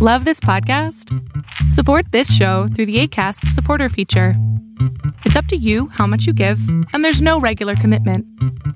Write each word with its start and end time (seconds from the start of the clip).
Love 0.00 0.24
this 0.24 0.38
podcast? 0.38 1.12
Support 1.72 2.12
this 2.12 2.32
show 2.32 2.68
through 2.68 2.86
the 2.86 3.00
ACAST 3.02 3.48
supporter 3.48 3.88
feature. 3.88 4.34
It's 5.24 5.34
up 5.34 5.46
to 5.46 5.56
you 5.56 5.88
how 5.88 6.06
much 6.06 6.24
you 6.24 6.32
give, 6.32 6.60
and 6.92 7.04
there's 7.04 7.20
no 7.20 7.40
regular 7.40 7.74
commitment. 7.74 8.24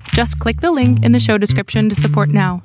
Just 0.09 0.37
click 0.39 0.59
the 0.59 0.73
link 0.73 1.01
in 1.05 1.13
the 1.13 1.21
show 1.21 1.37
description 1.37 1.87
to 1.87 1.95
support 1.95 2.27
now. 2.27 2.61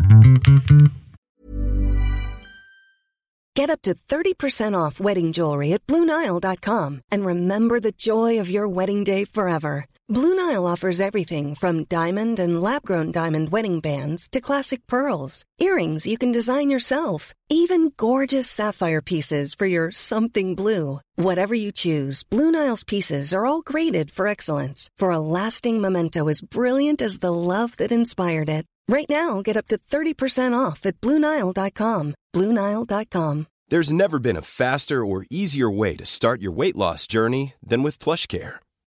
Get 3.55 3.71
up 3.71 3.81
to 3.83 3.95
30% 3.95 4.75
off 4.77 4.99
wedding 4.99 5.31
jewelry 5.31 5.73
at 5.73 5.87
Blue 5.87 6.05
BlueNile.com 6.05 7.03
and 7.13 7.25
remember 7.25 7.79
the 7.79 7.93
joy 7.93 8.41
of 8.41 8.51
your 8.51 8.67
wedding 8.67 9.05
day 9.05 9.25
forever. 9.25 9.87
Blue 10.11 10.35
Nile 10.35 10.67
offers 10.67 11.01
everything 11.01 11.55
from 11.55 11.85
diamond 11.85 12.39
and 12.39 12.59
lab 12.59 12.83
grown 12.87 13.13
diamond 13.13 13.51
wedding 13.51 13.79
bands 13.79 14.27
to 14.31 14.41
classic 14.41 14.87
pearls, 14.87 15.45
earrings 15.59 16.07
you 16.07 16.17
can 16.17 16.33
design 16.33 16.71
yourself, 16.71 17.35
even 17.51 17.93
gorgeous 17.95 18.49
sapphire 18.49 19.03
pieces 19.03 19.55
for 19.55 19.67
your 19.67 19.91
something 19.91 20.55
blue. 20.55 21.01
Whatever 21.17 21.55
you 21.55 21.71
choose, 21.73 22.23
Blue 22.23 22.51
Nile's 22.51 22.85
pieces 22.85 23.35
are 23.35 23.45
all 23.45 23.61
graded 23.61 24.11
for 24.11 24.27
excellence 24.27 24.89
for 24.97 25.11
a 25.11 25.19
lasting 25.19 25.79
memento 25.79 26.29
as 26.29 26.41
brilliant 26.41 27.03
as 27.03 27.19
the 27.19 27.33
love 27.33 27.77
that 27.77 27.93
inspired 27.93 28.49
it. 28.49 28.65
Right 28.89 29.11
now, 29.11 29.43
get 29.43 29.59
up 29.59 29.67
to 29.67 29.77
30% 29.77 30.57
off 30.59 30.87
at 30.87 31.03
BlueNile.com. 31.03 32.15
BlueNile.com. 32.35 33.47
There's 33.69 33.93
never 33.93 34.19
been 34.19 34.39
a 34.39 34.41
faster 34.41 35.05
or 35.05 35.27
easier 35.31 35.71
way 35.71 35.95
to 35.97 36.07
start 36.07 36.41
your 36.41 36.53
weight 36.53 36.77
loss 36.77 37.07
journey 37.07 37.53
than 37.63 37.83
with 37.83 37.99
PlushCare. 37.99 38.61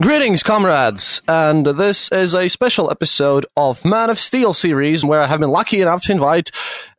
Greetings, 0.00 0.44
comrades, 0.44 1.22
and 1.26 1.66
this 1.66 2.12
is 2.12 2.32
a 2.32 2.46
special 2.46 2.88
episode 2.88 3.46
of 3.56 3.84
Man 3.84 4.10
of 4.10 4.18
Steel 4.20 4.54
series 4.54 5.04
where 5.04 5.20
I 5.20 5.26
have 5.26 5.40
been 5.40 5.50
lucky 5.50 5.80
enough 5.80 6.04
to 6.04 6.12
invite 6.12 6.52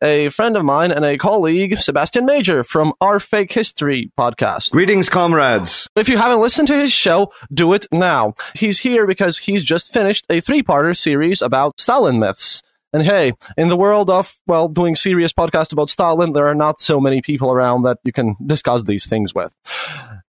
a 0.04 0.28
friend 0.28 0.58
of 0.58 0.66
mine 0.66 0.92
and 0.92 1.06
a 1.06 1.18
colleague, 1.18 1.80
Sebastian 1.80 2.26
Major 2.26 2.62
from 2.66 2.92
our 3.00 3.22
Fake 3.22 3.54
History 3.54 4.12
podcast. 4.20 4.72
Greetings, 4.72 5.08
comrades. 5.08 5.88
If 5.96 6.10
you 6.10 6.18
haven't 6.18 6.42
listened 6.42 6.68
to 6.68 6.76
his 6.76 6.92
show, 6.92 7.32
do 7.54 7.72
it 7.72 7.88
now. 7.90 8.34
He's 8.54 8.80
here 8.80 9.08
because 9.08 9.38
he's 9.38 9.64
just 9.64 9.94
finished 9.94 10.26
a 10.30 10.42
three-parter 10.42 10.96
series 10.96 11.42
about 11.42 11.80
Stalin 11.80 12.20
myths. 12.20 12.62
And 12.92 13.04
hey, 13.04 13.32
in 13.56 13.70
the 13.70 13.78
world 13.78 14.10
of, 14.10 14.36
well, 14.46 14.68
doing 14.68 14.98
serious 14.98 15.32
podcasts 15.32 15.72
about 15.72 15.90
Stalin, 15.90 16.34
there 16.34 16.50
are 16.50 16.56
not 16.56 16.82
so 16.82 17.00
many 17.00 17.22
people 17.22 17.50
around 17.50 17.84
that 17.84 18.00
you 18.04 18.12
can 18.12 18.36
discuss 18.46 18.84
these 18.84 19.08
things 19.08 19.34
with. 19.34 19.56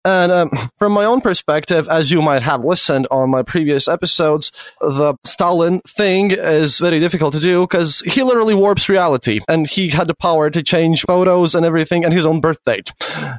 And 0.07 0.31
um, 0.31 0.51
from 0.79 0.93
my 0.93 1.03
own 1.03 1.19
perspective, 1.19 1.89
as 1.89 2.09
you 2.09 2.21
might 2.21 2.41
have 2.41 2.63
listened 2.63 3.07
on 3.11 3.29
my 3.29 3.43
previous 3.43 3.89
episodes, 3.89 4.53
the 4.79 5.15
Stalin 5.25 5.81
thing 5.81 6.31
is 6.31 6.79
very 6.79 7.01
difficult 7.01 7.33
to 7.33 7.41
do 7.41 7.61
because 7.61 7.99
he 8.01 8.23
literally 8.23 8.53
warps 8.53 8.87
reality 8.87 9.41
and 9.49 9.67
he 9.67 9.89
had 9.89 10.07
the 10.07 10.15
power 10.15 10.49
to 10.49 10.63
change 10.63 11.01
photos 11.01 11.55
and 11.55 11.65
everything 11.65 12.05
and 12.05 12.13
his 12.13 12.25
own 12.25 12.39
birth 12.39 12.63
date. 12.63 12.93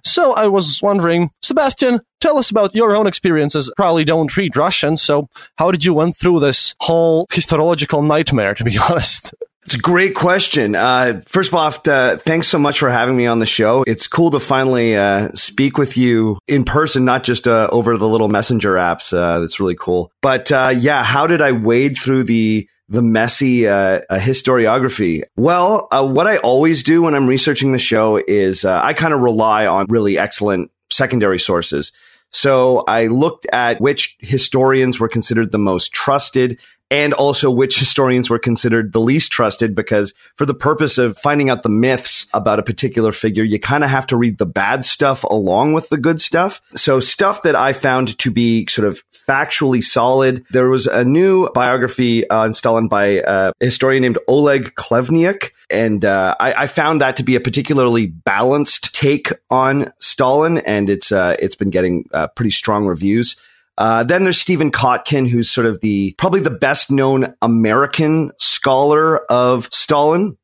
So 0.05 0.35
I 0.35 0.49
was 0.49 0.83
wondering, 0.83 1.31
Sebastian, 1.41 2.01
tell 2.21 2.37
us 2.37 2.51
about 2.51 2.75
your 2.75 2.95
own 2.95 3.07
experiences. 3.07 3.73
Probably 3.77 4.05
don't 4.05 4.37
read 4.37 4.55
Russian, 4.55 4.99
so 4.99 5.29
how 5.57 5.71
did 5.71 5.87
you 5.87 5.95
went 5.95 6.17
through 6.17 6.41
this 6.41 6.75
whole 6.81 7.27
historiological 7.29 8.07
nightmare, 8.07 8.55
to 8.55 8.65
be 8.65 8.77
honest? 8.91 9.33
It's 9.69 9.75
a 9.75 9.79
great 9.79 10.15
question. 10.15 10.75
Uh, 10.75 11.21
first 11.27 11.51
of 11.51 11.55
all, 11.55 11.71
uh, 11.93 12.17
thanks 12.17 12.49
so 12.49 12.59
much 12.59 12.79
for 12.79 12.89
having 12.89 13.19
me 13.19 13.27
on 13.27 13.39
the 13.39 13.45
show. 13.45 13.85
It's 13.87 14.07
cool 14.07 14.31
to 14.31 14.41
finally 14.41 14.97
uh, 14.97 15.29
speak 15.35 15.77
with 15.77 15.99
you 15.99 16.39
in 16.49 16.65
person, 16.65 17.05
not 17.05 17.23
just 17.23 17.47
uh, 17.47 17.69
over 17.71 17.99
the 17.99 18.09
little 18.09 18.31
messenger 18.31 18.77
apps. 18.77 19.13
Uh, 19.13 19.41
that's 19.41 19.61
really 19.61 19.77
cool. 19.79 20.11
But 20.23 20.51
uh, 20.51 20.73
yeah, 20.75 21.05
how 21.05 21.27
did 21.27 21.43
I 21.43 21.53
wade 21.53 21.99
through 21.99 22.23
the 22.23 22.67
the 22.89 23.03
messy 23.03 23.65
historiography? 23.65 25.21
Well, 25.37 25.87
what 25.93 26.27
I 26.27 26.39
always 26.39 26.83
do 26.83 27.03
when 27.03 27.15
I'm 27.15 27.27
researching 27.27 27.73
the 27.73 27.79
show 27.79 28.17
is 28.17 28.65
I 28.65 28.95
kind 28.95 29.13
of 29.13 29.21
rely 29.21 29.67
on 29.67 29.85
really 29.91 30.17
excellent 30.17 30.71
secondary 30.89 31.39
sources. 31.39 31.93
So 32.31 32.85
I 32.89 33.07
looked 33.07 33.47
at 33.53 33.81
which 33.81 34.17
historians 34.21 35.01
were 35.01 35.09
considered 35.09 35.53
the 35.53 35.59
most 35.59 35.93
trusted 35.93 36.59
and 36.91 37.13
also 37.13 37.51
which 37.51 37.79
historians 37.79 38.31
were 38.31 38.39
considered 38.39 38.93
the 38.93 39.01
least 39.01 39.31
trusted 39.31 39.75
because 39.75 40.15
for 40.37 40.47
the 40.47 40.55
purpose 40.55 40.99
of 40.99 41.19
finding 41.19 41.51
out 41.51 41.63
the 41.63 41.69
myths 41.69 42.27
about 42.33 42.59
a 42.59 42.63
particular 42.63 43.13
figure, 43.13 43.45
you 43.45 43.59
kind 43.59 43.85
of 43.85 43.91
have 43.91 44.07
to 44.07 44.17
read 44.17 44.39
the 44.39 44.47
bad 44.47 44.85
stuff 44.85 45.25
along 45.25 45.73
with 45.73 45.89
the 45.91 45.99
good 45.99 46.21
stuff. 46.21 46.61
So 46.75 47.01
stuff 47.01 47.43
that 47.43 47.55
I 47.55 47.73
found 47.73 48.19
to 48.19 48.31
be 48.31 48.67
sort 48.67 48.89
of 48.89 49.03
factually 49.13 49.83
solid. 49.83 50.45
There 50.51 50.69
was 50.69 50.87
a 50.87 51.05
new 51.05 51.51
biography 51.51 52.29
on 52.31 52.55
Stalin 52.55 52.89
by 52.89 53.23
a 53.27 53.53
historian 53.61 54.03
named 54.03 54.19
Oleg 54.27 54.75
Khlevniuk. 54.75 55.51
And 55.71 56.05
uh, 56.05 56.35
I, 56.41 56.63
I, 56.63 56.67
found 56.67 57.03
that 57.03 57.17
to 57.17 57.23
be 57.23 57.37
a 57.37 57.41
particularly 57.41 58.07
balanced 58.07 58.95
take 58.95 59.29
on 59.51 59.93
Stalin, 59.99 60.59
and 60.59 60.89
it's 60.89 61.13
uh, 61.13 61.37
it's 61.39 61.57
been 61.57 61.69
getting 61.69 62.09
uh, 62.15 62.29
pretty 62.29 62.51
strong 62.51 62.87
reviews. 62.87 63.37
Uh, 63.79 64.03
then 64.03 64.25
there's 64.25 64.41
Stephen 64.41 64.73
Kotkin, 64.73 65.29
who's 65.29 65.49
sort 65.49 65.67
of 65.67 65.81
the 65.81 66.13
probably 66.19 66.41
the 66.41 66.51
best 66.51 66.91
known 66.91 67.33
American 67.41 68.33
scholar 68.39 69.19
of 69.31 69.69
Stalin. 69.73 70.37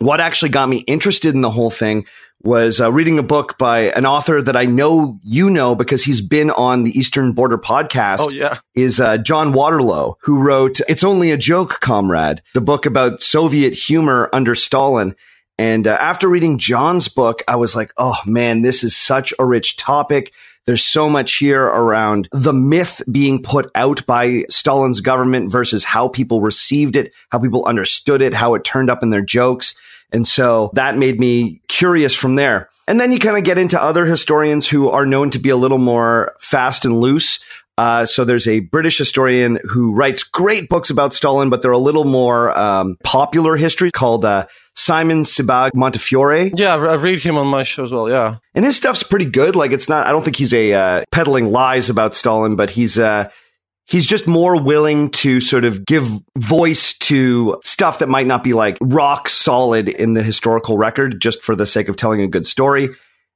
What 0.00 0.20
actually 0.20 0.48
got 0.48 0.68
me 0.68 0.78
interested 0.78 1.36
in 1.36 1.40
the 1.40 1.52
whole 1.52 1.70
thing 1.70 2.04
was 2.42 2.80
uh, 2.80 2.92
reading 2.92 3.18
a 3.18 3.22
book 3.22 3.56
by 3.58 3.90
an 3.92 4.04
author 4.04 4.42
that 4.42 4.56
I 4.56 4.66
know 4.66 5.18
you 5.22 5.48
know 5.48 5.76
because 5.76 6.02
he's 6.02 6.20
been 6.20 6.50
on 6.50 6.82
the 6.82 6.90
Eastern 6.90 7.32
Border 7.32 7.58
podcast. 7.58 8.18
Oh 8.20 8.30
yeah, 8.30 8.58
is 8.74 8.98
uh, 8.98 9.18
John 9.18 9.52
Waterlow, 9.52 10.16
who 10.22 10.42
wrote 10.42 10.80
"It's 10.88 11.04
Only 11.04 11.30
a 11.30 11.36
Joke, 11.36 11.78
Comrade," 11.80 12.42
the 12.54 12.60
book 12.60 12.86
about 12.86 13.22
Soviet 13.22 13.72
humor 13.72 14.28
under 14.32 14.56
Stalin. 14.56 15.14
And 15.58 15.86
uh, 15.86 15.96
after 16.00 16.28
reading 16.28 16.58
John's 16.58 17.08
book, 17.08 17.42
I 17.46 17.56
was 17.56 17.76
like, 17.76 17.92
oh 17.96 18.16
man, 18.26 18.62
this 18.62 18.82
is 18.82 18.96
such 18.96 19.32
a 19.38 19.44
rich 19.44 19.76
topic. 19.76 20.34
There's 20.66 20.82
so 20.82 21.10
much 21.10 21.34
here 21.34 21.62
around 21.62 22.28
the 22.32 22.52
myth 22.52 23.02
being 23.10 23.42
put 23.42 23.70
out 23.74 24.04
by 24.06 24.44
Stalin's 24.48 25.00
government 25.00 25.52
versus 25.52 25.84
how 25.84 26.08
people 26.08 26.40
received 26.40 26.96
it, 26.96 27.14
how 27.30 27.38
people 27.38 27.64
understood 27.66 28.22
it, 28.22 28.34
how 28.34 28.54
it 28.54 28.64
turned 28.64 28.90
up 28.90 29.02
in 29.02 29.10
their 29.10 29.22
jokes. 29.22 29.74
And 30.10 30.26
so 30.26 30.70
that 30.74 30.96
made 30.96 31.20
me 31.20 31.60
curious 31.68 32.14
from 32.14 32.36
there. 32.36 32.68
And 32.86 33.00
then 33.00 33.12
you 33.12 33.18
kind 33.18 33.36
of 33.36 33.44
get 33.44 33.58
into 33.58 33.82
other 33.82 34.06
historians 34.06 34.68
who 34.68 34.88
are 34.88 35.06
known 35.06 35.30
to 35.30 35.38
be 35.38 35.50
a 35.50 35.56
little 35.56 35.78
more 35.78 36.34
fast 36.38 36.84
and 36.84 37.00
loose. 37.00 37.42
Uh, 37.76 38.06
so 38.06 38.24
there's 38.24 38.46
a 38.46 38.60
British 38.60 38.98
historian 38.98 39.58
who 39.64 39.92
writes 39.92 40.22
great 40.22 40.68
books 40.68 40.90
about 40.90 41.12
Stalin, 41.12 41.50
but 41.50 41.60
they're 41.60 41.72
a 41.72 41.78
little 41.78 42.04
more 42.04 42.56
um, 42.56 42.96
popular 43.02 43.56
history 43.56 43.90
called 43.90 44.24
uh, 44.24 44.46
Simon 44.74 45.22
Sebag 45.22 45.70
Montefiore. 45.74 46.50
Yeah, 46.54 46.76
I 46.76 46.94
read 46.94 47.20
him 47.20 47.36
on 47.36 47.48
my 47.48 47.64
show 47.64 47.84
as 47.84 47.90
well. 47.90 48.08
Yeah, 48.08 48.36
and 48.54 48.64
his 48.64 48.76
stuff's 48.76 49.02
pretty 49.02 49.24
good. 49.24 49.56
Like 49.56 49.72
it's 49.72 49.88
not. 49.88 50.06
I 50.06 50.12
don't 50.12 50.22
think 50.22 50.36
he's 50.36 50.54
a 50.54 50.72
uh, 50.72 51.04
peddling 51.10 51.50
lies 51.50 51.90
about 51.90 52.14
Stalin, 52.14 52.54
but 52.54 52.70
he's 52.70 52.96
uh, 52.96 53.28
he's 53.86 54.06
just 54.06 54.28
more 54.28 54.60
willing 54.60 55.10
to 55.10 55.40
sort 55.40 55.64
of 55.64 55.84
give 55.84 56.08
voice 56.38 56.96
to 56.98 57.60
stuff 57.64 57.98
that 57.98 58.08
might 58.08 58.26
not 58.26 58.44
be 58.44 58.52
like 58.52 58.78
rock 58.80 59.28
solid 59.28 59.88
in 59.88 60.14
the 60.14 60.22
historical 60.22 60.78
record, 60.78 61.20
just 61.20 61.42
for 61.42 61.56
the 61.56 61.66
sake 61.66 61.88
of 61.88 61.96
telling 61.96 62.20
a 62.20 62.28
good 62.28 62.46
story. 62.46 62.90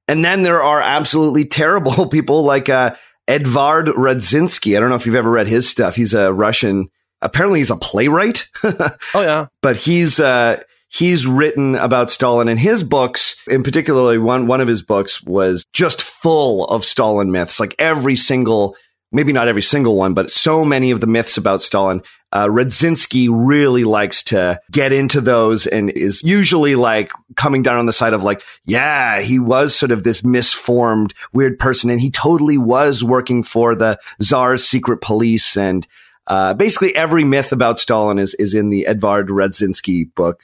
And 0.07 0.25
then 0.25 0.43
there 0.43 0.63
are 0.63 0.81
absolutely 0.81 1.45
terrible 1.45 2.07
people 2.11 2.45
like 2.45 2.69
uh, 2.69 2.95
Edvard 3.29 3.87
Radzinsky. 3.89 4.77
I 4.77 4.81
don't 4.81 4.89
know 4.89 4.97
if 4.97 5.07
you've 5.07 5.15
ever 5.15 5.31
read 5.31 5.47
his 5.47 5.69
stuff. 5.69 5.95
He's 5.95 6.15
a 6.15 6.33
Russian. 6.33 6.89
Apparently, 7.21 7.61
he's 7.61 7.71
a 7.71 7.77
playwright. 7.77 8.49
oh 8.65 8.97
yeah, 9.15 9.47
but 9.61 9.77
he's 9.77 10.19
uh, 10.19 10.61
he's 10.89 11.27
written 11.27 11.75
about 11.75 12.11
Stalin, 12.11 12.49
in 12.49 12.57
his 12.57 12.83
books, 12.83 13.37
in 13.47 13.63
particularly 13.63 14.19
one 14.19 14.47
one 14.47 14.61
of 14.61 14.69
his 14.69 14.83
books, 14.83 15.23
was 15.23 15.65
just 15.73 16.03
full 16.03 16.65
of 16.65 16.85
Stalin 16.85 17.31
myths. 17.31 17.61
Like 17.61 17.75
every 17.79 18.17
single, 18.17 18.77
maybe 19.13 19.33
not 19.33 19.49
every 19.49 19.63
single 19.63 19.97
one, 19.97 20.15
but 20.15 20.31
so 20.31 20.65
many 20.65 20.91
of 20.91 21.01
the 21.01 21.07
myths 21.07 21.37
about 21.37 21.63
Stalin 21.63 22.03
uh, 22.33 22.47
Radzinski 22.47 23.29
really 23.31 23.85
likes 23.85 24.23
to 24.25 24.61
get 24.71 24.93
into 24.93 25.21
those 25.21 25.67
and 25.67 25.91
is 25.91 26.23
usually 26.23 26.75
like 26.75 27.11
coming 27.37 27.63
down 27.63 27.79
on 27.79 27.87
the 27.87 27.93
side 27.93 28.13
of 28.13 28.23
like, 28.23 28.43
yeah, 28.65 29.21
he 29.21 29.39
was 29.39 29.75
sort 29.75 29.93
of 29.93 30.03
this 30.03 30.23
misformed, 30.23 31.15
weird 31.33 31.59
person. 31.59 31.89
And 31.89 32.01
he 32.01 32.11
totally 32.11 32.59
was 32.59 33.03
working 33.03 33.43
for 33.43 33.75
the 33.75 33.99
Tsar's 34.21 34.65
secret 34.65 35.01
police. 35.01 35.57
And 35.57 35.87
uh, 36.27 36.53
basically 36.55 36.95
every 36.95 37.25
myth 37.25 37.53
about 37.53 37.79
Stalin 37.79 38.19
is, 38.19 38.35
is 38.35 38.55
in 38.55 38.69
the 38.69 38.87
Edvard 38.87 39.29
Radzinski 39.29 40.15
book. 40.15 40.43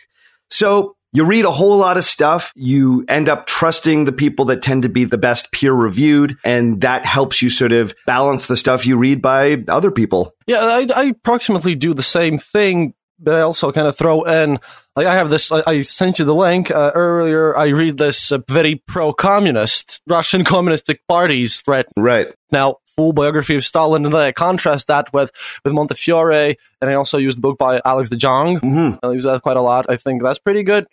So 0.48 0.93
you 1.14 1.24
read 1.24 1.44
a 1.44 1.50
whole 1.50 1.78
lot 1.78 1.96
of 1.96 2.04
stuff. 2.04 2.52
You 2.56 3.04
end 3.08 3.28
up 3.28 3.46
trusting 3.46 4.04
the 4.04 4.12
people 4.12 4.46
that 4.46 4.60
tend 4.62 4.82
to 4.82 4.88
be 4.88 5.04
the 5.04 5.16
best 5.16 5.52
peer 5.52 5.72
reviewed. 5.72 6.36
And 6.44 6.80
that 6.80 7.06
helps 7.06 7.40
you 7.40 7.50
sort 7.50 7.70
of 7.70 7.94
balance 8.04 8.48
the 8.48 8.56
stuff 8.56 8.84
you 8.84 8.98
read 8.98 9.22
by 9.22 9.62
other 9.68 9.92
people. 9.92 10.32
Yeah, 10.48 10.58
I, 10.58 10.88
I 10.94 11.04
approximately 11.04 11.76
do 11.76 11.94
the 11.94 12.02
same 12.02 12.38
thing, 12.38 12.94
but 13.20 13.36
I 13.36 13.42
also 13.42 13.70
kind 13.70 13.86
of 13.86 13.96
throw 13.96 14.24
in, 14.24 14.58
like, 14.96 15.06
I 15.06 15.14
have 15.14 15.30
this, 15.30 15.52
I, 15.52 15.62
I 15.64 15.82
sent 15.82 16.18
you 16.18 16.24
the 16.24 16.34
link 16.34 16.72
uh, 16.72 16.90
earlier. 16.96 17.56
I 17.56 17.68
read 17.68 17.96
this 17.96 18.32
uh, 18.32 18.38
very 18.48 18.82
pro 18.88 19.12
communist 19.12 20.02
Russian 20.08 20.42
Communistic 20.44 21.00
Party's 21.06 21.62
threat. 21.62 21.86
Right. 21.96 22.34
Now, 22.50 22.78
full 22.88 23.12
biography 23.12 23.54
of 23.54 23.64
Stalin, 23.64 24.04
and 24.04 24.12
then 24.12 24.20
I 24.20 24.32
contrast 24.32 24.88
that 24.88 25.12
with 25.12 25.30
with 25.64 25.72
Montefiore, 25.72 26.56
and 26.80 26.90
I 26.90 26.94
also 26.94 27.18
use 27.18 27.34
the 27.36 27.40
book 27.40 27.58
by 27.58 27.80
Alex 27.84 28.08
de 28.08 28.16
Jonge. 28.16 28.60
Mm-hmm. 28.60 29.04
I 29.04 29.12
use 29.12 29.24
that 29.24 29.42
quite 29.42 29.56
a 29.56 29.62
lot. 29.62 29.86
I 29.88 29.96
think 29.96 30.22
that's 30.22 30.38
pretty 30.38 30.62
good 30.62 30.86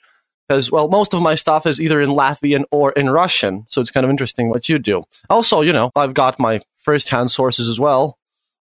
because 0.51 0.69
well, 0.69 0.89
most 0.89 1.13
of 1.13 1.21
my 1.21 1.35
stuff 1.35 1.65
is 1.65 1.79
either 1.79 2.01
in 2.01 2.09
Latvian 2.09 2.65
or 2.71 2.91
in 2.91 3.09
Russian, 3.09 3.63
so 3.69 3.79
it's 3.79 3.89
kind 3.89 4.03
of 4.03 4.09
interesting 4.09 4.49
what 4.49 4.67
you 4.67 4.79
do. 4.79 5.03
Also, 5.29 5.61
you 5.61 5.71
know, 5.71 5.91
I've 5.95 6.13
got 6.13 6.39
my 6.39 6.59
first-hand 6.77 7.31
sources 7.31 7.69
as 7.69 7.79
well, 7.79 8.17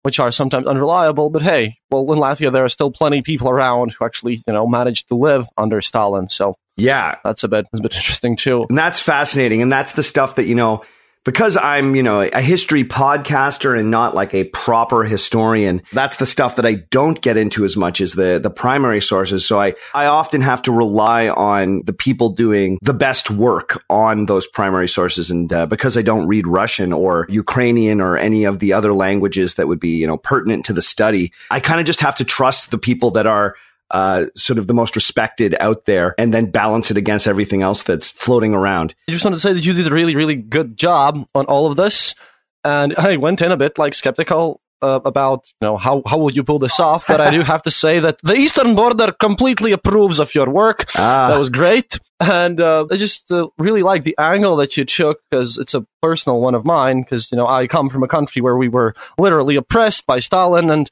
which 0.03 0.19
are 0.19 0.29
sometimes 0.31 0.67
unreliable. 0.67 1.29
But 1.29 1.43
hey, 1.43 1.77
well, 1.89 2.01
in 2.11 2.19
Latvia 2.19 2.51
there 2.51 2.65
are 2.65 2.69
still 2.69 2.91
plenty 2.91 3.19
of 3.19 3.23
people 3.23 3.49
around 3.49 3.93
who 3.97 4.03
actually 4.03 4.43
you 4.45 4.53
know 4.53 4.67
managed 4.67 5.07
to 5.07 5.15
live 5.15 5.47
under 5.57 5.79
Stalin, 5.79 6.27
so 6.27 6.55
Yeah. 6.75 7.15
that's 7.23 7.45
a 7.45 7.47
bit 7.47 7.67
that's 7.71 7.79
a 7.79 7.83
bit 7.83 7.95
interesting 7.95 8.35
too. 8.35 8.65
And 8.67 8.77
that's 8.77 8.99
fascinating. 8.99 9.61
And 9.61 9.71
that's 9.71 9.93
the 9.93 10.03
stuff 10.03 10.35
that, 10.35 10.45
you 10.45 10.55
know, 10.55 10.83
because 11.27 11.57
I'm, 11.57 11.93
you 11.93 12.03
know, 12.03 12.21
a 12.21 12.41
history 12.41 12.85
podcaster 12.85 13.77
and 13.77 13.91
not 13.91 14.15
like 14.15 14.33
a 14.33 14.45
proper 14.45 15.03
historian, 15.03 15.81
that's 15.91 16.15
the 16.15 16.25
stuff 16.25 16.55
that 16.55 16.65
I 16.65 16.75
don't 16.75 17.19
get 17.21 17.35
into 17.35 17.65
as 17.65 17.75
much 17.75 17.99
as 17.99 18.13
the, 18.13 18.39
the 18.41 18.49
primary 18.49 19.01
sources. 19.01 19.45
So 19.45 19.59
I, 19.59 19.73
I 19.93 20.05
often 20.05 20.39
have 20.39 20.61
to 20.61 20.71
rely 20.71 21.27
on 21.27 21.81
the 21.81 21.91
people 21.91 22.29
doing 22.29 22.79
the 22.81 22.93
best 22.93 23.29
work 23.29 23.83
on 23.89 24.27
those 24.27 24.47
primary 24.47 24.87
sources. 24.87 25.29
And 25.29 25.51
uh, 25.51 25.65
because 25.65 25.97
I 25.97 26.01
don't 26.01 26.29
read 26.29 26.47
Russian 26.47 26.93
or 26.93 27.25
Ukrainian 27.27 27.99
or 27.99 28.15
any 28.17 28.45
of 28.45 28.59
the 28.59 28.71
other 28.71 28.93
languages 28.93 29.55
that 29.55 29.67
would 29.67 29.81
be, 29.81 29.97
you 29.97 30.07
know, 30.07 30.15
pertinent 30.15 30.63
to 30.67 30.73
the 30.73 30.81
study, 30.81 31.33
I 31.51 31.59
kind 31.59 31.81
of 31.81 31.85
just 31.85 31.99
have 31.99 32.15
to 32.15 32.23
trust 32.23 32.71
the 32.71 32.77
people 32.77 33.11
that 33.11 33.27
are 33.27 33.57
uh, 33.91 34.25
sort 34.35 34.59
of 34.59 34.67
the 34.67 34.73
most 34.73 34.95
respected 34.95 35.55
out 35.59 35.85
there 35.85 36.13
and 36.17 36.33
then 36.33 36.51
balance 36.51 36.91
it 36.91 36.97
against 36.97 37.27
everything 37.27 37.61
else 37.61 37.83
that's 37.83 38.11
floating 38.11 38.53
around. 38.53 38.93
I 39.07 39.11
just 39.11 39.23
want 39.23 39.35
to 39.35 39.39
say 39.39 39.53
that 39.53 39.65
you 39.65 39.73
did 39.73 39.87
a 39.87 39.91
really, 39.91 40.15
really 40.15 40.35
good 40.35 40.77
job 40.77 41.25
on 41.33 41.45
all 41.45 41.69
of 41.69 41.77
this. 41.77 42.15
And 42.63 42.95
I 42.95 43.17
went 43.17 43.41
in 43.41 43.51
a 43.51 43.57
bit 43.57 43.77
like 43.77 43.93
skeptical 43.93 44.59
uh, 44.81 44.99
about, 45.05 45.51
you 45.61 45.65
know, 45.65 45.77
how, 45.77 46.03
how 46.05 46.17
will 46.17 46.31
you 46.31 46.43
pull 46.43 46.59
this 46.59 46.79
off? 46.79 47.07
But 47.07 47.21
I 47.21 47.31
do 47.31 47.41
have 47.41 47.63
to 47.63 47.71
say 47.71 47.99
that 47.99 48.19
the 48.23 48.35
Eastern 48.35 48.75
border 48.75 49.11
completely 49.11 49.71
approves 49.71 50.19
of 50.19 50.35
your 50.35 50.49
work. 50.49 50.85
Ah. 50.97 51.29
That 51.29 51.39
was 51.39 51.49
great. 51.49 51.97
And 52.19 52.59
uh, 52.59 52.85
I 52.91 52.95
just 52.95 53.31
uh, 53.31 53.47
really 53.57 53.83
like 53.83 54.03
the 54.03 54.15
angle 54.19 54.57
that 54.57 54.75
you 54.75 54.85
took 54.85 55.21
because 55.29 55.57
it's 55.57 55.73
a 55.73 55.85
personal 56.01 56.41
one 56.41 56.55
of 56.55 56.65
mine. 56.65 57.01
Because, 57.01 57.31
you 57.31 57.37
know, 57.37 57.47
I 57.47 57.67
come 57.67 57.89
from 57.89 58.03
a 58.03 58.07
country 58.07 58.41
where 58.41 58.57
we 58.57 58.67
were 58.67 58.93
literally 59.17 59.55
oppressed 59.55 60.05
by 60.05 60.19
Stalin 60.19 60.69
and 60.69 60.91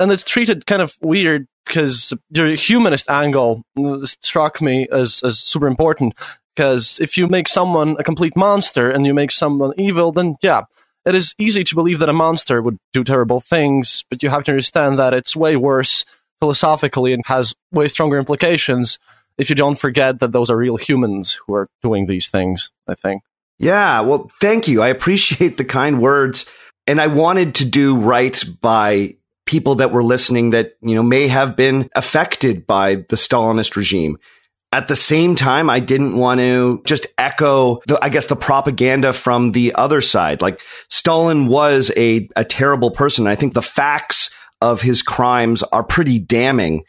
and 0.00 0.10
it's 0.10 0.24
treated 0.24 0.66
kind 0.66 0.82
of 0.82 0.94
weird 1.00 1.46
because 1.66 2.12
your 2.30 2.54
humanist 2.54 3.08
angle 3.08 3.62
struck 4.04 4.60
me 4.60 4.88
as, 4.90 5.22
as 5.22 5.38
super 5.38 5.66
important. 5.66 6.14
Because 6.54 6.98
if 7.00 7.16
you 7.16 7.28
make 7.28 7.48
someone 7.48 7.96
a 7.98 8.04
complete 8.04 8.36
monster 8.36 8.90
and 8.90 9.06
you 9.06 9.14
make 9.14 9.30
someone 9.30 9.72
evil, 9.78 10.12
then 10.12 10.36
yeah, 10.42 10.64
it 11.06 11.14
is 11.14 11.34
easy 11.38 11.64
to 11.64 11.74
believe 11.74 11.98
that 12.00 12.08
a 12.08 12.12
monster 12.12 12.60
would 12.60 12.78
do 12.92 13.04
terrible 13.04 13.40
things, 13.40 14.04
but 14.10 14.22
you 14.22 14.28
have 14.28 14.44
to 14.44 14.50
understand 14.50 14.98
that 14.98 15.14
it's 15.14 15.34
way 15.34 15.56
worse 15.56 16.04
philosophically 16.40 17.12
and 17.12 17.22
has 17.26 17.54
way 17.70 17.88
stronger 17.88 18.18
implications 18.18 18.98
if 19.38 19.48
you 19.48 19.56
don't 19.56 19.76
forget 19.76 20.20
that 20.20 20.32
those 20.32 20.50
are 20.50 20.56
real 20.56 20.76
humans 20.76 21.38
who 21.46 21.54
are 21.54 21.68
doing 21.82 22.06
these 22.06 22.28
things, 22.28 22.70
I 22.86 22.94
think. 22.94 23.22
Yeah, 23.58 24.00
well, 24.00 24.30
thank 24.40 24.68
you. 24.68 24.82
I 24.82 24.88
appreciate 24.88 25.56
the 25.56 25.64
kind 25.64 26.00
words. 26.00 26.50
And 26.86 27.00
I 27.00 27.06
wanted 27.06 27.56
to 27.56 27.64
do 27.64 27.96
right 27.96 28.42
by 28.60 29.16
people 29.52 29.74
that 29.74 29.92
were 29.92 30.02
listening 30.02 30.50
that, 30.50 30.72
you 30.80 30.94
know, 30.94 31.02
may 31.02 31.28
have 31.28 31.54
been 31.54 31.90
affected 31.94 32.66
by 32.66 32.94
the 32.94 33.16
Stalinist 33.16 33.76
regime. 33.76 34.16
At 34.72 34.88
the 34.88 34.96
same 34.96 35.34
time, 35.34 35.68
I 35.68 35.78
didn't 35.78 36.16
want 36.16 36.40
to 36.40 36.80
just 36.86 37.06
echo 37.18 37.82
the, 37.86 38.02
I 38.02 38.08
guess, 38.08 38.28
the 38.28 38.36
propaganda 38.36 39.12
from 39.12 39.52
the 39.52 39.74
other 39.74 40.00
side. 40.00 40.40
Like 40.40 40.62
Stalin 40.88 41.48
was 41.48 41.92
a, 41.94 42.30
a 42.34 42.46
terrible 42.46 42.90
person. 42.90 43.26
I 43.26 43.34
think 43.34 43.52
the 43.52 43.60
facts 43.60 44.34
of 44.62 44.80
his 44.80 45.02
crimes 45.02 45.62
are 45.64 45.84
pretty 45.84 46.18
damning. 46.18 46.84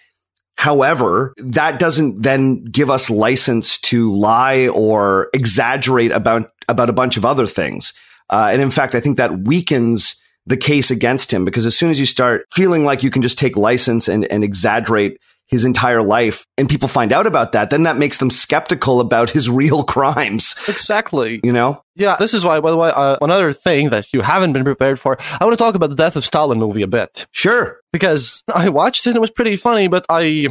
However, 0.55 1.33
that 1.39 1.79
doesn't 1.79 2.21
then 2.21 2.63
give 2.63 2.89
us 2.89 3.09
license 3.09 3.77
to 3.79 4.09
lie 4.13 4.69
or 4.69 5.27
exaggerate 5.33 6.13
about, 6.13 6.49
about 6.69 6.89
a 6.89 6.93
bunch 6.93 7.17
of 7.17 7.25
other 7.25 7.47
things. 7.47 7.91
Uh, 8.29 8.47
and 8.53 8.61
in 8.61 8.71
fact, 8.71 8.95
I 8.95 9.01
think 9.01 9.17
that 9.17 9.39
weakens 9.39 10.15
the 10.45 10.57
case 10.57 10.91
against 10.91 11.31
him 11.31 11.45
because 11.45 11.65
as 11.65 11.75
soon 11.75 11.89
as 11.89 11.99
you 11.99 12.05
start 12.05 12.45
feeling 12.53 12.83
like 12.85 13.03
you 13.03 13.09
can 13.11 13.21
just 13.21 13.37
take 13.37 13.55
license 13.55 14.07
and, 14.07 14.25
and 14.25 14.43
exaggerate 14.43 15.17
his 15.47 15.65
entire 15.65 16.01
life 16.01 16.45
and 16.57 16.67
people 16.67 16.87
find 16.87 17.13
out 17.13 17.27
about 17.27 17.51
that, 17.51 17.69
then 17.69 17.83
that 17.83 17.97
makes 17.97 18.17
them 18.17 18.29
skeptical 18.29 18.99
about 18.99 19.29
his 19.29 19.49
real 19.49 19.83
crimes, 19.95 20.55
Exactly. 20.67 21.39
you 21.43 21.51
know? 21.51 21.83
Yeah, 21.95 22.15
this 22.17 22.33
is 22.33 22.43
why, 22.43 22.59
by 22.59 22.71
the 22.71 22.77
way, 22.77 22.91
uh, 22.93 23.17
another 23.21 23.53
thing 23.53 23.89
that 23.91 24.11
you 24.13 24.21
haven't 24.21 24.53
been 24.53 24.63
prepared 24.63 24.99
for, 24.99 25.17
I 25.39 25.45
want 25.45 25.53
to 25.57 25.63
talk 25.63 25.75
about 25.75 25.91
the 25.91 25.95
Death 25.95 26.15
of 26.15 26.25
Stalin 26.25 26.57
movie 26.57 26.81
a 26.81 26.87
bit. 26.87 27.27
Sure. 27.31 27.79
Because 27.91 28.41
I 28.53 28.69
watched 28.69 29.05
it 29.05 29.11
and 29.11 29.17
it 29.17 29.21
was 29.21 29.31
pretty 29.31 29.55
funny, 29.55 29.87
but 29.87 30.05
I. 30.09 30.47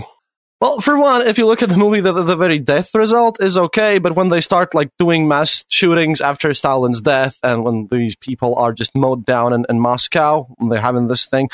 Well, 0.62 0.80
for 0.80 0.96
one, 0.96 1.26
if 1.26 1.38
you 1.38 1.46
look 1.46 1.60
at 1.64 1.70
the 1.70 1.76
movie, 1.76 2.00
the, 2.00 2.12
the 2.12 2.36
very 2.36 2.60
death 2.60 2.94
result 2.94 3.42
is 3.42 3.58
okay, 3.58 3.98
but 3.98 4.14
when 4.14 4.28
they 4.28 4.40
start 4.40 4.76
like 4.76 4.90
doing 4.96 5.26
mass 5.26 5.64
shootings 5.68 6.20
after 6.20 6.54
Stalin's 6.54 7.00
death 7.00 7.36
and 7.42 7.64
when 7.64 7.88
these 7.90 8.14
people 8.14 8.54
are 8.54 8.72
just 8.72 8.94
mowed 8.94 9.26
down 9.26 9.52
in, 9.52 9.66
in 9.68 9.80
Moscow, 9.80 10.46
they're 10.70 10.80
having 10.80 11.08
this 11.08 11.26
thing, 11.26 11.50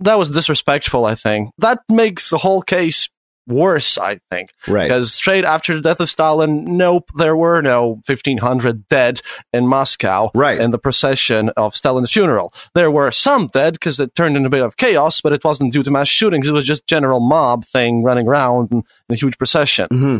that 0.00 0.18
was 0.18 0.28
disrespectful, 0.28 1.06
I 1.06 1.14
think. 1.14 1.52
That 1.56 1.78
makes 1.88 2.28
the 2.28 2.36
whole 2.36 2.60
case 2.60 3.08
worse, 3.46 3.98
I 3.98 4.20
think. 4.30 4.52
Right. 4.68 4.84
Because 4.84 5.12
straight 5.12 5.44
after 5.44 5.74
the 5.74 5.80
death 5.80 6.00
of 6.00 6.08
Stalin, 6.10 6.76
nope, 6.76 7.10
there 7.16 7.36
were 7.36 7.62
no 7.62 8.00
1500 8.06 8.88
dead 8.88 9.20
in 9.52 9.66
Moscow 9.66 10.30
Right. 10.34 10.60
in 10.60 10.70
the 10.70 10.78
procession 10.78 11.50
of 11.56 11.74
Stalin's 11.74 12.12
funeral. 12.12 12.52
There 12.74 12.90
were 12.90 13.10
some 13.10 13.48
dead 13.48 13.74
because 13.74 13.98
it 14.00 14.14
turned 14.14 14.36
into 14.36 14.46
a 14.46 14.50
bit 14.50 14.62
of 14.62 14.76
chaos, 14.76 15.20
but 15.20 15.32
it 15.32 15.42
wasn't 15.44 15.72
due 15.72 15.82
to 15.82 15.90
mass 15.90 16.08
shootings. 16.08 16.48
It 16.48 16.52
was 16.52 16.66
just 16.66 16.86
general 16.86 17.20
mob 17.20 17.64
thing 17.64 18.02
running 18.02 18.28
around 18.28 18.70
in, 18.72 18.82
a 19.10 19.14
huge 19.16 19.36
procession. 19.38 19.88
hmm 19.90 20.18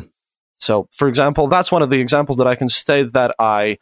So, 0.59 0.89
for 0.93 1.09
example, 1.09 1.47
that's 1.49 1.71
one 1.73 1.83
of 1.83 1.91
the 1.91 2.01
examples 2.01 2.39
that 2.39 2.47
I 2.47 2.55
can 2.57 2.69
state 2.69 3.13
that 3.13 3.35
I 3.39 3.79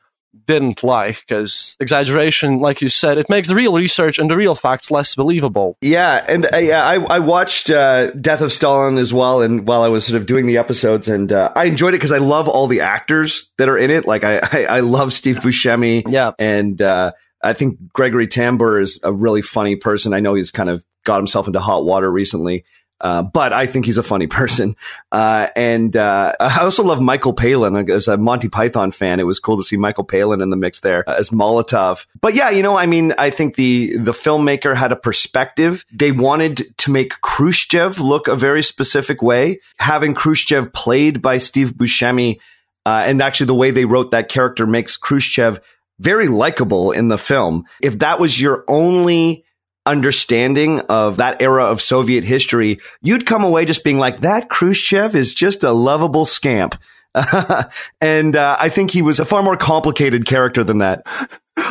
didn't 0.46 0.82
like 0.82 1.20
because 1.26 1.76
exaggeration, 1.80 2.58
like 2.60 2.80
you 2.80 2.88
said, 2.88 3.18
it 3.18 3.28
makes 3.28 3.48
the 3.48 3.54
real 3.54 3.74
research 3.76 4.18
and 4.18 4.30
the 4.30 4.36
real 4.36 4.54
facts 4.54 4.90
less 4.90 5.14
believable. 5.14 5.76
Yeah, 5.80 6.24
and 6.28 6.46
uh, 6.52 6.58
yeah, 6.58 6.84
I, 6.86 6.94
I 6.96 7.18
watched 7.18 7.70
uh, 7.70 8.10
Death 8.12 8.40
of 8.40 8.52
Stalin 8.52 8.98
as 8.98 9.12
well, 9.12 9.42
and 9.42 9.66
while 9.66 9.82
I 9.82 9.88
was 9.88 10.06
sort 10.06 10.20
of 10.20 10.26
doing 10.26 10.46
the 10.46 10.58
episodes, 10.58 11.08
and 11.08 11.32
uh, 11.32 11.52
I 11.56 11.64
enjoyed 11.64 11.94
it 11.94 11.98
because 11.98 12.12
I 12.12 12.18
love 12.18 12.48
all 12.48 12.66
the 12.66 12.80
actors 12.82 13.50
that 13.58 13.68
are 13.68 13.78
in 13.78 13.90
it. 13.90 14.06
Like 14.06 14.24
I, 14.24 14.38
I, 14.52 14.64
I 14.64 14.80
love 14.80 15.12
Steve 15.12 15.36
Buscemi, 15.38 16.02
Yeah. 16.08 16.32
and 16.38 16.80
uh, 16.80 17.12
I 17.42 17.52
think 17.52 17.78
Gregory 17.92 18.26
Tambor 18.26 18.80
is 18.82 18.98
a 19.02 19.12
really 19.12 19.42
funny 19.42 19.76
person. 19.76 20.12
I 20.12 20.20
know 20.20 20.34
he's 20.34 20.50
kind 20.50 20.68
of 20.70 20.84
got 21.04 21.18
himself 21.18 21.46
into 21.46 21.60
hot 21.60 21.84
water 21.84 22.10
recently. 22.10 22.64
Uh, 23.00 23.22
but 23.22 23.52
I 23.52 23.66
think 23.66 23.86
he's 23.86 23.98
a 23.98 24.02
funny 24.02 24.26
person. 24.38 24.74
Uh, 25.12 25.48
and, 25.54 25.96
uh, 25.96 26.32
I 26.40 26.60
also 26.60 26.82
love 26.82 27.00
Michael 27.00 27.32
Palin 27.32 27.88
as 27.90 28.08
a 28.08 28.16
Monty 28.16 28.48
Python 28.48 28.90
fan. 28.90 29.20
It 29.20 29.24
was 29.24 29.38
cool 29.38 29.56
to 29.56 29.62
see 29.62 29.76
Michael 29.76 30.04
Palin 30.04 30.40
in 30.40 30.50
the 30.50 30.56
mix 30.56 30.80
there 30.80 31.08
as 31.08 31.30
Molotov. 31.30 32.06
But 32.20 32.34
yeah, 32.34 32.50
you 32.50 32.62
know, 32.62 32.76
I 32.76 32.86
mean, 32.86 33.14
I 33.18 33.30
think 33.30 33.56
the, 33.56 33.96
the 33.96 34.12
filmmaker 34.12 34.76
had 34.76 34.92
a 34.92 34.96
perspective. 34.96 35.84
They 35.92 36.12
wanted 36.12 36.76
to 36.78 36.90
make 36.90 37.20
Khrushchev 37.20 38.00
look 38.00 38.28
a 38.28 38.36
very 38.36 38.62
specific 38.62 39.22
way. 39.22 39.60
Having 39.78 40.14
Khrushchev 40.14 40.72
played 40.72 41.22
by 41.22 41.38
Steve 41.38 41.74
Buscemi, 41.74 42.40
uh, 42.86 43.02
and 43.04 43.20
actually 43.20 43.46
the 43.46 43.54
way 43.54 43.70
they 43.70 43.84
wrote 43.84 44.12
that 44.12 44.28
character 44.28 44.66
makes 44.66 44.96
Khrushchev 44.96 45.60
very 45.98 46.28
likable 46.28 46.92
in 46.92 47.08
the 47.08 47.18
film. 47.18 47.64
If 47.82 47.98
that 47.98 48.20
was 48.20 48.40
your 48.40 48.64
only 48.68 49.44
understanding 49.88 50.80
of 50.80 51.16
that 51.16 51.40
era 51.40 51.64
of 51.64 51.80
Soviet 51.80 52.22
history, 52.22 52.78
you'd 53.02 53.26
come 53.26 53.42
away 53.42 53.64
just 53.64 53.84
being 53.84 53.98
like, 53.98 54.20
that 54.20 54.48
Khrushchev 54.48 55.14
is 55.14 55.34
just 55.34 55.64
a 55.64 55.72
lovable 55.72 56.26
scamp. 56.26 56.78
and 58.00 58.36
uh, 58.36 58.56
I 58.60 58.68
think 58.68 58.90
he 58.90 59.02
was 59.02 59.18
a 59.18 59.24
far 59.24 59.42
more 59.42 59.56
complicated 59.56 60.26
character 60.26 60.62
than 60.62 60.78
that. 60.78 61.06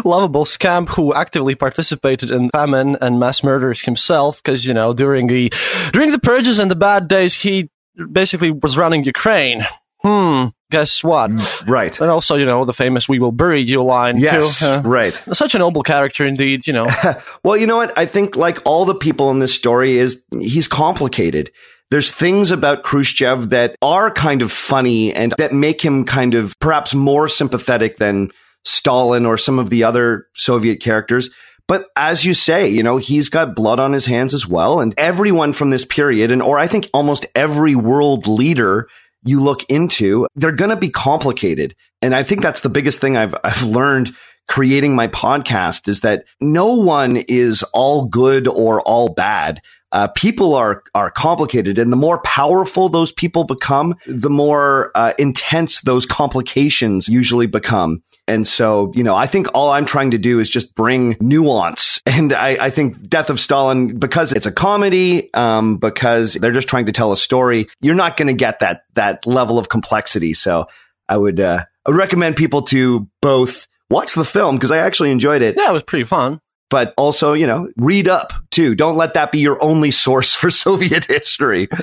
lovable 0.03 0.45
scamp 0.45 0.89
who 0.89 1.13
actively 1.13 1.55
participated 1.55 2.31
in 2.31 2.50
famine 2.50 2.97
and 3.01 3.19
mass 3.19 3.43
murders 3.43 3.81
himself 3.81 4.43
because 4.43 4.65
you 4.65 4.74
know 4.74 4.93
during 4.93 5.27
the 5.27 5.51
during 5.93 6.12
the 6.12 6.19
purges 6.19 6.59
and 6.59 6.69
the 6.69 6.75
bad 6.75 7.07
days 7.07 7.33
he 7.33 7.69
basically 8.12 8.51
was 8.51 8.77
running 8.77 9.03
Ukraine. 9.03 9.65
Hmm. 10.01 10.47
Guess 10.69 11.03
what? 11.03 11.31
Right. 11.67 12.00
And 12.01 12.09
also, 12.12 12.36
you 12.36 12.45
know, 12.45 12.65
the 12.65 12.74
famous 12.74 13.07
"We 13.07 13.19
will 13.19 13.31
bury 13.31 13.62
you" 13.62 13.81
line. 13.83 14.17
Yes. 14.17 14.59
too. 14.59 14.65
Uh, 14.65 14.81
right. 14.83 15.13
Such 15.13 15.55
a 15.55 15.59
noble 15.59 15.83
character, 15.83 16.25
indeed. 16.25 16.67
You 16.67 16.74
know. 16.74 16.86
Well, 17.43 17.55
you 17.55 17.67
know 17.67 17.77
what? 17.77 17.97
I 17.97 18.05
think 18.05 18.36
like 18.36 18.59
all 18.65 18.83
the 18.83 18.95
people 18.95 19.31
in 19.31 19.39
this 19.39 19.53
story 19.53 19.97
is 19.97 20.21
he's 20.31 20.67
complicated. 20.67 21.51
There's 21.89 22.12
things 22.12 22.51
about 22.51 22.83
Khrushchev 22.83 23.50
that 23.51 23.77
are 23.81 24.12
kind 24.12 24.41
of 24.41 24.51
funny 24.51 25.13
and 25.13 25.33
that 25.38 25.53
make 25.53 25.81
him 25.81 26.03
kind 26.03 26.33
of 26.33 26.59
perhaps 26.59 26.93
more 26.93 27.29
sympathetic 27.29 27.95
than 27.97 28.31
Stalin 28.65 29.25
or 29.25 29.38
some 29.38 29.59
of 29.59 29.69
the 29.69 29.86
other 29.86 30.27
Soviet 30.36 30.81
characters. 30.81 31.29
But 31.67 31.88
as 31.95 32.25
you 32.25 32.33
say, 32.33 32.69
you 32.69 32.83
know, 32.83 32.97
he's 32.97 33.29
got 33.29 33.55
blood 33.55 33.79
on 33.79 33.93
his 33.93 34.05
hands 34.05 34.33
as 34.33 34.47
well. 34.47 34.79
And 34.81 34.93
everyone 34.97 35.53
from 35.53 35.69
this 35.69 35.86
period, 35.86 36.31
and 36.31 36.41
or 36.41 36.59
I 36.59 36.67
think 36.67 36.89
almost 36.93 37.25
every 37.36 37.75
world 37.75 38.27
leader 38.27 38.88
you 39.24 39.41
look 39.41 39.63
into, 39.69 40.27
they're 40.36 40.51
going 40.51 40.69
to 40.69 40.77
be 40.77 40.89
complicated. 40.89 41.75
And 42.01 42.15
I 42.15 42.24
think 42.24 42.41
that's 42.41 42.62
the 42.62 42.69
biggest 42.69 43.01
thing 43.01 43.17
I've, 43.17 43.36
I've 43.43 43.63
learned 43.63 44.12
creating 44.47 44.95
my 44.95 45.07
podcast 45.07 45.88
is 45.88 46.01
that 46.01 46.25
no 46.39 46.75
one 46.75 47.17
is 47.17 47.63
all 47.74 48.05
good 48.05 48.47
or 48.47 48.81
all 48.81 49.09
bad. 49.13 49.62
Uh, 49.91 50.08
people 50.10 50.53
are 50.53 50.84
are 50.94 51.10
complicated, 51.10 51.77
and 51.77 51.91
the 51.91 51.98
more 51.98 52.20
powerful 52.20 52.89
those 52.89 53.12
people 53.12 53.44
become, 53.44 53.96
the 54.06 54.29
more 54.29 54.91
uh, 54.96 55.13
intense 55.17 55.82
those 55.82 56.06
complications 56.06 57.08
usually 57.08 57.48
become. 57.48 58.03
And 58.27 58.46
so, 58.46 58.91
you 58.96 59.03
know, 59.03 59.15
I 59.15 59.27
think 59.27 59.48
all 59.53 59.72
I'm 59.72 59.86
trying 59.86 60.12
to 60.12 60.17
do 60.17 60.39
is 60.39 60.50
just 60.50 60.75
bring 60.75 61.15
nuance. 61.20 62.01
And 62.17 62.34
I, 62.34 62.58
I 62.65 62.70
think 62.72 63.08
Death 63.10 63.29
of 63.29 63.39
Stalin, 63.39 64.00
because 64.00 64.32
it's 64.32 64.48
a 64.48 64.51
comedy, 64.51 65.32
um, 65.36 65.77
because 65.77 66.34
they're 66.34 66.53
just 66.53 66.67
trying 66.67 66.88
to 66.88 66.91
tell 66.91 67.12
a 67.12 67.17
story, 67.17 67.67
you're 67.79 67.96
not 67.96 68.17
going 68.17 68.27
to 68.27 68.34
get 68.34 68.60
that 68.60 68.84
that 68.96 69.27
level 69.27 69.60
of 69.60 69.70
complexity. 69.70 70.34
So, 70.34 70.67
I 71.10 71.17
would 71.17 71.39
uh, 71.39 71.63
I 71.86 71.89
would 71.89 71.98
recommend 71.98 72.36
people 72.36 72.63
to 72.63 73.08
both 73.22 73.67
watch 73.89 74.15
the 74.15 74.25
film 74.25 74.56
because 74.56 74.72
I 74.72 74.77
actually 74.77 75.12
enjoyed 75.12 75.41
it 75.41 75.56
yeah, 75.58 75.70
it 75.70 75.74
was 75.74 75.84
pretty 75.84 76.06
fun. 76.06 76.41
But 76.69 76.93
also, 76.97 77.33
you 77.33 77.47
know, 77.47 77.69
read 77.77 78.07
up 78.07 78.33
too. 78.51 78.75
Don't 78.75 78.97
let 78.97 79.13
that 79.13 79.31
be 79.31 79.39
your 79.39 79.62
only 79.63 79.91
source 79.91 80.36
for 80.36 80.50
Soviet 80.65 81.05
history. 81.05 81.67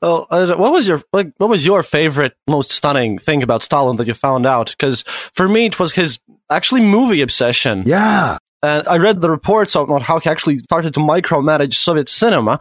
Well, 0.00 0.26
uh, 0.30 0.56
what 0.56 0.72
was 0.72 0.88
your 0.88 1.02
like? 1.12 1.34
What 1.36 1.50
was 1.50 1.66
your 1.66 1.82
favorite, 1.82 2.32
most 2.48 2.70
stunning 2.70 3.18
thing 3.18 3.42
about 3.42 3.62
Stalin 3.62 3.98
that 3.98 4.06
you 4.06 4.14
found 4.14 4.46
out? 4.46 4.70
Because 4.70 5.02
for 5.02 5.46
me, 5.46 5.66
it 5.66 5.78
was 5.78 5.92
his 5.92 6.18
actually 6.50 6.80
movie 6.80 7.20
obsession. 7.20 7.82
Yeah. 7.84 8.38
And 8.62 8.88
I 8.88 8.96
read 8.96 9.20
the 9.20 9.30
reports 9.30 9.74
about 9.74 10.00
how 10.00 10.18
he 10.18 10.30
actually 10.30 10.56
started 10.56 10.94
to 10.94 11.00
micromanage 11.00 11.74
Soviet 11.74 12.08
cinema. 12.08 12.58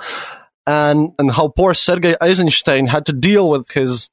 And, 0.68 1.14
and 1.18 1.32
how 1.32 1.48
poor 1.48 1.74
Sergei 1.74 2.16
Eisenstein 2.22 2.86
had 2.86 3.08
to 3.08 3.14
deal 3.14 3.50
with 3.50 3.72
his 3.72 4.12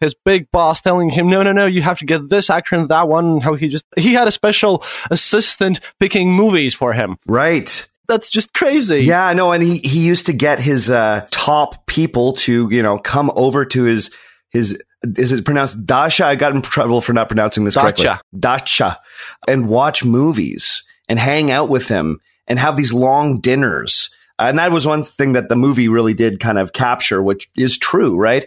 his 0.00 0.14
big 0.24 0.48
boss 0.52 0.80
telling 0.80 1.10
him 1.10 1.28
no 1.28 1.42
no 1.42 1.50
no 1.52 1.66
you 1.66 1.82
have 1.82 1.98
to 1.98 2.04
get 2.04 2.28
this 2.28 2.48
actor 2.48 2.76
and 2.76 2.88
that 2.88 3.08
one 3.08 3.24
and 3.24 3.42
how 3.42 3.54
he 3.54 3.66
just 3.68 3.84
he 3.96 4.12
had 4.14 4.28
a 4.28 4.32
special 4.32 4.84
assistant 5.10 5.80
picking 5.98 6.32
movies 6.32 6.74
for 6.74 6.92
him 6.92 7.16
Right. 7.26 7.88
that's 8.06 8.30
just 8.30 8.54
crazy 8.54 9.00
Yeah, 9.00 9.26
I 9.26 9.32
know. 9.34 9.50
And 9.50 9.62
he, 9.64 9.78
he 9.78 10.06
used 10.06 10.26
to 10.26 10.32
get 10.32 10.60
his 10.60 10.90
uh, 10.92 11.26
top 11.32 11.86
people 11.86 12.34
to, 12.34 12.68
you 12.70 12.82
know, 12.82 12.98
come 12.98 13.32
over 13.34 13.64
to 13.64 13.82
his, 13.84 14.10
his, 14.50 14.80
is 15.02 15.32
it 15.32 15.44
pronounced 15.44 15.84
Dasha? 15.86 16.24
I 16.26 16.36
got 16.36 16.54
in 16.54 16.62
trouble 16.62 17.00
for 17.00 17.12
not 17.12 17.28
pronouncing 17.28 17.64
this 17.64 17.74
correctly. 17.74 18.04
Dacha. 18.04 18.22
Dacha. 18.38 19.00
And 19.48 19.68
watch 19.68 20.04
movies 20.04 20.84
and 21.08 21.18
hang 21.18 21.50
out 21.50 21.68
with 21.68 21.88
him 21.88 22.20
and 22.46 22.58
have 22.58 22.76
these 22.76 22.92
long 22.92 23.40
dinners. 23.40 24.10
And 24.40 24.58
that 24.58 24.72
was 24.72 24.86
one 24.86 25.02
thing 25.02 25.32
that 25.32 25.48
the 25.48 25.56
movie 25.56 25.88
really 25.88 26.14
did 26.14 26.40
kind 26.40 26.58
of 26.58 26.72
capture, 26.72 27.22
which 27.22 27.50
is 27.56 27.78
true, 27.78 28.16
right? 28.16 28.46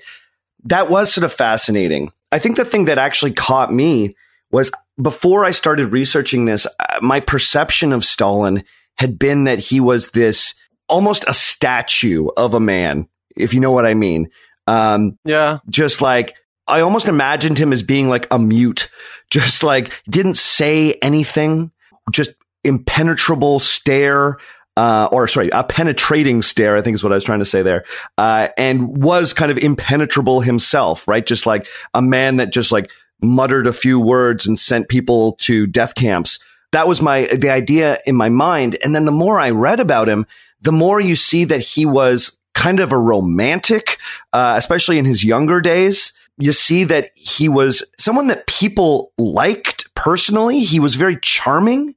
That 0.65 0.89
was 0.89 1.13
sort 1.13 1.23
of 1.23 1.31
fascinating. 1.31 2.11
I 2.31 2.39
think 2.39 2.57
the 2.57 2.65
thing 2.65 2.85
that 2.85 2.97
actually 2.97 3.33
caught 3.33 3.71
me 3.71 4.15
was 4.51 4.71
before 5.01 5.45
I 5.45 5.51
started 5.51 5.91
researching 5.91 6.45
this, 6.45 6.65
uh, 6.79 6.99
my 7.01 7.19
perception 7.19 7.93
of 7.93 8.03
Stalin 8.03 8.63
had 8.95 9.19
been 9.19 9.43
that 9.45 9.59
he 9.59 9.79
was 9.79 10.09
this 10.09 10.55
almost 10.89 11.25
a 11.27 11.33
statue 11.33 12.27
of 12.37 12.53
a 12.53 12.59
man, 12.59 13.07
if 13.35 13.53
you 13.53 13.59
know 13.59 13.71
what 13.71 13.85
I 13.85 13.93
mean. 13.93 14.29
Um, 14.65 15.17
yeah 15.25 15.57
just 15.69 16.01
like 16.01 16.35
I 16.67 16.81
almost 16.81 17.09
imagined 17.09 17.57
him 17.57 17.73
as 17.73 17.83
being 17.83 18.07
like 18.07 18.27
a 18.31 18.39
mute, 18.39 18.89
just 19.29 19.63
like 19.63 19.93
didn't 20.09 20.37
say 20.37 20.93
anything, 21.01 21.71
just 22.11 22.31
impenetrable 22.63 23.59
stare. 23.59 24.37
Uh, 24.75 25.07
or 25.11 25.27
sorry, 25.27 25.49
a 25.49 25.63
penetrating 25.63 26.41
stare, 26.41 26.75
I 26.75 26.81
think 26.81 26.95
is 26.95 27.03
what 27.03 27.13
I 27.13 27.15
was 27.15 27.23
trying 27.23 27.39
to 27.39 27.45
say 27.45 27.61
there. 27.61 27.85
Uh, 28.17 28.47
and 28.57 29.03
was 29.03 29.31
kind 29.31 29.51
of 29.51 29.57
impenetrable 29.59 30.41
himself, 30.41 31.07
right? 31.07 31.25
Just 31.25 31.45
like 31.45 31.67
a 31.93 32.01
man 32.01 32.37
that 32.37 32.51
just 32.51 32.71
like 32.71 32.89
muttered 33.21 33.67
a 33.67 33.73
few 33.73 33.99
words 33.99 34.47
and 34.47 34.59
sent 34.59 34.89
people 34.89 35.33
to 35.41 35.67
death 35.67 35.93
camps. 35.93 36.39
That 36.71 36.87
was 36.87 37.01
my, 37.01 37.27
the 37.27 37.51
idea 37.51 37.99
in 38.07 38.15
my 38.15 38.29
mind. 38.29 38.77
And 38.83 38.95
then 38.95 39.05
the 39.05 39.11
more 39.11 39.39
I 39.39 39.51
read 39.51 39.79
about 39.79 40.09
him, 40.09 40.25
the 40.61 40.71
more 40.71 40.99
you 40.99 41.15
see 41.15 41.45
that 41.45 41.61
he 41.61 41.85
was 41.85 42.35
kind 42.53 42.79
of 42.79 42.91
a 42.91 42.97
romantic, 42.97 43.99
uh, 44.31 44.55
especially 44.57 44.97
in 44.97 45.05
his 45.05 45.23
younger 45.23 45.61
days. 45.61 46.13
You 46.39 46.51
see 46.51 46.83
that 46.85 47.11
he 47.15 47.47
was 47.47 47.83
someone 47.99 48.27
that 48.27 48.47
people 48.47 49.11
liked 49.19 49.93
personally. 49.93 50.61
He 50.61 50.79
was 50.79 50.95
very 50.95 51.17
charming. 51.21 51.93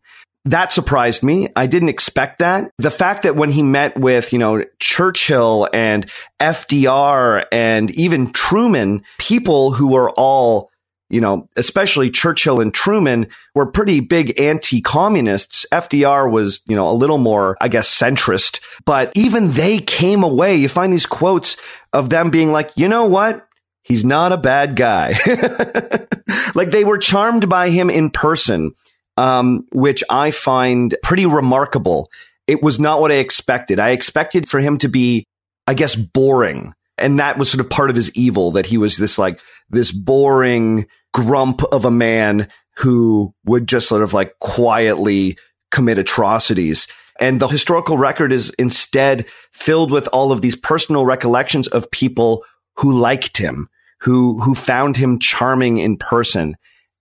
That 0.46 0.72
surprised 0.72 1.24
me. 1.24 1.48
I 1.56 1.66
didn't 1.66 1.88
expect 1.88 2.38
that. 2.38 2.70
The 2.78 2.90
fact 2.90 3.24
that 3.24 3.34
when 3.34 3.50
he 3.50 3.62
met 3.62 3.98
with, 3.98 4.32
you 4.32 4.38
know, 4.38 4.64
Churchill 4.78 5.68
and 5.72 6.08
FDR 6.40 7.46
and 7.50 7.90
even 7.90 8.32
Truman, 8.32 9.02
people 9.18 9.72
who 9.72 9.88
were 9.88 10.10
all 10.10 10.70
you 11.08 11.20
know, 11.20 11.48
especially 11.56 12.10
Churchill 12.10 12.60
and 12.60 12.74
Truman 12.74 13.28
were 13.54 13.66
pretty 13.66 14.00
big 14.00 14.40
anti-communists. 14.40 15.64
FDR 15.70 16.28
was, 16.28 16.60
you 16.66 16.74
know, 16.74 16.90
a 16.90 16.98
little 16.98 17.18
more, 17.18 17.56
I 17.60 17.68
guess, 17.68 17.88
centrist, 17.88 18.60
but 18.84 19.12
even 19.14 19.52
they 19.52 19.78
came 19.78 20.24
away. 20.24 20.56
You 20.56 20.68
find 20.68 20.92
these 20.92 21.06
quotes 21.06 21.56
of 21.92 22.10
them 22.10 22.30
being 22.30 22.50
like, 22.50 22.72
you 22.74 22.88
know 22.88 23.04
what? 23.04 23.46
He's 23.84 24.04
not 24.04 24.32
a 24.32 24.36
bad 24.36 24.74
guy. 24.74 25.14
like 26.56 26.72
they 26.72 26.82
were 26.82 26.98
charmed 26.98 27.48
by 27.48 27.70
him 27.70 27.88
in 27.88 28.10
person, 28.10 28.72
um, 29.16 29.66
which 29.72 30.02
I 30.10 30.30
find 30.30 30.94
pretty 31.02 31.26
remarkable. 31.26 32.10
It 32.46 32.62
was 32.62 32.78
not 32.78 33.00
what 33.00 33.12
I 33.12 33.16
expected. 33.16 33.78
I 33.78 33.90
expected 33.90 34.48
for 34.48 34.60
him 34.60 34.78
to 34.78 34.88
be, 34.88 35.26
I 35.66 35.74
guess, 35.74 35.94
boring. 35.94 36.74
And 36.98 37.18
that 37.18 37.38
was 37.38 37.50
sort 37.50 37.60
of 37.60 37.70
part 37.70 37.90
of 37.90 37.96
his 37.96 38.10
evil 38.14 38.52
that 38.52 38.66
he 38.66 38.78
was 38.78 38.96
this 38.96 39.18
like, 39.18 39.40
this 39.68 39.92
boring 39.92 40.86
grump 41.12 41.62
of 41.64 41.84
a 41.84 41.90
man 41.90 42.48
who 42.76 43.34
would 43.44 43.66
just 43.66 43.88
sort 43.88 44.02
of 44.02 44.14
like 44.14 44.38
quietly 44.38 45.38
commit 45.70 45.98
atrocities. 45.98 46.88
And 47.18 47.40
the 47.40 47.48
historical 47.48 47.96
record 47.96 48.32
is 48.32 48.50
instead 48.58 49.28
filled 49.52 49.90
with 49.90 50.08
all 50.08 50.32
of 50.32 50.42
these 50.42 50.56
personal 50.56 51.06
recollections 51.06 51.66
of 51.68 51.90
people 51.90 52.44
who 52.76 52.98
liked 52.98 53.38
him, 53.38 53.68
who, 54.00 54.40
who 54.40 54.54
found 54.54 54.96
him 54.96 55.18
charming 55.18 55.78
in 55.78 55.96
person. 55.96 56.56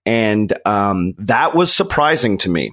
And, 0.06 0.56
um, 0.64 1.14
that 1.18 1.54
was 1.54 1.74
surprising 1.74 2.38
to 2.38 2.48
me. 2.48 2.72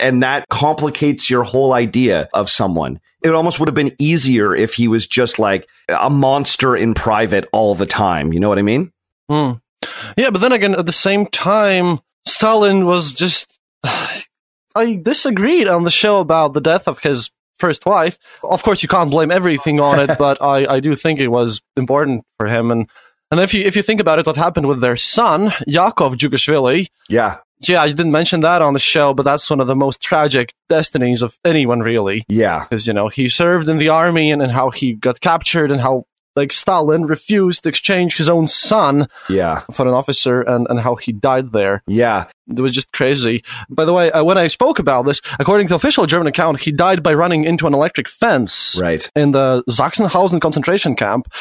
And 0.00 0.22
that 0.22 0.48
complicates 0.48 1.30
your 1.30 1.44
whole 1.44 1.72
idea 1.72 2.28
of 2.34 2.50
someone. 2.50 3.00
It 3.24 3.30
almost 3.30 3.58
would 3.58 3.68
have 3.68 3.74
been 3.74 3.94
easier 3.98 4.54
if 4.54 4.74
he 4.74 4.88
was 4.88 5.06
just 5.06 5.38
like 5.38 5.68
a 5.88 6.10
monster 6.10 6.76
in 6.76 6.94
private 6.94 7.46
all 7.52 7.74
the 7.74 7.86
time. 7.86 8.32
You 8.32 8.40
know 8.40 8.48
what 8.48 8.58
I 8.58 8.62
mean? 8.62 8.92
Hmm. 9.28 9.52
Yeah, 10.16 10.30
but 10.30 10.40
then 10.40 10.52
again, 10.52 10.74
at 10.74 10.86
the 10.86 10.92
same 10.92 11.26
time, 11.26 12.00
Stalin 12.26 12.86
was 12.86 13.12
just. 13.12 13.58
I 14.76 14.96
disagreed 15.00 15.68
on 15.68 15.84
the 15.84 15.90
show 15.90 16.18
about 16.18 16.52
the 16.52 16.60
death 16.60 16.88
of 16.88 16.98
his 16.98 17.30
first 17.54 17.86
wife. 17.86 18.18
Of 18.42 18.64
course, 18.64 18.82
you 18.82 18.88
can't 18.88 19.10
blame 19.10 19.30
everything 19.30 19.78
on 19.78 20.00
it, 20.00 20.10
but 20.18 20.42
I, 20.42 20.66
I 20.66 20.80
do 20.80 20.94
think 20.96 21.20
it 21.20 21.28
was 21.28 21.62
important 21.76 22.24
for 22.38 22.46
him. 22.46 22.70
And 22.70 22.90
and 23.30 23.40
if 23.40 23.54
you 23.54 23.64
if 23.64 23.76
you 23.76 23.82
think 23.82 24.00
about 24.00 24.18
it, 24.18 24.26
what 24.26 24.36
happened 24.36 24.66
with 24.66 24.80
their 24.80 24.96
son 24.96 25.52
Yakov 25.66 26.16
Jugashvili? 26.16 26.88
Yeah. 27.08 27.38
Yeah, 27.66 27.80
I 27.80 27.88
didn't 27.88 28.12
mention 28.12 28.40
that 28.40 28.60
on 28.60 28.74
the 28.74 28.78
show, 28.78 29.14
but 29.14 29.22
that's 29.22 29.48
one 29.48 29.60
of 29.60 29.66
the 29.66 29.76
most 29.76 30.02
tragic 30.02 30.52
destinies 30.68 31.22
of 31.22 31.38
anyone, 31.46 31.80
really. 31.80 32.24
Yeah. 32.28 32.64
Because 32.64 32.86
you 32.86 32.92
know 32.92 33.08
he 33.08 33.28
served 33.28 33.68
in 33.68 33.78
the 33.78 33.88
army 33.88 34.30
and, 34.30 34.42
and 34.42 34.52
how 34.52 34.70
he 34.70 34.92
got 34.94 35.20
captured 35.20 35.70
and 35.70 35.80
how 35.80 36.04
like 36.36 36.50
Stalin 36.52 37.04
refused 37.06 37.62
to 37.62 37.68
exchange 37.68 38.16
his 38.16 38.28
own 38.28 38.48
son 38.48 39.06
Yeah. 39.28 39.60
for 39.72 39.86
an 39.86 39.94
officer 39.94 40.42
and, 40.42 40.66
and 40.68 40.80
how 40.80 40.96
he 40.96 41.12
died 41.12 41.52
there. 41.52 41.84
Yeah. 41.86 42.24
It 42.48 42.60
was 42.60 42.72
just 42.72 42.92
crazy. 42.92 43.44
By 43.70 43.84
the 43.84 43.92
way, 43.92 44.10
uh, 44.10 44.24
when 44.24 44.36
I 44.36 44.48
spoke 44.48 44.80
about 44.80 45.06
this, 45.06 45.20
according 45.38 45.68
to 45.68 45.76
official 45.76 46.06
German 46.06 46.26
account, 46.26 46.58
he 46.58 46.72
died 46.72 47.04
by 47.04 47.14
running 47.14 47.44
into 47.44 47.68
an 47.68 47.72
electric 47.72 48.08
fence 48.08 48.76
Right. 48.82 49.08
in 49.14 49.30
the 49.30 49.62
Sachsenhausen 49.70 50.40
concentration 50.40 50.96
camp. 50.96 51.32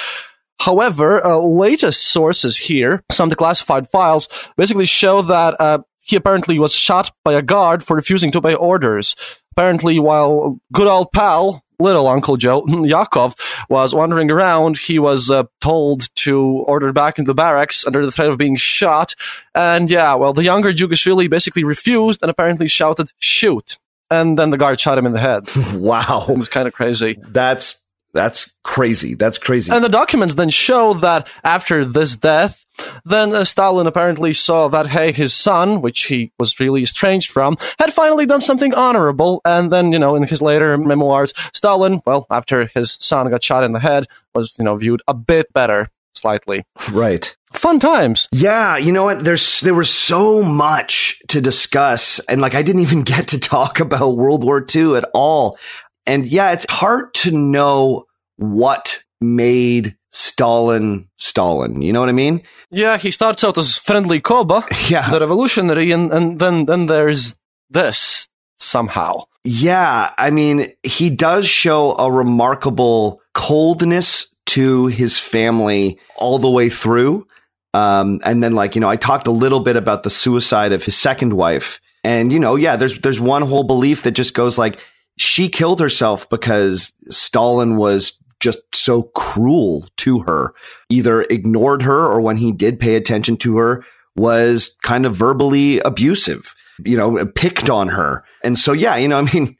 However, 0.60 1.25
uh, 1.25 1.38
latest 1.38 2.03
sources 2.03 2.57
here, 2.57 3.03
some 3.12 3.29
declassified 3.29 3.89
files, 3.91 4.27
basically 4.55 4.86
show 4.86 5.22
that 5.24 5.55
uh, 5.60 5.79
he 6.03 6.15
apparently 6.15 6.60
was 6.60 6.74
shot 6.74 7.12
by 7.24 7.33
a 7.33 7.41
guard 7.41 7.83
for 7.83 7.95
refusing 7.95 8.31
to 8.31 8.38
obey 8.38 8.55
orders. 8.55 9.15
Apparently, 9.51 10.00
while 10.00 10.60
good 10.72 10.88
old 10.88 11.12
pal, 11.12 11.63
little 11.79 12.07
Uncle 12.07 12.38
Joe, 12.38 12.65
Yakov, 12.67 13.36
was 13.69 13.93
wandering 13.93 14.31
around, 14.31 14.77
he 14.77 15.00
was 15.00 15.29
uh, 15.29 15.43
told 15.62 16.13
to 16.15 16.63
order 16.67 16.91
back 16.91 17.19
into 17.19 17.29
the 17.29 17.36
barracks 17.36 17.86
under 17.86 18.05
the 18.05 18.12
threat 18.12 18.29
of 18.29 18.38
being 18.38 18.55
shot. 18.55 19.15
And 19.53 19.89
yeah, 19.89 20.15
well, 20.15 20.33
the 20.33 20.43
younger 20.43 20.74
Jugashvili 20.74 21.29
basically 21.29 21.63
refused 21.63 22.22
and 22.22 22.31
apparently 22.31 22.67
shouted, 22.67 23.12
shoot. 23.19 23.77
And 24.10 24.38
then 24.38 24.50
the 24.50 24.57
guard 24.57 24.79
shot 24.79 24.98
him 24.98 25.05
in 25.05 25.13
the 25.13 25.19
head. 25.19 25.50
wow. 25.74 26.25
It 26.29 26.38
was 26.38 26.50
kind 26.50 26.67
of 26.67 26.74
crazy. 26.74 27.19
That's 27.29 27.83
that's 28.13 28.55
crazy. 28.63 29.15
That's 29.15 29.38
crazy. 29.38 29.72
And 29.72 29.84
the 29.84 29.89
documents 29.89 30.36
then 30.36 30.50
show 30.50 30.93
that 30.96 31.27
after 31.43 31.84
this 31.84 32.15
death, 32.15 32.65
then 33.05 33.34
uh, 33.34 33.43
Stalin 33.43 33.88
apparently 33.88 34.34
saw 34.34 34.67
that, 34.70 34.88
hey, 34.88 35.12
his 35.12 35.34
son, 35.34 35.82
which 35.82 36.05
he 36.05 36.32
was 36.39 36.60
really 36.60 36.84
estranged 36.84 37.32
from, 37.32 37.58
had 37.79 37.93
finally 37.93 38.25
done 38.25 38.41
something 38.41 38.74
honorable. 38.74 39.41
And 39.46 39.72
then, 39.72 39.91
you 39.91 40.00
know, 40.00 40.15
in 40.15 40.24
his 40.24 40.41
later 40.41 40.77
memoirs, 40.77 41.34
Stalin, 41.53 42.01
well, 42.05 42.27
after 42.29 42.70
his 42.74 42.98
son 43.00 43.29
got 43.29 43.43
shot 43.43 43.63
in 43.63 43.74
the 43.74 43.79
head, 43.79 44.08
was, 44.36 44.55
you 44.58 44.65
know, 44.65 44.75
viewed 44.75 45.01
a 45.08 45.13
bit 45.13 45.51
better, 45.53 45.89
slightly. 46.13 46.65
Right. 46.91 47.36
Fun 47.53 47.79
times. 47.79 48.27
Yeah, 48.32 48.77
you 48.77 48.91
know 48.91 49.03
what? 49.03 49.24
There's 49.24 49.62
there 49.62 49.75
was 49.75 49.93
so 49.93 50.41
much 50.41 51.22
to 51.27 51.39
discuss, 51.39 52.20
and 52.27 52.41
like 52.41 52.55
I 52.55 52.63
didn't 52.63 52.82
even 52.82 53.03
get 53.03 53.27
to 53.29 53.39
talk 53.39 53.79
about 53.79 54.17
World 54.17 54.43
War 54.43 54.65
II 54.75 54.96
at 54.96 55.08
all. 55.13 55.58
And 56.05 56.25
yeah, 56.27 56.51
it's 56.51 56.65
hard 56.69 57.13
to 57.15 57.31
know 57.38 58.05
what 58.38 59.03
made 59.22 59.95
Stalin 60.12 61.07
Stalin. 61.17 61.81
You 61.81 61.93
know 61.93 62.00
what 62.00 62.10
I 62.10 62.13
mean? 62.13 62.43
Yeah, 62.69 62.98
he 62.98 63.10
starts 63.12 63.43
out 63.43 63.57
as 63.57 63.77
friendly 63.77 64.19
Koba, 64.19 64.65
Yeah. 64.89 65.10
the 65.10 65.19
revolutionary, 65.19 65.91
and, 65.91 66.12
and 66.12 66.39
then 66.39 66.65
then 66.65 66.86
there's 66.88 67.36
this 67.69 68.27
somehow. 68.60 69.24
Yeah, 69.45 70.13
I 70.17 70.31
mean, 70.31 70.72
he 70.83 71.10
does 71.10 71.45
show 71.48 71.95
a 71.95 72.12
remarkable 72.12 73.22
coldness 73.33 74.27
to 74.45 74.88
his 74.88 75.17
family 75.17 76.00
all 76.17 76.39
the 76.39 76.50
way 76.50 76.69
through. 76.69 77.25
Um, 77.74 78.19
and 78.24 78.43
then 78.43 78.53
like, 78.53 78.75
you 78.75 78.81
know, 78.81 78.89
I 78.89 78.95
talked 78.98 79.27
a 79.27 79.31
little 79.31 79.60
bit 79.62 79.75
about 79.75 80.03
the 80.03 80.10
suicide 80.10 80.72
of 80.72 80.83
his 80.83 80.95
second 80.95 81.33
wife. 81.33 81.81
And, 82.03 82.31
you 82.31 82.39
know, 82.39 82.55
yeah, 82.55 82.75
there's 82.75 83.00
there's 83.00 83.19
one 83.19 83.41
whole 83.41 83.63
belief 83.63 84.03
that 84.03 84.12
just 84.12 84.33
goes 84.33 84.57
like 84.57 84.79
she 85.17 85.50
killed 85.50 85.79
herself 85.79 86.29
because 86.29 86.93
Stalin 87.10 87.77
was 87.77 88.20
just 88.39 88.60
so 88.74 89.03
cruel 89.03 89.86
to 89.98 90.20
her, 90.20 90.53
either 90.89 91.22
ignored 91.22 91.82
her 91.84 92.05
or 92.05 92.20
when 92.20 92.36
he 92.36 92.51
did 92.51 92.79
pay 92.79 92.96
attention 92.96 93.38
to 93.38 93.58
her 93.58 93.84
was 94.15 94.77
kind 94.84 95.05
of 95.05 95.15
verbally 95.15 95.79
abusive, 95.79 96.53
you 96.84 96.98
know, 96.98 97.25
picked 97.25 97.70
on 97.70 97.88
her. 97.89 98.24
And 98.43 98.60
so, 98.60 98.74
yeah, 98.74 98.96
you 98.98 99.08
know, 99.08 99.20
I 99.25 99.34
mean, 99.34 99.58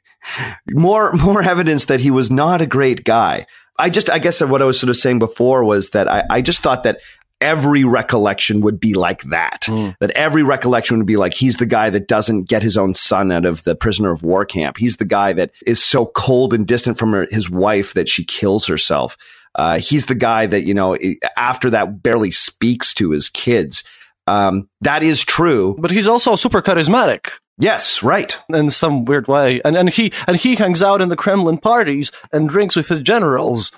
more, 0.70 1.12
more 1.14 1.42
evidence 1.42 1.86
that 1.86 2.00
he 2.00 2.10
was 2.10 2.30
not 2.30 2.60
a 2.60 2.66
great 2.66 3.04
guy. 3.04 3.46
I 3.78 3.90
just, 3.90 4.08
I 4.10 4.18
guess 4.18 4.40
what 4.40 4.62
I 4.62 4.66
was 4.66 4.78
sort 4.78 4.90
of 4.90 4.96
saying 4.96 5.18
before 5.18 5.64
was 5.64 5.90
that 5.90 6.08
I, 6.08 6.24
I 6.30 6.42
just 6.42 6.62
thought 6.62 6.84
that 6.84 7.00
every 7.40 7.84
recollection 7.84 8.60
would 8.60 8.80
be 8.80 8.94
like 8.94 9.22
that. 9.24 9.62
Mm. 9.66 9.94
That 10.00 10.10
every 10.12 10.42
recollection 10.42 10.98
would 10.98 11.06
be 11.06 11.16
like, 11.16 11.34
he's 11.34 11.56
the 11.56 11.66
guy 11.66 11.90
that 11.90 12.08
doesn't 12.08 12.48
get 12.48 12.62
his 12.62 12.76
own 12.76 12.94
son 12.94 13.30
out 13.30 13.44
of 13.44 13.64
the 13.64 13.74
prisoner 13.74 14.12
of 14.12 14.22
war 14.22 14.44
camp. 14.44 14.78
He's 14.78 14.96
the 14.96 15.04
guy 15.04 15.32
that 15.34 15.50
is 15.66 15.82
so 15.82 16.06
cold 16.06 16.54
and 16.54 16.66
distant 16.66 16.98
from 16.98 17.12
her, 17.12 17.26
his 17.30 17.50
wife 17.50 17.94
that 17.94 18.08
she 18.08 18.24
kills 18.24 18.66
herself. 18.66 19.16
Uh, 19.54 19.78
he's 19.78 20.06
the 20.06 20.14
guy 20.14 20.46
that, 20.46 20.62
you 20.62 20.74
know, 20.74 20.96
after 21.36 21.70
that 21.70 22.02
barely 22.02 22.30
speaks 22.30 22.92
to 22.94 23.10
his 23.10 23.28
kids. 23.28 23.84
Um, 24.26 24.68
that 24.80 25.02
is 25.02 25.22
true. 25.24 25.76
But 25.78 25.90
he's 25.90 26.08
also 26.08 26.34
super 26.34 26.62
charismatic. 26.62 27.28
Yes, 27.58 28.02
right. 28.02 28.36
in 28.48 28.70
some 28.70 29.04
weird 29.04 29.28
way. 29.28 29.60
And 29.64 29.76
and 29.76 29.88
he 29.88 30.12
and 30.26 30.36
he 30.36 30.56
hangs 30.56 30.82
out 30.82 31.00
in 31.00 31.08
the 31.08 31.16
Kremlin 31.16 31.58
parties 31.58 32.10
and 32.32 32.48
drinks 32.48 32.74
with 32.74 32.88
his 32.88 33.00
generals. 33.00 33.70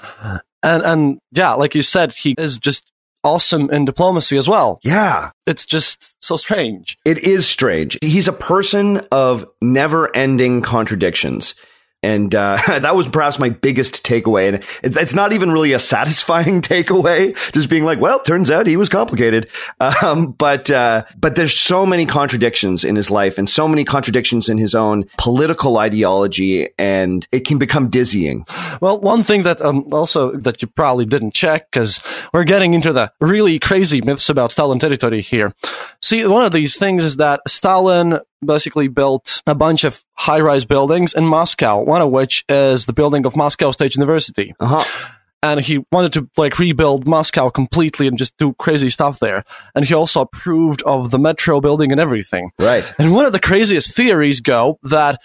And 0.62 0.82
and 0.82 1.18
yeah, 1.32 1.52
like 1.54 1.74
you 1.74 1.82
said, 1.82 2.12
he 2.12 2.34
is 2.38 2.58
just 2.58 2.90
awesome 3.26 3.68
in 3.70 3.84
diplomacy 3.84 4.36
as 4.36 4.48
well. 4.48 4.78
Yeah. 4.82 5.30
It's 5.46 5.66
just 5.66 6.16
so 6.24 6.36
strange. 6.36 6.96
It 7.04 7.18
is 7.18 7.46
strange. 7.46 7.98
He's 8.00 8.28
a 8.28 8.32
person 8.32 8.98
of 9.10 9.44
never 9.60 10.14
ending 10.16 10.62
contradictions. 10.62 11.54
And 12.02 12.34
uh, 12.34 12.56
that 12.66 12.94
was 12.94 13.08
perhaps 13.08 13.38
my 13.38 13.48
biggest 13.48 14.04
takeaway. 14.04 14.48
And 14.48 14.64
it's, 14.82 15.14
not 15.16 15.32
even 15.32 15.50
really 15.50 15.72
a 15.72 15.78
satisfying 15.78 16.60
takeaway, 16.60 17.34
just 17.52 17.70
being 17.70 17.84
like, 17.84 18.00
well, 18.00 18.20
turns 18.20 18.50
out 18.50 18.66
he 18.66 18.76
was 18.76 18.88
complicated. 18.88 19.48
Um, 20.02 20.32
but 20.32 20.70
uh, 20.70 21.04
but 21.16 21.36
there's 21.36 21.56
so 21.56 21.86
many 21.86 22.06
contradictions 22.06 22.84
in 22.84 22.96
his 22.96 23.10
life 23.10 23.38
and 23.38 23.48
so 23.48 23.66
many 23.66 23.84
contradictions 23.84 24.48
in 24.48 24.58
his 24.58 24.74
own 24.74 25.04
political 25.16 25.78
ideology, 25.78 26.68
and 26.78 27.26
it 27.32 27.46
can 27.46 27.58
become 27.58 27.88
dizzying. 27.88 28.44
Well, 28.80 29.00
one 29.00 29.22
thing 29.22 29.44
that 29.44 29.62
um, 29.62 29.86
also 29.92 30.32
that 30.36 30.60
you 30.60 30.68
probably 30.68 31.06
didn't 31.06 31.34
check 31.34 31.70
because 31.70 32.00
we're 32.32 32.44
getting 32.44 32.74
into 32.74 32.92
the 32.92 33.12
really 33.20 33.58
crazy 33.58 34.00
myths 34.00 34.28
about 34.28 34.52
Stalin 34.52 34.78
territory 34.78 35.22
here. 35.22 35.54
See, 36.02 36.26
one 36.26 36.44
of 36.44 36.52
these 36.52 36.76
things 36.76 37.04
is 37.04 37.16
that 37.16 37.40
Stalin 37.48 38.20
basically 38.44 38.88
built 38.88 39.42
a 39.46 39.54
bunch 39.54 39.84
of 39.84 40.04
high-rise 40.14 40.64
buildings 40.64 41.14
in 41.14 41.24
Moscow, 41.24 41.82
one 41.82 42.02
of 42.02 42.10
which 42.10 42.44
is 42.48 42.86
the 42.86 42.92
building 42.92 43.26
of 43.26 43.36
Moscow 43.36 43.70
State 43.70 43.94
University. 43.94 44.54
Uh 44.60 44.80
huh. 44.80 45.10
and 45.42 45.60
he 45.60 45.84
wanted 45.92 46.12
to 46.14 46.28
like 46.36 46.58
rebuild 46.58 47.06
Moscow 47.06 47.50
completely 47.50 48.06
and 48.06 48.18
just 48.18 48.36
do 48.38 48.52
crazy 48.54 48.88
stuff 48.90 49.18
there. 49.20 49.44
And 49.74 49.84
he 49.84 49.94
also 49.94 50.22
approved 50.22 50.82
of 50.82 51.10
the 51.10 51.18
metro 51.18 51.60
building 51.60 51.92
and 51.92 52.00
everything. 52.00 52.50
Right. 52.58 52.90
And 52.98 53.12
one 53.14 53.26
of 53.26 53.32
the 53.32 53.40
craziest 53.40 53.94
theories 53.94 54.40
go 54.40 54.78
that 54.82 55.20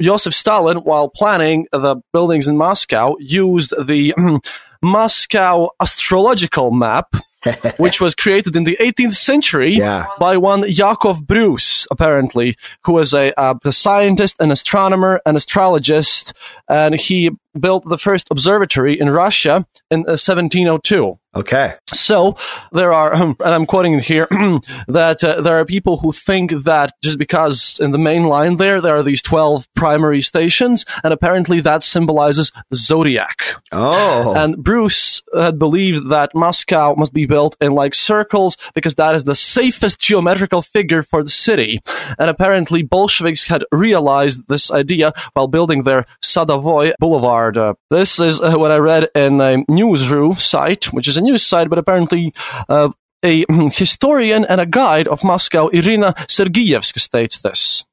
Joseph 0.00 0.34
Stalin, 0.34 0.78
while 0.78 1.08
planning 1.08 1.66
the 1.72 1.96
buildings 2.12 2.48
in 2.48 2.56
Moscow, 2.56 3.16
used 3.18 3.72
the 3.86 4.14
Moscow 4.82 5.70
astrological 5.80 6.70
map, 6.70 7.14
which 7.78 8.00
was 8.00 8.14
created 8.14 8.56
in 8.56 8.64
the 8.64 8.76
18th 8.80 9.14
century 9.14 9.70
Yeah. 9.74 10.06
by 10.18 10.36
one 10.36 10.64
Yakov 10.66 11.26
Bruce, 11.26 11.86
apparently, 11.90 12.56
who 12.84 12.92
was 12.94 13.14
a, 13.14 13.32
uh, 13.38 13.54
a 13.64 13.72
scientist, 13.72 14.36
an 14.40 14.50
astronomer, 14.50 15.20
an 15.26 15.36
astrologist, 15.36 16.32
and 16.68 16.98
he 16.98 17.30
built 17.60 17.88
the 17.88 17.98
first 17.98 18.28
observatory 18.30 18.98
in 18.98 19.10
Russia 19.10 19.66
in 19.90 20.00
uh, 20.00 20.16
1702. 20.18 21.18
Okay. 21.36 21.74
So 21.92 22.36
there 22.72 22.94
are, 22.94 23.14
um, 23.14 23.36
and 23.44 23.54
I'm 23.54 23.66
quoting 23.66 23.98
here, 23.98 24.26
that 24.88 25.22
uh, 25.22 25.42
there 25.42 25.58
are 25.58 25.66
people 25.66 25.98
who 25.98 26.10
think 26.10 26.50
that 26.64 26.94
just 27.02 27.18
because 27.18 27.78
in 27.78 27.90
the 27.90 27.98
main 27.98 28.24
line 28.24 28.56
there, 28.56 28.80
there 28.80 28.96
are 28.96 29.02
these 29.02 29.20
12 29.20 29.68
primary 29.74 30.22
stations, 30.22 30.86
and 31.04 31.12
apparently 31.12 31.60
that 31.60 31.82
symbolizes 31.82 32.52
the 32.70 32.76
zodiac. 32.76 33.56
Oh. 33.70 34.34
And 34.34 34.56
Bruce 34.56 35.22
had 35.38 35.58
believed 35.58 36.08
that 36.08 36.34
Moscow 36.34 36.94
must 36.94 37.12
be 37.12 37.26
built 37.26 37.54
in 37.60 37.72
like 37.72 37.94
circles 37.94 38.56
because 38.74 38.94
that 38.94 39.14
is 39.14 39.24
the 39.24 39.36
safest 39.36 40.00
geometrical 40.00 40.62
figure 40.62 41.02
for 41.02 41.22
the 41.22 41.30
city. 41.30 41.80
And 42.18 42.30
apparently 42.30 42.82
Bolsheviks 42.82 43.44
had 43.44 43.62
realized 43.70 44.48
this 44.48 44.70
idea 44.70 45.12
while 45.34 45.48
building 45.48 45.82
their 45.82 46.06
Sadavoy 46.24 46.94
Boulevard. 46.98 47.45
Uh, 47.54 47.74
this 47.90 48.18
is 48.18 48.40
uh, 48.40 48.54
what 48.56 48.70
I 48.70 48.78
read 48.78 49.08
in 49.14 49.40
a 49.40 49.64
Newsru 49.68 50.40
site, 50.40 50.86
which 50.86 51.08
is 51.08 51.16
a 51.16 51.20
news 51.20 51.44
site, 51.44 51.68
but 51.68 51.78
apparently 51.78 52.32
uh, 52.68 52.90
a 53.22 53.44
historian 53.72 54.44
and 54.44 54.60
a 54.60 54.66
guide 54.66 55.08
of 55.08 55.24
Moscow, 55.24 55.68
Irina 55.68 56.14
Sergeyevska, 56.28 57.00
states 57.00 57.40
this. 57.40 57.84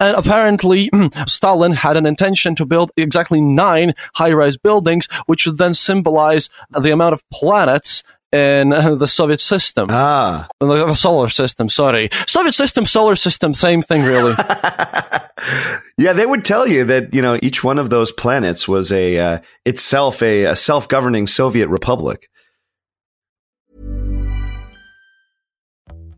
And 0.00 0.16
apparently, 0.16 0.90
Stalin 1.26 1.72
had 1.72 1.96
an 1.96 2.06
intention 2.06 2.56
to 2.56 2.66
build 2.66 2.90
exactly 2.96 3.40
nine 3.40 3.94
high 4.14 4.32
rise 4.32 4.56
buildings, 4.56 5.06
which 5.26 5.46
would 5.46 5.58
then 5.58 5.74
symbolize 5.74 6.48
the 6.70 6.92
amount 6.92 7.12
of 7.12 7.22
planets 7.30 8.02
in 8.32 8.72
uh, 8.72 8.94
the 8.94 9.06
Soviet 9.06 9.40
system. 9.40 9.88
ah. 9.90 10.48
The 10.60 10.94
solar 10.94 11.28
system, 11.28 11.68
sorry. 11.68 12.08
Soviet 12.26 12.52
system, 12.52 12.86
solar 12.86 13.16
system, 13.16 13.54
same 13.54 13.82
thing, 13.82 14.02
really. 14.02 14.34
yeah, 15.98 16.12
they 16.12 16.26
would 16.26 16.44
tell 16.44 16.66
you 16.66 16.84
that 16.84 17.14
you 17.14 17.22
know 17.22 17.38
each 17.42 17.62
one 17.62 17.78
of 17.78 17.90
those 17.90 18.12
planets 18.12 18.66
was 18.66 18.90
a 18.92 19.18
uh, 19.18 19.38
itself 19.64 20.22
a, 20.22 20.44
a 20.44 20.56
self-governing 20.56 21.26
Soviet 21.26 21.68
republic. 21.68 22.28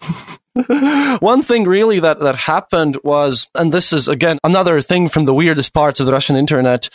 One 1.20 1.42
thing 1.42 1.64
really 1.64 2.00
that, 2.00 2.20
that 2.20 2.36
happened 2.36 2.98
was, 3.02 3.48
and 3.54 3.72
this 3.72 3.92
is 3.92 4.08
again 4.08 4.38
another 4.44 4.80
thing 4.80 5.08
from 5.08 5.24
the 5.24 5.34
weirdest 5.34 5.72
parts 5.74 6.00
of 6.00 6.06
the 6.06 6.12
Russian 6.12 6.36
internet, 6.36 6.88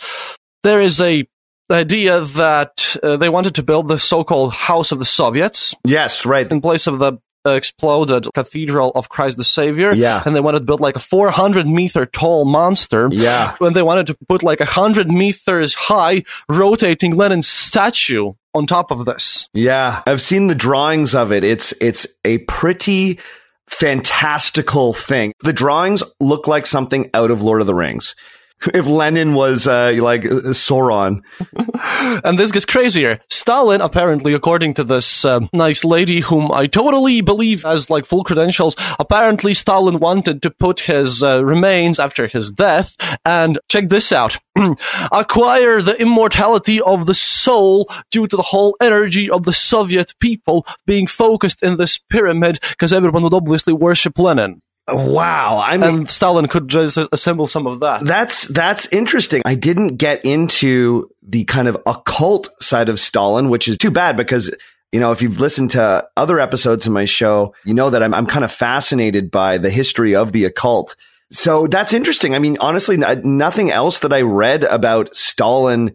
there 0.62 0.80
is 0.80 1.00
a 1.00 1.26
idea 1.70 2.20
that 2.20 2.96
uh, 3.02 3.16
they 3.16 3.28
wanted 3.28 3.54
to 3.54 3.62
build 3.62 3.86
the 3.88 3.98
so-called 3.98 4.52
House 4.52 4.90
of 4.92 4.98
the 4.98 5.04
Soviets 5.04 5.74
Yes, 5.84 6.26
right. 6.26 6.50
in 6.50 6.60
place 6.60 6.86
of 6.86 6.98
the 6.98 7.18
exploded 7.46 8.26
Cathedral 8.34 8.92
of 8.94 9.08
Christ 9.08 9.38
the 9.38 9.44
Savior. 9.44 9.92
Yeah. 9.92 10.22
And 10.24 10.34
they 10.36 10.40
wanted 10.40 10.60
to 10.60 10.64
build 10.64 10.80
like 10.80 10.96
a 10.96 11.00
400 11.00 11.66
meter 11.66 12.06
tall 12.06 12.44
monster. 12.44 13.08
Yeah. 13.10 13.56
And 13.60 13.74
they 13.74 13.82
wanted 13.82 14.06
to 14.08 14.16
put 14.28 14.42
like 14.42 14.60
a 14.60 14.64
100 14.64 15.08
meters 15.08 15.74
high 15.74 16.24
rotating 16.48 17.16
Lenin 17.16 17.42
statue 17.42 18.32
on 18.54 18.66
top 18.66 18.90
of 18.90 19.04
this. 19.04 19.48
Yeah, 19.52 20.02
I've 20.06 20.20
seen 20.20 20.48
the 20.48 20.54
drawings 20.54 21.14
of 21.14 21.32
it. 21.32 21.44
It's 21.44 21.72
it's 21.80 22.06
a 22.24 22.38
pretty 22.38 23.18
fantastical 23.68 24.92
thing. 24.92 25.32
The 25.40 25.52
drawings 25.52 26.02
look 26.18 26.48
like 26.48 26.66
something 26.66 27.08
out 27.14 27.30
of 27.30 27.42
Lord 27.42 27.60
of 27.60 27.66
the 27.66 27.74
Rings. 27.74 28.14
If 28.74 28.86
Lenin 28.86 29.34
was 29.34 29.66
uh, 29.66 29.96
like 30.00 30.24
uh, 30.24 30.52
Sauron, 30.52 31.22
And 32.24 32.38
this 32.38 32.52
gets 32.52 32.66
crazier. 32.66 33.20
Stalin, 33.28 33.80
apparently, 33.80 34.34
according 34.34 34.74
to 34.74 34.84
this 34.84 35.24
uh, 35.24 35.40
nice 35.52 35.84
lady 35.84 36.20
whom 36.20 36.52
I 36.52 36.66
totally 36.66 37.20
believe 37.20 37.62
has 37.62 37.90
like 37.90 38.06
full 38.06 38.24
credentials, 38.24 38.76
apparently 38.98 39.54
Stalin 39.54 39.98
wanted 39.98 40.42
to 40.42 40.50
put 40.50 40.80
his 40.80 41.22
uh, 41.22 41.44
remains 41.44 41.98
after 41.98 42.28
his 42.28 42.50
death 42.50 42.96
and 43.24 43.58
check 43.68 43.88
this 43.88 44.12
out. 44.12 44.38
acquire 45.12 45.80
the 45.80 46.00
immortality 46.00 46.80
of 46.80 47.06
the 47.06 47.14
soul 47.14 47.88
due 48.10 48.26
to 48.26 48.36
the 48.36 48.42
whole 48.42 48.76
energy 48.80 49.30
of 49.30 49.44
the 49.44 49.52
Soviet 49.52 50.14
people 50.20 50.66
being 50.86 51.06
focused 51.06 51.62
in 51.62 51.76
this 51.76 51.98
pyramid 51.98 52.58
because 52.70 52.92
everyone 52.92 53.22
would 53.22 53.34
obviously 53.34 53.72
worship 53.72 54.18
Lenin. 54.18 54.60
Wow! 54.92 55.62
I 55.64 55.76
mean, 55.76 55.98
And 56.00 56.10
Stalin 56.10 56.46
could 56.48 56.68
just 56.68 56.98
assemble 57.12 57.46
some 57.46 57.66
of 57.66 57.80
that. 57.80 58.04
That's 58.04 58.48
that's 58.48 58.86
interesting. 58.88 59.42
I 59.44 59.54
didn't 59.54 59.96
get 59.96 60.24
into 60.24 61.10
the 61.22 61.44
kind 61.44 61.68
of 61.68 61.76
occult 61.86 62.48
side 62.62 62.88
of 62.88 62.98
Stalin, 62.98 63.50
which 63.50 63.68
is 63.68 63.78
too 63.78 63.90
bad 63.90 64.16
because 64.16 64.54
you 64.92 65.00
know 65.00 65.12
if 65.12 65.22
you've 65.22 65.40
listened 65.40 65.70
to 65.72 66.06
other 66.16 66.40
episodes 66.40 66.86
of 66.86 66.92
my 66.92 67.04
show, 67.04 67.54
you 67.64 67.74
know 67.74 67.90
that 67.90 68.02
I'm 68.02 68.14
I'm 68.14 68.26
kind 68.26 68.44
of 68.44 68.52
fascinated 68.52 69.30
by 69.30 69.58
the 69.58 69.70
history 69.70 70.14
of 70.14 70.32
the 70.32 70.44
occult. 70.44 70.96
So 71.32 71.66
that's 71.66 71.92
interesting. 71.92 72.34
I 72.34 72.40
mean, 72.40 72.56
honestly, 72.60 72.96
nothing 72.96 73.70
else 73.70 74.00
that 74.00 74.12
I 74.12 74.22
read 74.22 74.64
about 74.64 75.14
Stalin 75.14 75.94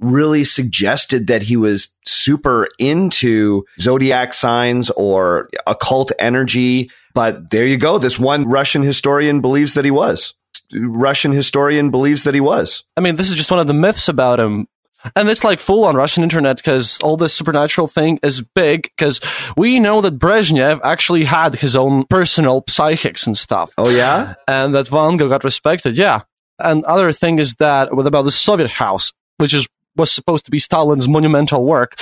really 0.00 0.44
suggested 0.44 1.26
that 1.28 1.42
he 1.42 1.56
was 1.56 1.94
super 2.04 2.68
into 2.78 3.64
zodiac 3.80 4.34
signs 4.34 4.90
or 4.90 5.48
occult 5.66 6.12
energy. 6.18 6.90
But 7.14 7.50
there 7.50 7.66
you 7.66 7.78
go. 7.78 7.98
This 7.98 8.18
one 8.18 8.46
Russian 8.46 8.82
historian 8.82 9.40
believes 9.40 9.74
that 9.74 9.84
he 9.84 9.90
was. 9.90 10.34
Russian 10.72 11.32
historian 11.32 11.90
believes 11.90 12.24
that 12.24 12.34
he 12.34 12.40
was. 12.40 12.84
I 12.96 13.00
mean, 13.00 13.14
this 13.14 13.28
is 13.28 13.36
just 13.36 13.50
one 13.50 13.60
of 13.60 13.66
the 13.66 13.74
myths 13.74 14.08
about 14.08 14.40
him. 14.40 14.66
And 15.14 15.28
it's 15.28 15.44
like 15.44 15.60
full 15.60 15.84
on 15.84 15.94
Russian 15.94 16.24
internet 16.24 16.56
because 16.56 16.98
all 17.00 17.16
this 17.16 17.32
supernatural 17.32 17.86
thing 17.86 18.18
is 18.22 18.42
big 18.42 18.90
because 18.96 19.20
we 19.56 19.78
know 19.78 20.00
that 20.00 20.18
Brezhnev 20.18 20.80
actually 20.82 21.24
had 21.24 21.54
his 21.54 21.76
own 21.76 22.06
personal 22.06 22.64
psychics 22.68 23.26
and 23.26 23.38
stuff. 23.38 23.72
Oh 23.78 23.88
yeah, 23.88 24.34
And 24.48 24.74
that 24.74 24.86
Vanga 24.86 25.28
got 25.28 25.44
respected. 25.44 25.96
Yeah. 25.96 26.22
And 26.58 26.84
other 26.86 27.12
thing 27.12 27.38
is 27.38 27.54
that 27.56 27.94
what 27.94 28.06
about 28.06 28.22
the 28.22 28.30
Soviet 28.30 28.70
house, 28.70 29.12
which 29.36 29.54
is 29.54 29.68
was 29.96 30.10
supposed 30.12 30.44
to 30.44 30.50
be 30.50 30.58
Stalin's 30.58 31.08
monumental 31.08 31.64
work. 31.64 31.94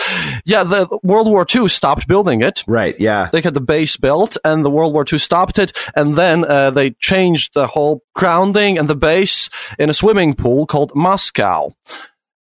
Yeah, 0.45 0.65
the 0.65 0.99
World 1.03 1.29
War 1.29 1.47
II 1.53 1.69
stopped 1.69 2.07
building 2.09 2.43
it. 2.43 2.65
right. 2.67 2.95
Yeah, 2.99 3.29
They 3.33 3.41
had 3.41 3.55
the 3.55 3.61
base 3.61 3.97
built, 3.97 4.37
and 4.45 4.65
the 4.65 4.71
World 4.71 4.93
War 4.93 5.05
II 5.11 5.19
stopped 5.19 5.59
it, 5.59 5.73
and 5.95 6.17
then 6.17 6.45
uh, 6.45 6.71
they 6.71 6.91
changed 6.93 7.55
the 7.55 7.67
whole 7.67 8.03
grounding 8.15 8.79
and 8.79 8.89
the 8.89 8.97
base 8.97 9.51
in 9.79 9.91
a 9.91 9.95
swimming 9.95 10.35
pool 10.35 10.67
called 10.67 10.93
Moscow. 10.95 11.71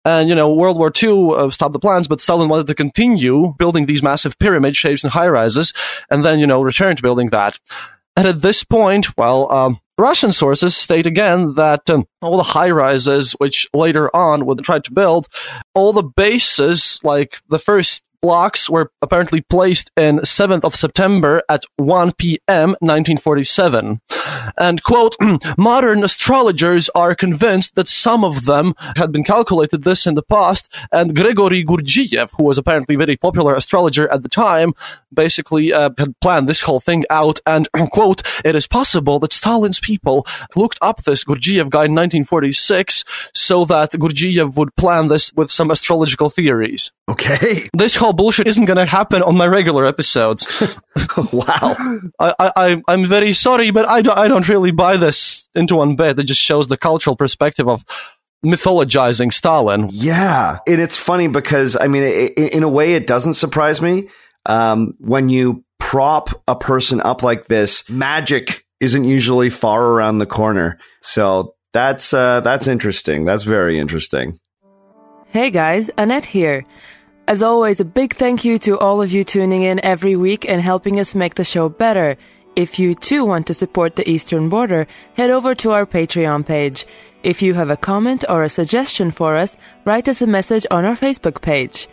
And 0.04 0.28
you 0.28 0.34
know, 0.34 0.52
World 0.52 0.78
War 0.78 0.90
II 1.00 1.30
uh, 1.32 1.50
stopped 1.50 1.72
the 1.72 1.78
plans, 1.78 2.08
but 2.08 2.20
Stalin 2.20 2.48
wanted 2.48 2.66
to 2.66 2.74
continue 2.74 3.54
building 3.58 3.86
these 3.86 4.02
massive 4.02 4.38
pyramid 4.38 4.76
shapes 4.76 5.04
and 5.04 5.12
high 5.12 5.28
rises, 5.28 5.72
and 6.10 6.24
then 6.24 6.40
you 6.40 6.46
know, 6.46 6.62
return 6.62 6.96
to 6.96 7.02
building 7.02 7.30
that. 7.30 7.60
And 8.16 8.26
at 8.26 8.42
this 8.42 8.64
point, 8.64 9.16
well, 9.16 9.50
um, 9.50 9.80
Russian 9.98 10.32
sources 10.32 10.76
state 10.76 11.06
again 11.06 11.54
that 11.54 11.88
um, 11.90 12.04
all 12.20 12.36
the 12.36 12.42
high 12.42 12.70
rises, 12.70 13.32
which 13.32 13.68
later 13.74 14.14
on 14.14 14.46
would 14.46 14.64
try 14.64 14.78
to 14.78 14.92
build, 14.92 15.28
all 15.74 15.92
the 15.92 16.02
bases, 16.02 16.98
like 17.04 17.40
the 17.48 17.58
first 17.58 18.04
blocks, 18.22 18.70
were 18.70 18.90
apparently 19.02 19.42
placed 19.42 19.90
in 19.96 20.18
7th 20.20 20.64
of 20.64 20.74
September 20.74 21.42
at 21.48 21.64
1 21.76 22.12
p.m. 22.12 22.70
1947. 22.80 24.00
And 24.56 24.82
quote, 24.82 25.16
modern 25.58 26.04
astrologers 26.04 26.88
are 26.94 27.14
convinced 27.14 27.74
that 27.74 27.88
some 27.88 28.24
of 28.24 28.44
them 28.46 28.74
had 28.96 29.12
been 29.12 29.24
calculated 29.24 29.84
this 29.84 30.06
in 30.06 30.14
the 30.14 30.22
past, 30.22 30.72
and 30.90 31.14
Gregory 31.14 31.64
Gurdjieff, 31.64 32.30
who 32.36 32.44
was 32.44 32.58
apparently 32.58 32.94
a 32.94 32.98
very 32.98 33.16
popular 33.16 33.54
astrologer 33.54 34.08
at 34.08 34.22
the 34.22 34.28
time, 34.28 34.72
basically 35.12 35.72
uh, 35.72 35.90
had 35.98 36.18
planned 36.20 36.48
this 36.48 36.62
whole 36.62 36.80
thing 36.80 37.04
out. 37.10 37.40
And 37.46 37.68
quote, 37.92 38.22
it 38.44 38.54
is 38.54 38.66
possible 38.66 39.18
that 39.20 39.32
Stalin's 39.32 39.80
people 39.80 40.26
looked 40.56 40.78
up 40.80 41.02
this 41.04 41.24
Gurdjieff 41.24 41.70
guy 41.70 41.86
in 41.86 41.94
1946 41.94 43.04
so 43.34 43.64
that 43.66 43.90
Gurdjieff 43.92 44.56
would 44.56 44.74
plan 44.76 45.08
this 45.08 45.32
with 45.34 45.50
some 45.50 45.70
astrological 45.70 46.30
theories. 46.30 46.92
okay. 47.08 47.68
This 47.76 47.96
whole 47.96 48.11
bullshit 48.12 48.46
isn't 48.46 48.64
going 48.64 48.76
to 48.78 48.84
happen 48.84 49.22
on 49.22 49.36
my 49.36 49.46
regular 49.46 49.86
episodes. 49.86 50.46
wow. 51.32 51.76
I, 52.18 52.34
I, 52.38 52.52
I- 52.56 52.82
I'm 52.88 53.06
very 53.06 53.32
sorry, 53.32 53.70
but 53.70 53.88
I 53.88 54.02
don't, 54.02 54.16
I 54.16 54.28
don't 54.28 54.48
really 54.48 54.70
buy 54.70 54.96
this 54.96 55.48
into 55.54 55.76
one 55.76 55.96
bit. 55.96 56.18
It 56.18 56.24
just 56.24 56.40
shows 56.40 56.68
the 56.68 56.76
cultural 56.76 57.16
perspective 57.16 57.68
of 57.68 57.84
mythologizing 58.44 59.32
Stalin. 59.32 59.86
Yeah. 59.90 60.58
And 60.66 60.80
it's 60.80 60.96
funny 60.96 61.28
because, 61.28 61.76
I 61.80 61.86
mean, 61.88 62.02
i 62.02 62.30
i 62.36 62.42
in 62.48 62.62
a 62.62 62.68
way, 62.68 62.94
it 62.94 63.06
doesn't 63.06 63.34
surprise 63.34 63.80
me. 63.80 64.08
Um, 64.46 64.94
when 64.98 65.28
you 65.28 65.64
prop 65.78 66.42
a 66.48 66.56
person 66.56 67.00
up 67.00 67.22
like 67.22 67.46
this, 67.46 67.88
magic 67.88 68.64
isn't 68.80 69.04
usually 69.04 69.48
far 69.50 69.84
around 69.86 70.18
the 70.18 70.26
corner. 70.26 70.78
So 71.00 71.54
that's, 71.72 72.12
uh, 72.12 72.40
that's 72.40 72.66
interesting. 72.66 73.24
That's 73.24 73.44
very 73.44 73.78
interesting. 73.78 74.38
Hey 75.28 75.50
guys, 75.50 75.88
Annette 75.96 76.26
here. 76.26 76.66
As 77.28 77.40
always, 77.40 77.78
a 77.78 77.84
big 77.84 78.16
thank 78.16 78.44
you 78.44 78.58
to 78.58 78.76
all 78.78 79.00
of 79.00 79.12
you 79.12 79.22
tuning 79.22 79.62
in 79.62 79.84
every 79.84 80.16
week 80.16 80.44
and 80.48 80.60
helping 80.60 80.98
us 80.98 81.14
make 81.14 81.36
the 81.36 81.44
show 81.44 81.68
better. 81.68 82.16
If 82.56 82.80
you 82.80 82.96
too 82.96 83.24
want 83.24 83.46
to 83.46 83.54
support 83.54 83.94
the 83.94 84.08
Eastern 84.10 84.48
Border, 84.48 84.88
head 85.14 85.30
over 85.30 85.54
to 85.54 85.70
our 85.70 85.86
Patreon 85.86 86.44
page. 86.44 86.84
If 87.22 87.40
you 87.40 87.54
have 87.54 87.70
a 87.70 87.76
comment 87.76 88.24
or 88.28 88.42
a 88.42 88.48
suggestion 88.48 89.12
for 89.12 89.36
us, 89.36 89.56
write 89.84 90.08
us 90.08 90.20
a 90.20 90.26
message 90.26 90.66
on 90.68 90.84
our 90.84 90.96
Facebook 90.96 91.40
page. 91.40 91.86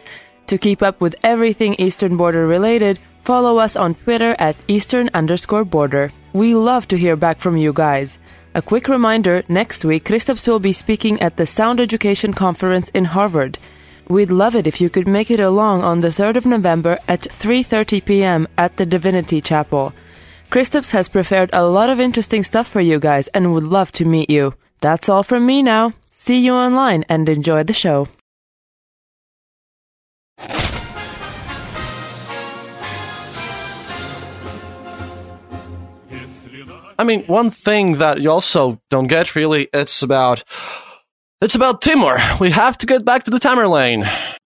To 0.48 0.58
keep 0.58 0.82
up 0.82 1.00
with 1.00 1.16
everything 1.22 1.76
Eastern 1.76 2.18
Border 2.18 2.48
related, 2.48 2.98
follow 3.22 3.60
us 3.60 3.76
on 3.76 3.94
Twitter 3.94 4.36
at 4.40 4.58
Eastern 4.68 5.12
underscore 5.14 5.64
border. 5.64 6.12
We 6.34 6.56
love 6.56 6.88
to 6.88 6.98
hear 6.98 7.16
back 7.16 7.40
from 7.40 7.56
you 7.56 7.72
guys. 7.72 8.18
A 8.56 8.64
quick 8.64 8.88
reminder, 8.88 9.44
next 9.48 9.86
week, 9.86 10.06
Kristaps 10.06 10.48
will 10.48 10.60
be 10.60 10.74
speaking 10.74 11.22
at 11.22 11.38
the 11.38 11.46
Sound 11.46 11.80
Education 11.80 12.34
Conference 12.34 12.90
in 12.96 13.06
Harvard. 13.06 13.60
We'd 14.10 14.32
love 14.32 14.56
it 14.56 14.66
if 14.66 14.82
you 14.82 14.90
could 14.90 15.08
make 15.08 15.30
it 15.30 15.40
along 15.40 15.84
on 15.84 16.00
the 16.02 16.08
3rd 16.08 16.38
of 16.38 16.46
November 16.48 16.98
at 17.08 17.22
3.30 17.22 18.04
p.m. 18.04 18.48
at 18.58 18.78
the 18.78 18.86
Divinity 18.88 19.40
Chapel. 19.40 19.94
Kristaps 20.50 20.90
has 20.92 21.08
prepared 21.08 21.52
a 21.54 21.66
lot 21.66 21.92
of 21.92 22.00
interesting 22.00 22.42
stuff 22.42 22.68
for 22.68 22.82
you 22.82 23.00
guys 23.00 23.28
and 23.36 23.54
would 23.54 23.66
love 23.66 23.92
to 23.92 24.06
meet 24.06 24.32
you. 24.32 24.56
That's 24.82 25.10
all 25.10 25.22
from 25.22 25.46
me 25.46 25.62
now. 25.62 25.94
See 26.10 26.40
you 26.40 26.54
online 26.54 27.06
and 27.08 27.30
enjoy 27.30 27.62
the 27.62 27.74
show. 27.74 28.08
I 36.98 37.04
mean, 37.06 37.26
one 37.28 37.52
thing 37.52 38.00
that 38.00 38.22
you 38.22 38.32
also 38.32 38.82
don't 38.90 39.08
get 39.08 39.36
really, 39.36 39.70
it's 39.72 40.02
about, 40.02 40.44
it's 41.42 41.56
about 41.56 41.82
Timur. 41.82 42.18
We 42.40 42.52
have 42.52 42.78
to 42.80 42.86
get 42.86 43.06
back 43.06 43.24
to 43.26 43.32
the 43.32 43.40
Tamerlane 43.40 44.10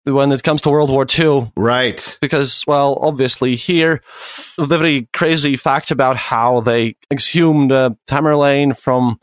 when 0.04 0.32
it 0.32 0.42
comes 0.42 0.62
to 0.62 0.70
World 0.70 0.90
War 0.90 1.06
II. 1.18 1.52
Right. 1.56 2.18
because, 2.20 2.64
well, 2.66 2.98
obviously 3.00 3.54
here, 3.56 4.02
the 4.56 4.66
very 4.66 5.08
crazy 5.12 5.56
fact 5.56 5.90
about 5.90 6.16
how 6.16 6.60
they 6.60 6.96
exhumed 7.10 7.70
uh, 7.72 7.90
Tamerlane 8.08 8.76
from 8.76 9.18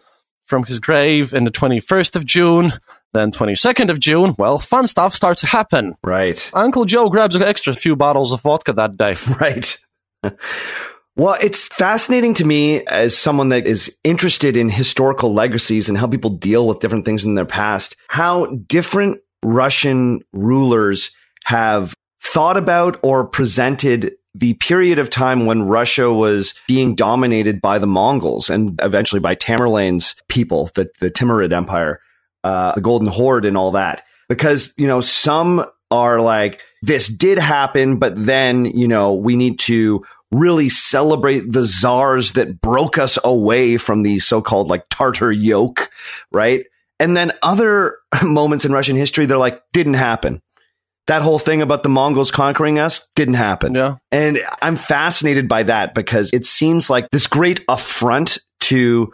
from 0.47 0.63
his 0.63 0.79
grave 0.79 1.31
in 1.33 1.43
the 1.43 1.51
21st 1.51 2.15
of 2.15 2.25
June, 2.25 2.73
Then 3.13 3.31
22nd 3.31 3.89
of 3.91 3.99
June, 3.99 4.33
well, 4.39 4.57
fun 4.57 4.87
stuff 4.87 5.13
starts 5.13 5.41
to 5.41 5.47
happen. 5.47 5.95
Right. 6.03 6.49
Uncle 6.55 6.85
Joe 6.85 7.09
grabs 7.09 7.35
an 7.35 7.43
extra 7.43 7.75
few 7.75 7.95
bottles 7.95 8.33
of 8.33 8.41
vodka 8.41 8.73
that 8.73 8.97
day. 8.97 9.13
Right. 9.39 9.77
Well, 11.19 11.35
it's 11.43 11.67
fascinating 11.67 12.33
to 12.35 12.45
me 12.45 12.85
as 12.85 13.17
someone 13.17 13.49
that 13.49 13.67
is 13.67 13.93
interested 14.05 14.55
in 14.55 14.69
historical 14.69 15.33
legacies 15.33 15.89
and 15.89 15.97
how 15.97 16.07
people 16.07 16.29
deal 16.29 16.65
with 16.65 16.79
different 16.79 17.03
things 17.03 17.25
in 17.25 17.35
their 17.35 17.43
past, 17.43 17.97
how 18.07 18.45
different 18.67 19.19
Russian 19.43 20.21
rulers 20.31 21.11
have 21.43 21.93
thought 22.23 22.55
about 22.55 23.01
or 23.03 23.27
presented 23.27 24.13
the 24.33 24.53
period 24.53 24.97
of 24.97 25.09
time 25.09 25.45
when 25.45 25.63
Russia 25.63 26.09
was 26.09 26.53
being 26.69 26.95
dominated 26.95 27.59
by 27.59 27.79
the 27.79 27.87
Mongols 27.87 28.49
and 28.49 28.79
eventually 28.81 29.19
by 29.19 29.35
Tamerlane's 29.35 30.15
people, 30.29 30.69
the, 30.75 30.89
the 31.01 31.11
Timurid 31.11 31.51
Empire, 31.51 31.99
uh, 32.45 32.75
the 32.75 32.81
Golden 32.81 33.09
Horde 33.09 33.43
and 33.43 33.57
all 33.57 33.71
that. 33.71 34.05
Because, 34.29 34.73
you 34.77 34.87
know, 34.87 35.01
some 35.01 35.65
are 35.91 36.21
like, 36.21 36.61
this 36.81 37.07
did 37.07 37.37
happen, 37.37 37.97
but 37.97 38.13
then, 38.15 38.65
you 38.65 38.87
know, 38.87 39.13
we 39.13 39.35
need 39.35 39.59
to 39.59 40.05
really 40.31 40.69
celebrate 40.69 41.51
the 41.51 41.63
czars 41.63 42.33
that 42.33 42.61
broke 42.61 42.97
us 42.97 43.17
away 43.23 43.77
from 43.77 44.03
the 44.03 44.19
so-called 44.19 44.69
like 44.69 44.85
Tartar 44.89 45.31
yoke, 45.31 45.89
right? 46.31 46.65
And 46.99 47.15
then 47.17 47.31
other 47.41 47.97
moments 48.23 48.65
in 48.65 48.71
Russian 48.71 48.95
history, 48.95 49.25
they're 49.25 49.37
like, 49.37 49.61
didn't 49.73 49.95
happen. 49.95 50.41
That 51.07 51.23
whole 51.23 51.39
thing 51.39 51.63
about 51.63 51.81
the 51.81 51.89
Mongols 51.89 52.29
conquering 52.29 52.77
us 52.77 53.07
didn't 53.15 53.33
happen. 53.33 53.73
Yeah. 53.73 53.95
And 54.11 54.39
I'm 54.61 54.75
fascinated 54.75 55.47
by 55.47 55.63
that 55.63 55.95
because 55.95 56.31
it 56.33 56.45
seems 56.45 56.87
like 56.87 57.09
this 57.09 57.25
great 57.25 57.65
affront 57.67 58.37
to 58.61 59.11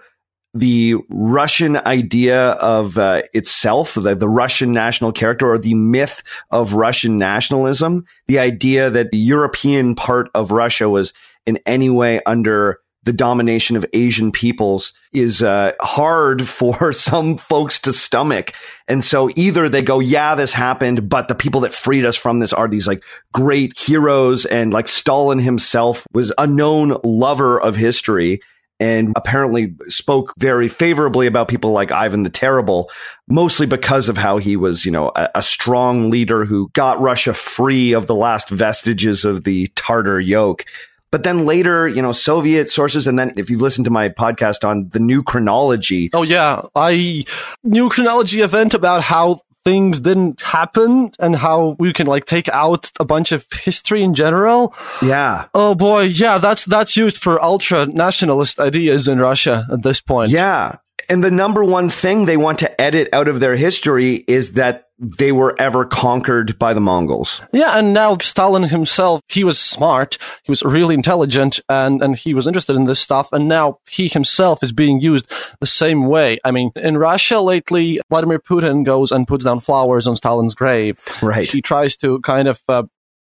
the 0.55 0.95
Russian 1.09 1.75
idea 1.75 2.51
of 2.51 2.97
uh, 2.97 3.23
itself, 3.33 3.93
the, 3.95 4.15
the 4.15 4.29
Russian 4.29 4.71
national 4.71 5.11
character 5.11 5.51
or 5.51 5.57
the 5.57 5.73
myth 5.73 6.23
of 6.49 6.73
Russian 6.73 7.17
nationalism, 7.17 8.05
the 8.27 8.39
idea 8.39 8.89
that 8.89 9.11
the 9.11 9.17
European 9.17 9.95
part 9.95 10.29
of 10.33 10.51
Russia 10.51 10.89
was 10.89 11.13
in 11.45 11.59
any 11.65 11.89
way 11.89 12.21
under 12.25 12.79
the 13.03 13.13
domination 13.13 13.75
of 13.75 13.85
Asian 13.93 14.31
peoples 14.31 14.93
is 15.13 15.43
uh, 15.43 15.73
hard 15.81 16.47
for 16.47 16.93
some 16.93 17.37
folks 17.37 17.79
to 17.79 17.91
stomach. 17.93 18.53
And 18.87 19.03
so 19.03 19.29
either 19.35 19.67
they 19.67 19.81
go, 19.81 19.99
yeah, 19.99 20.35
this 20.35 20.53
happened, 20.53 21.09
but 21.09 21.27
the 21.27 21.35
people 21.35 21.61
that 21.61 21.73
freed 21.73 22.05
us 22.05 22.15
from 22.15 22.39
this 22.39 22.53
are 22.53 22.69
these 22.69 22.87
like 22.87 23.03
great 23.33 23.77
heroes. 23.77 24.45
And 24.45 24.71
like 24.71 24.87
Stalin 24.87 25.39
himself 25.39 26.07
was 26.13 26.31
a 26.37 26.47
known 26.47 26.97
lover 27.03 27.59
of 27.59 27.75
history 27.75 28.41
and 28.79 29.13
apparently 29.15 29.73
spoke 29.87 30.33
very 30.37 30.67
favorably 30.67 31.27
about 31.27 31.47
people 31.47 31.71
like 31.71 31.91
Ivan 31.91 32.23
the 32.23 32.29
Terrible, 32.29 32.89
mostly 33.27 33.65
because 33.65 34.09
of 34.09 34.17
how 34.17 34.37
he 34.37 34.57
was, 34.57 34.85
you 34.85 34.91
know, 34.91 35.11
a, 35.15 35.29
a, 35.35 35.43
strong 35.43 36.09
leader 36.09 36.43
who 36.43 36.69
got 36.73 36.99
Russia 36.99 37.33
free 37.33 37.93
of 37.93 38.07
the 38.07 38.15
last 38.15 38.49
vestiges 38.49 39.23
of 39.23 39.43
the 39.43 39.67
Tartar 39.75 40.19
yoke. 40.19 40.65
But 41.11 41.23
then 41.23 41.45
later, 41.45 41.87
you 41.87 42.01
know, 42.01 42.11
Soviet 42.11 42.69
sources, 42.69 43.07
and 43.07 43.17
then 43.17 43.31
if 43.37 43.49
you've 43.49 43.61
listened 43.61 43.85
to 43.85 43.91
my 43.91 44.09
podcast 44.09 44.67
on 44.67 44.89
the 44.89 44.99
new 44.99 45.23
chronology. 45.23 46.09
Oh, 46.13 46.23
yeah. 46.23 46.61
I, 46.75 47.23
new 47.63 47.89
chronology 47.89 48.41
event 48.41 48.73
about 48.73 49.01
how 49.01 49.39
things 49.65 49.99
didn't 49.99 50.41
happen 50.41 51.11
and 51.19 51.35
how 51.35 51.75
we 51.79 51.91
can 51.91 52.05
like 52.07 52.25
take 52.25 52.47
out 52.49 52.91
a 52.99 53.05
bunch 53.05 53.31
of 53.31 53.45
history 53.51 54.03
in 54.03 54.13
general. 54.13 54.73
Yeah. 55.01 55.47
Oh 55.53 55.75
boy, 55.75 56.03
yeah, 56.03 56.37
that's 56.37 56.65
that's 56.65 56.95
used 56.95 57.17
for 57.17 57.43
ultra 57.43 57.87
nationalist 57.87 58.59
ideas 58.59 59.07
in 59.07 59.19
Russia 59.19 59.67
at 59.71 59.81
this 59.81 59.99
point. 59.99 60.31
Yeah. 60.31 60.77
And 61.09 61.23
the 61.23 61.31
number 61.31 61.63
one 61.63 61.89
thing 61.89 62.25
they 62.25 62.37
want 62.37 62.59
to 62.59 62.81
edit 62.81 63.09
out 63.13 63.27
of 63.27 63.39
their 63.39 63.55
history 63.55 64.15
is 64.15 64.53
that 64.53 64.84
they 64.97 65.31
were 65.31 65.55
ever 65.59 65.85
conquered 65.85 66.57
by 66.57 66.73
the 66.73 66.79
Mongols. 66.79 67.41
Yeah, 67.51 67.77
and 67.77 67.93
now 67.93 68.17
Stalin 68.17 68.63
himself, 68.63 69.21
he 69.27 69.43
was 69.43 69.59
smart, 69.59 70.17
he 70.43 70.51
was 70.51 70.63
really 70.63 70.95
intelligent, 70.95 71.59
and, 71.67 72.01
and 72.01 72.15
he 72.15 72.33
was 72.33 72.47
interested 72.47 72.75
in 72.75 72.85
this 72.85 72.99
stuff, 72.99 73.33
and 73.33 73.47
now 73.47 73.79
he 73.89 74.07
himself 74.07 74.63
is 74.63 74.71
being 74.71 75.01
used 75.01 75.31
the 75.59 75.67
same 75.67 76.07
way. 76.07 76.39
I 76.45 76.51
mean, 76.51 76.71
in 76.75 76.97
Russia 76.97 77.41
lately, 77.41 77.99
Vladimir 78.09 78.39
Putin 78.39 78.85
goes 78.85 79.11
and 79.11 79.27
puts 79.27 79.45
down 79.45 79.59
flowers 79.59 80.07
on 80.07 80.15
Stalin's 80.15 80.55
grave. 80.55 80.99
Right. 81.21 81.49
He 81.49 81.61
tries 81.61 81.97
to 81.97 82.21
kind 82.21 82.47
of 82.47 82.61
uh, 82.69 82.83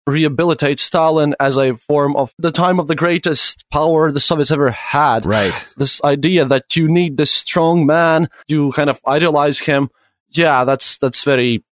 rehabilitate 0.06 0.78
Stalin 0.78 1.34
as 1.38 1.56
a 1.56 1.76
form 1.76 2.16
of 2.16 2.32
the 2.38 2.52
time 2.52 2.80
of 2.80 2.86
the 2.88 2.94
greatest 2.94 3.64
power 3.70 4.10
the 4.10 4.20
Soviets 4.20 4.50
ever 4.50 4.70
had. 4.70 5.26
Right. 5.26 5.74
This 5.76 6.02
idea 6.02 6.44
that 6.46 6.76
you 6.76 6.88
need 6.88 7.16
this 7.16 7.30
strong 7.30 7.84
man, 7.84 8.28
you 8.46 8.72
kind 8.72 8.90
of 8.90 9.00
idolize 9.06 9.58
him. 9.58 9.90
Yeah, 10.30 10.64
that's 10.64 10.98
that's 10.98 11.24
very 11.24 11.64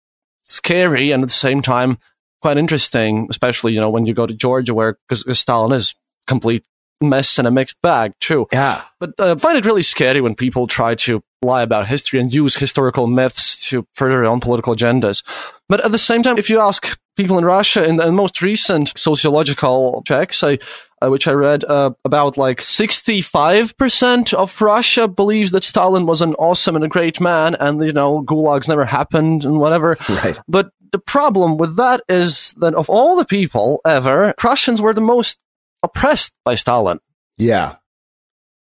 scary 0.42 1.10
and 1.10 1.22
at 1.22 1.28
the 1.28 1.34
same 1.34 1.62
time 1.62 1.98
quite 2.42 2.58
interesting, 2.58 3.26
especially 3.30 3.72
you 3.72 3.80
know 3.80 3.90
when 3.90 4.06
you 4.06 4.14
go 4.14 4.26
to 4.26 4.34
Georgia 4.34 4.74
where 4.74 4.98
because 5.08 5.38
Stalin 5.38 5.72
is 5.72 5.94
complete 6.26 6.64
mess 7.00 7.38
and 7.38 7.46
a 7.46 7.50
mixed 7.50 7.80
bag 7.82 8.12
too. 8.20 8.46
Yeah. 8.52 8.82
But 8.98 9.14
uh, 9.18 9.32
I 9.32 9.38
find 9.38 9.58
it 9.58 9.66
really 9.66 9.82
scary 9.82 10.20
when 10.20 10.34
people 10.34 10.66
try 10.66 10.94
to 10.94 11.22
lie 11.42 11.62
about 11.62 11.86
history 11.86 12.20
and 12.20 12.32
use 12.32 12.56
historical 12.56 13.06
myths 13.06 13.68
to 13.68 13.86
further 13.94 14.16
their 14.16 14.24
own 14.24 14.40
political 14.40 14.74
agendas. 14.74 15.22
But 15.68 15.84
at 15.84 15.92
the 15.92 15.98
same 15.98 16.22
time, 16.22 16.38
if 16.38 16.48
you 16.48 16.58
ask 16.58 16.98
people 17.16 17.38
in 17.38 17.44
Russia 17.44 17.84
in 17.84 17.96
the 17.96 18.12
most 18.12 18.40
recent 18.42 18.92
sociological 18.96 20.02
checks, 20.06 20.42
I, 20.42 20.58
uh, 21.02 21.08
which 21.08 21.28
I 21.28 21.32
read, 21.32 21.64
uh, 21.64 21.90
about 22.04 22.36
like 22.36 22.58
65% 22.58 24.34
of 24.34 24.60
Russia 24.60 25.08
believes 25.08 25.50
that 25.50 25.64
Stalin 25.64 26.06
was 26.06 26.22
an 26.22 26.34
awesome 26.34 26.76
and 26.76 26.84
a 26.84 26.88
great 26.88 27.20
man 27.20 27.54
and, 27.54 27.84
you 27.84 27.92
know, 27.92 28.22
gulags 28.22 28.68
never 28.68 28.84
happened 28.84 29.44
and 29.44 29.58
whatever. 29.58 29.96
Right. 30.08 30.38
But 30.48 30.70
the 30.92 30.98
problem 30.98 31.58
with 31.58 31.76
that 31.76 32.00
is 32.08 32.54
that 32.58 32.74
of 32.74 32.88
all 32.88 33.16
the 33.16 33.26
people 33.26 33.80
ever, 33.84 34.34
Russians 34.42 34.80
were 34.80 34.94
the 34.94 35.02
most 35.02 35.40
oppressed 35.82 36.32
by 36.44 36.54
Stalin. 36.54 37.00
Yeah. 37.36 37.76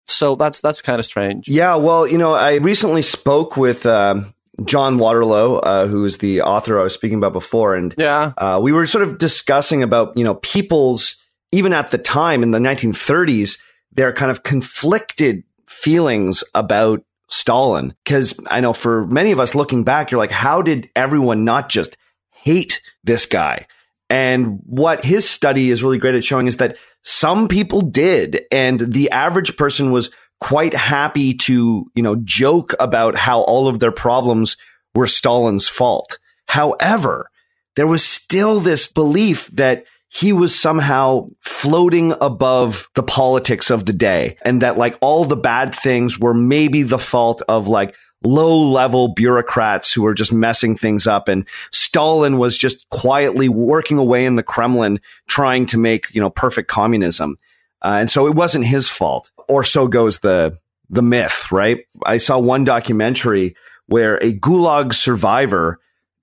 So 0.08 0.36
that's 0.36 0.62
that's 0.62 0.82
kind 0.82 1.00
of 1.00 1.06
strange. 1.06 1.48
Yeah, 1.48 1.76
well, 1.76 2.08
you 2.08 2.18
know, 2.18 2.34
I 2.34 2.56
recently 2.56 3.02
spoke 3.02 3.58
with 3.58 3.86
um, 3.86 4.34
John 4.64 4.98
Waterlow, 4.98 5.60
uh, 5.64 5.88
who 5.88 6.06
is 6.06 6.18
the 6.20 6.42
author 6.42 6.80
I 6.80 6.84
was 6.84 6.94
speaking 6.94 7.18
about 7.18 7.34
before, 7.34 7.76
and 7.76 7.94
yeah, 7.98 8.34
uh, 8.38 8.60
we 8.62 8.72
were 8.72 8.86
sort 8.86 9.04
of 9.04 9.18
discussing 9.18 9.82
about 9.82 10.16
you 10.18 10.24
know 10.24 10.36
people's 10.36 11.16
even 11.54 11.72
at 11.72 11.92
the 11.92 11.98
time 11.98 12.44
in 12.44 12.52
the 12.52 12.60
1930s 12.60 13.60
there 13.92 14.08
are 14.08 14.14
kind 14.14 14.32
of 14.32 14.44
conflicted 14.44 15.44
feelings 15.68 16.44
about 16.56 17.04
Stalin 17.30 17.94
because 18.04 18.40
I 18.48 18.60
know 18.60 18.74
for 18.74 19.06
many 19.08 19.32
of 19.32 19.40
us 19.40 19.56
looking 19.56 19.84
back, 19.84 20.12
you're 20.12 20.20
like, 20.20 20.32
how 20.32 20.62
did 20.62 20.90
everyone 20.96 21.46
not 21.46 21.70
just 21.70 21.98
hate 22.32 22.82
this 23.04 23.26
guy? 23.26 23.68
And 24.10 24.60
what 24.66 25.04
his 25.04 25.30
study 25.30 25.70
is 25.70 25.84
really 25.84 25.98
great 25.98 26.16
at 26.16 26.26
showing 26.26 26.48
is 26.48 26.58
that 26.58 26.78
some 27.02 27.48
people 27.48 27.82
did, 27.82 28.44
and 28.52 28.80
the 28.80 29.12
average 29.12 29.58
person 29.58 29.92
was 29.92 30.10
quite 30.40 30.74
happy 30.74 31.34
to, 31.34 31.90
you 31.96 32.04
know, 32.04 32.16
joke 32.18 32.74
about 32.80 33.16
how 33.16 33.42
all 33.42 33.68
of 33.68 33.80
their 33.80 33.92
problems 33.92 34.58
were 34.94 35.08
Stalin's 35.08 35.68
fault. 35.68 36.20
However, 36.48 37.30
there 37.76 37.88
was 37.88 38.04
still 38.04 38.60
this 38.60 38.88
belief 38.88 39.48
that 39.54 39.86
he 40.14 40.32
was 40.32 40.58
somehow 40.58 41.26
floating 41.40 42.14
above 42.22 42.88
the 42.94 43.02
politics 43.02 43.72
of 43.72 43.86
the 43.86 43.94
day 43.94 44.38
and 44.44 44.62
that 44.62 44.78
like 44.78 44.96
all 45.02 45.26
the 45.26 45.36
bad 45.36 45.74
things 45.74 46.20
were 46.20 46.36
maybe 46.36 46.84
the 46.84 47.00
fault 47.00 47.42
of 47.50 47.68
like 47.68 47.96
low 48.24 48.62
level 48.62 49.08
bureaucrats 49.08 49.92
who 49.92 50.04
were 50.04 50.14
just 50.14 50.32
messing 50.32 50.78
things 50.78 51.08
up. 51.08 51.28
And 51.28 51.48
Stalin 51.72 52.38
was 52.38 52.56
just 52.56 52.88
quietly 52.92 53.50
working 53.50 53.98
away 53.98 54.26
in 54.26 54.36
the 54.36 54.44
Kremlin 54.44 55.02
trying 55.28 55.66
to 55.68 55.80
make, 55.80 56.14
you 56.14 56.22
know, 56.22 56.30
perfect 56.30 56.70
communism. 56.70 57.40
Uh, 57.82 57.98
and 58.00 58.12
so 58.12 58.28
it 58.28 58.36
wasn't 58.36 58.66
his 58.68 58.90
fault 58.90 59.32
or 59.50 59.64
so 59.64 59.88
goes 59.88 60.20
the, 60.20 60.56
the 60.92 61.02
myth, 61.02 61.52
right? 61.52 61.86
I 62.06 62.18
saw 62.18 62.38
one 62.38 62.66
documentary 62.66 63.56
where 63.88 64.18
a 64.18 64.32
gulag 64.32 64.94
survivor 64.94 65.80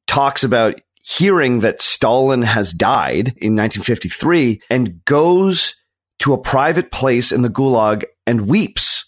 talks 0.07 0.45
about 0.45 0.81
hearing 1.03 1.61
that 1.61 1.81
Stalin 1.81 2.43
has 2.43 2.73
died 2.73 3.29
in 3.39 3.57
1953 3.57 4.61
and 4.71 5.05
goes 5.05 5.75
to 6.21 6.33
a 6.33 6.39
private 6.39 6.91
place 6.91 7.33
in 7.33 7.43
the 7.43 7.49
gulag 7.49 8.05
and 8.27 8.49
weeps 8.49 9.07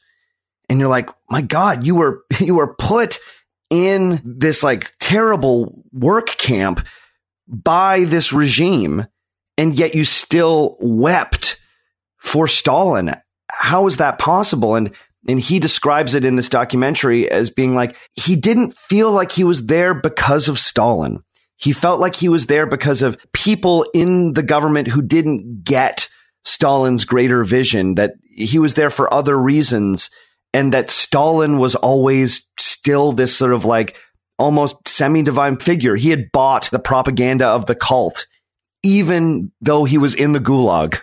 and 0.72 0.80
you're 0.80 0.88
like, 0.88 1.10
my 1.28 1.42
God, 1.42 1.86
you 1.86 1.94
were, 1.96 2.24
you 2.40 2.54
were 2.54 2.74
put 2.74 3.18
in 3.68 4.22
this 4.24 4.62
like 4.62 4.90
terrible 4.98 5.84
work 5.92 6.28
camp 6.38 6.86
by 7.46 8.04
this 8.04 8.32
regime. 8.32 9.06
And 9.58 9.78
yet 9.78 9.94
you 9.94 10.06
still 10.06 10.78
wept 10.80 11.60
for 12.16 12.48
Stalin. 12.48 13.14
How 13.50 13.86
is 13.86 13.98
that 13.98 14.18
possible? 14.18 14.74
And, 14.74 14.94
and 15.28 15.38
he 15.38 15.58
describes 15.58 16.14
it 16.14 16.24
in 16.24 16.36
this 16.36 16.48
documentary 16.48 17.30
as 17.30 17.50
being 17.50 17.74
like, 17.74 17.98
he 18.16 18.34
didn't 18.34 18.74
feel 18.74 19.12
like 19.12 19.30
he 19.30 19.44
was 19.44 19.66
there 19.66 19.92
because 19.92 20.48
of 20.48 20.58
Stalin. 20.58 21.22
He 21.62 21.72
felt 21.72 22.00
like 22.00 22.16
he 22.16 22.28
was 22.28 22.46
there 22.46 22.66
because 22.66 23.02
of 23.02 23.16
people 23.32 23.86
in 23.94 24.32
the 24.32 24.42
government 24.42 24.88
who 24.88 25.00
didn't 25.00 25.62
get 25.62 26.08
Stalin's 26.44 27.04
greater 27.04 27.44
vision, 27.44 27.94
that 27.94 28.14
he 28.24 28.58
was 28.58 28.74
there 28.74 28.90
for 28.90 29.12
other 29.12 29.38
reasons 29.38 30.10
and 30.52 30.72
that 30.72 30.90
Stalin 30.90 31.58
was 31.58 31.74
always 31.74 32.48
still 32.58 33.12
this 33.12 33.36
sort 33.36 33.52
of 33.52 33.64
like 33.64 33.96
almost 34.38 34.76
semi 34.86 35.22
divine 35.22 35.56
figure. 35.56 35.96
He 35.96 36.10
had 36.10 36.30
bought 36.32 36.68
the 36.70 36.78
propaganda 36.78 37.46
of 37.46 37.66
the 37.66 37.74
cult, 37.74 38.26
even 38.82 39.52
though 39.60 39.84
he 39.84 39.98
was 39.98 40.14
in 40.14 40.32
the 40.32 40.40
gulag. 40.40 40.98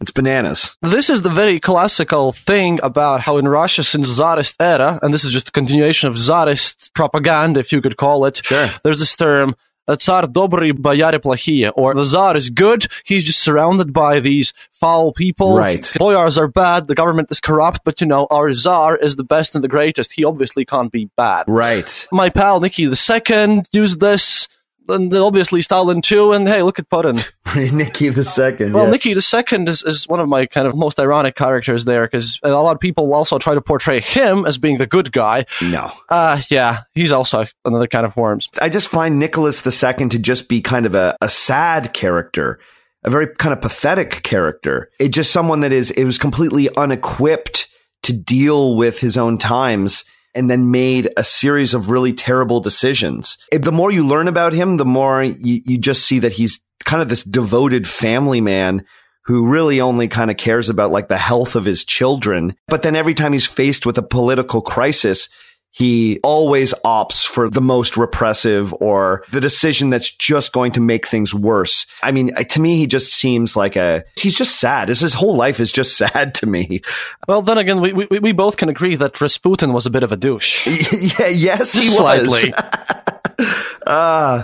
It's 0.00 0.10
bananas. 0.10 0.76
This 0.82 1.08
is 1.10 1.22
the 1.22 1.30
very 1.30 1.60
classical 1.60 2.32
thing 2.32 2.80
about 2.82 3.20
how 3.20 3.38
in 3.38 3.46
Russia 3.46 3.84
since 3.84 4.08
Tsarist 4.08 4.56
era, 4.58 4.98
and 5.00 5.14
this 5.14 5.24
is 5.24 5.32
just 5.32 5.50
a 5.50 5.52
continuation 5.52 6.08
of 6.08 6.16
Tsarist 6.16 6.92
propaganda, 6.92 7.60
if 7.60 7.70
you 7.70 7.80
could 7.80 7.96
call 7.96 8.24
it. 8.24 8.44
Sure. 8.44 8.68
There's 8.82 8.98
this 8.98 9.14
term, 9.14 9.54
Tsar 9.88 10.22
Dobri 10.22 10.72
Boyare 10.72 11.20
Plahie, 11.20 11.72
or 11.74 11.94
the 11.94 12.04
Tsar 12.04 12.36
is 12.36 12.50
good, 12.50 12.86
he's 13.04 13.24
just 13.24 13.40
surrounded 13.40 13.92
by 13.92 14.20
these 14.20 14.52
foul 14.72 15.12
people. 15.12 15.56
Right. 15.58 15.90
Boyars 15.96 16.38
are 16.38 16.48
bad, 16.48 16.86
the 16.86 16.94
government 16.94 17.30
is 17.30 17.40
corrupt, 17.40 17.80
but 17.84 18.00
you 18.00 18.06
know, 18.06 18.26
our 18.30 18.52
Tsar 18.52 18.96
is 18.96 19.16
the 19.16 19.24
best 19.24 19.54
and 19.54 19.64
the 19.64 19.68
greatest. 19.68 20.12
He 20.12 20.24
obviously 20.24 20.64
can't 20.64 20.92
be 20.92 21.10
bad. 21.16 21.44
Right. 21.48 22.06
My 22.12 22.30
pal 22.30 22.60
Nikki 22.60 22.84
II 22.84 23.62
used 23.72 24.00
this 24.00 24.48
and 24.88 25.14
obviously 25.14 25.62
Stalin 25.62 26.02
too, 26.02 26.32
and 26.32 26.46
hey, 26.48 26.62
look 26.62 26.78
at 26.78 26.88
Putin. 26.88 27.22
Nikki 27.76 28.08
the 28.08 28.24
second. 28.24 28.72
Well, 28.72 28.90
Nikki 28.90 29.14
the 29.14 29.22
second 29.22 29.68
is, 29.68 29.82
is 29.82 30.08
one 30.08 30.20
of 30.20 30.28
my 30.28 30.46
kind 30.46 30.66
of 30.66 30.74
most 30.74 30.98
ironic 30.98 31.34
characters 31.34 31.84
there 31.84 32.04
because 32.04 32.40
a 32.42 32.50
lot 32.50 32.74
of 32.74 32.80
people 32.80 33.12
also 33.12 33.38
try 33.38 33.54
to 33.54 33.60
portray 33.60 34.00
him 34.00 34.46
as 34.46 34.58
being 34.58 34.78
the 34.78 34.86
good 34.86 35.12
guy. 35.12 35.46
no. 35.62 35.90
Uh, 36.08 36.40
yeah, 36.50 36.80
he's 36.94 37.12
also 37.12 37.46
another 37.64 37.86
kind 37.86 38.06
of 38.06 38.16
worms. 38.16 38.48
I 38.60 38.68
just 38.68 38.88
find 38.88 39.18
Nicholas 39.18 39.62
the 39.62 39.72
second 39.72 40.10
to 40.10 40.18
just 40.18 40.48
be 40.48 40.60
kind 40.60 40.86
of 40.86 40.94
a, 40.94 41.16
a 41.20 41.28
sad 41.28 41.92
character, 41.92 42.58
a 43.04 43.10
very 43.10 43.26
kind 43.26 43.52
of 43.52 43.60
pathetic 43.60 44.22
character. 44.22 44.90
It 45.00 45.10
just 45.10 45.32
someone 45.32 45.60
that 45.60 45.72
is, 45.72 45.90
it 45.90 46.04
was 46.04 46.18
completely 46.18 46.68
unequipped 46.76 47.68
to 48.02 48.12
deal 48.12 48.76
with 48.76 48.98
his 48.98 49.16
own 49.16 49.38
times 49.38 50.04
and 50.34 50.50
then 50.50 50.70
made 50.70 51.10
a 51.16 51.24
series 51.24 51.74
of 51.74 51.90
really 51.90 52.12
terrible 52.12 52.60
decisions. 52.60 53.38
The 53.50 53.72
more 53.72 53.90
you 53.90 54.06
learn 54.06 54.28
about 54.28 54.52
him, 54.52 54.76
the 54.76 54.84
more 54.84 55.22
you, 55.22 55.60
you 55.64 55.78
just 55.78 56.06
see 56.06 56.18
that 56.20 56.32
he's 56.32 56.60
kind 56.84 57.02
of 57.02 57.08
this 57.08 57.24
devoted 57.24 57.86
family 57.86 58.40
man 58.40 58.84
who 59.26 59.48
really 59.48 59.80
only 59.80 60.08
kind 60.08 60.30
of 60.30 60.36
cares 60.36 60.68
about 60.68 60.90
like 60.90 61.08
the 61.08 61.18
health 61.18 61.54
of 61.54 61.64
his 61.64 61.84
children. 61.84 62.56
But 62.66 62.82
then 62.82 62.96
every 62.96 63.14
time 63.14 63.32
he's 63.32 63.46
faced 63.46 63.86
with 63.86 63.96
a 63.98 64.02
political 64.02 64.60
crisis, 64.60 65.28
he 65.74 66.20
always 66.22 66.74
opts 66.84 67.26
for 67.26 67.48
the 67.48 67.62
most 67.62 67.96
repressive 67.96 68.74
or 68.74 69.24
the 69.32 69.40
decision 69.40 69.88
that's 69.88 70.14
just 70.14 70.52
going 70.52 70.70
to 70.72 70.82
make 70.82 71.06
things 71.06 71.34
worse. 71.34 71.86
I 72.02 72.12
mean, 72.12 72.34
to 72.34 72.60
me, 72.60 72.76
he 72.76 72.86
just 72.86 73.14
seems 73.14 73.56
like 73.56 73.74
a, 73.74 74.04
he's 74.18 74.34
just 74.34 74.60
sad. 74.60 74.90
His, 74.90 75.00
his 75.00 75.14
whole 75.14 75.34
life 75.34 75.60
is 75.60 75.72
just 75.72 75.96
sad 75.96 76.34
to 76.36 76.46
me. 76.46 76.82
Well, 77.26 77.40
then 77.40 77.56
again, 77.56 77.80
we, 77.80 77.94
we, 77.94 78.06
we 78.06 78.32
both 78.32 78.58
can 78.58 78.68
agree 78.68 78.96
that 78.96 79.18
Rasputin 79.18 79.72
was 79.72 79.86
a 79.86 79.90
bit 79.90 80.02
of 80.02 80.12
a 80.12 80.16
douche. 80.16 80.66
yeah, 81.18 81.28
yes, 81.28 81.72
he 81.72 81.84
slightly. 81.84 82.52
was. 82.52 83.78
uh, 83.86 84.42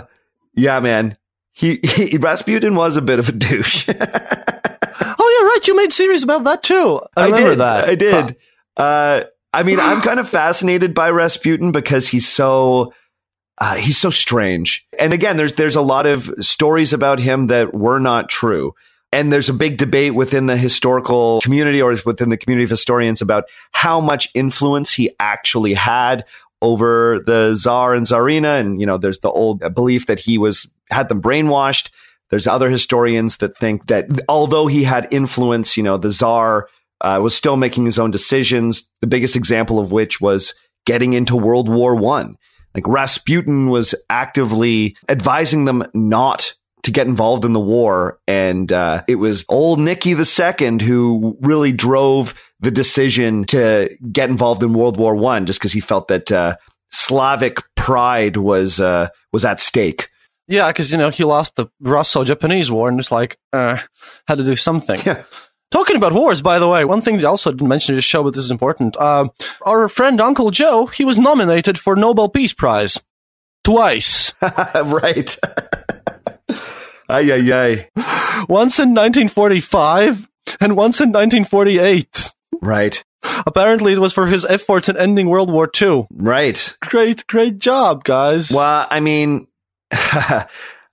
yeah, 0.55 0.79
man. 0.79 1.15
He, 1.51 1.79
he, 1.83 2.17
Rasputin 2.17 2.73
was 2.73 2.97
a 2.97 3.03
bit 3.03 3.19
of 3.19 3.29
a 3.29 3.33
douche. 3.33 3.87
oh, 3.87 3.93
yeah, 3.93 5.47
right. 5.47 5.59
You 5.67 5.75
made 5.75 5.93
series 5.93 6.23
about 6.23 6.43
that 6.45 6.63
too. 6.63 7.01
I, 7.15 7.25
remember 7.25 7.49
did, 7.49 7.59
that. 7.59 7.87
I 7.87 7.95
did. 7.95 8.37
Uh, 8.75 9.23
I 9.53 9.63
mean, 9.63 9.79
I'm 9.79 10.01
kind 10.01 10.19
of 10.19 10.29
fascinated 10.29 10.93
by 10.93 11.09
Rasputin 11.09 11.71
because 11.71 12.07
he's 12.07 12.27
so 12.27 12.93
uh, 13.57 13.75
he's 13.75 13.97
so 13.97 14.09
strange. 14.09 14.87
And 14.97 15.13
again, 15.13 15.37
there's 15.37 15.53
there's 15.53 15.75
a 15.75 15.81
lot 15.81 16.05
of 16.05 16.31
stories 16.39 16.93
about 16.93 17.19
him 17.19 17.47
that 17.47 17.73
were 17.73 17.99
not 17.99 18.29
true. 18.29 18.73
And 19.11 19.33
there's 19.33 19.49
a 19.49 19.53
big 19.53 19.77
debate 19.77 20.13
within 20.13 20.45
the 20.45 20.55
historical 20.55 21.41
community 21.41 21.81
or 21.81 21.95
within 22.05 22.29
the 22.29 22.37
community 22.37 22.65
of 22.65 22.69
historians 22.69 23.21
about 23.21 23.45
how 23.71 23.99
much 23.99 24.29
influence 24.35 24.93
he 24.93 25.09
actually 25.19 25.73
had 25.73 26.25
over 26.61 27.19
the 27.25 27.55
czar 27.55 27.95
and 27.95 28.05
czarina. 28.05 28.59
And, 28.59 28.79
you 28.79 28.85
know, 28.85 28.97
there's 28.97 29.19
the 29.19 29.31
old 29.31 29.61
belief 29.73 30.05
that 30.05 30.19
he 30.19 30.37
was, 30.37 30.71
had 30.91 31.09
them 31.09 31.21
brainwashed. 31.21 31.89
There's 32.29 32.45
other 32.45 32.69
historians 32.69 33.37
that 33.37 33.57
think 33.57 33.87
that 33.87 34.05
although 34.29 34.67
he 34.67 34.83
had 34.83 35.11
influence, 35.11 35.75
you 35.75 35.81
know, 35.81 35.97
the 35.97 36.11
Tsar 36.11 36.67
uh, 37.01 37.19
was 37.21 37.35
still 37.35 37.57
making 37.57 37.85
his 37.85 37.99
own 37.99 38.11
decisions. 38.11 38.89
The 39.01 39.07
biggest 39.07 39.35
example 39.35 39.79
of 39.79 39.91
which 39.91 40.19
was 40.19 40.53
getting 40.85 41.13
into 41.13 41.35
World 41.35 41.69
War 41.69 41.95
One. 41.95 42.35
Like 42.75 42.87
Rasputin 42.87 43.69
was 43.69 43.95
actively 44.09 44.95
advising 45.07 45.65
them 45.65 45.83
not 45.93 46.53
to 46.83 46.91
get 46.91 47.07
involved 47.07 47.43
in 47.43 47.53
the 47.53 47.59
war, 47.59 48.19
and 48.27 48.71
uh, 48.71 49.03
it 49.07 49.15
was 49.15 49.43
old 49.49 49.79
Nicky 49.79 50.11
II 50.11 50.79
who 50.81 51.37
really 51.41 51.71
drove 51.71 52.33
the 52.61 52.71
decision 52.71 53.43
to 53.45 53.89
get 54.11 54.29
involved 54.29 54.63
in 54.63 54.73
World 54.73 54.97
War 54.97 55.15
One, 55.15 55.45
just 55.45 55.59
because 55.59 55.73
he 55.73 55.81
felt 55.81 56.07
that 56.07 56.31
uh, 56.31 56.55
Slavic 56.91 57.59
pride 57.75 58.37
was 58.37 58.79
uh, 58.79 59.09
was 59.33 59.45
at 59.45 59.59
stake. 59.59 60.09
Yeah, 60.49 60.67
because, 60.67 60.91
you 60.91 60.97
know, 60.97 61.11
he 61.11 61.23
lost 61.23 61.57
the 61.57 61.67
Russo-Japanese 61.79 62.71
war 62.71 62.89
and 62.89 62.99
it's 62.99 63.11
like, 63.11 63.37
uh, 63.53 63.77
had 64.27 64.39
to 64.39 64.43
do 64.43 64.55
something. 64.55 64.97
Yeah. 65.05 65.23
Talking 65.71 65.97
about 65.97 66.13
wars, 66.13 66.41
by 66.41 66.57
the 66.57 66.67
way, 66.67 66.83
one 66.83 67.01
thing 67.01 67.17
that 67.17 67.25
I 67.25 67.29
also 67.29 67.51
didn't 67.51 67.67
mention 67.67 67.93
in 67.93 67.97
this 67.97 68.05
show, 68.05 68.23
but 68.23 68.33
this 68.33 68.43
is 68.43 68.51
important. 68.51 68.97
Uh, 68.97 69.29
our 69.65 69.87
friend 69.87 70.19
Uncle 70.19 70.49
Joe, 70.49 70.87
he 70.87 71.05
was 71.05 71.19
nominated 71.19 71.77
for 71.77 71.95
Nobel 71.95 72.27
Peace 72.27 72.53
Prize. 72.53 72.99
Twice. 73.63 74.33
right. 74.41 75.37
ay, 77.09 77.31
ay, 77.31 77.53
ay. 77.53 77.89
once 78.49 78.79
in 78.79 78.95
1945 78.95 80.27
and 80.59 80.75
once 80.75 80.99
in 81.01 81.09
1948. 81.09 82.33
Right. 82.61 83.03
Apparently, 83.45 83.93
it 83.93 83.99
was 83.99 84.13
for 84.13 84.25
his 84.25 84.45
efforts 84.45 84.89
in 84.89 84.97
ending 84.97 85.29
World 85.29 85.51
War 85.51 85.69
II. 85.79 86.07
Right. 86.11 86.75
Great, 86.81 87.27
great 87.27 87.59
job, 87.59 88.03
guys. 88.03 88.51
Well, 88.51 88.87
I 88.89 88.99
mean, 89.01 89.47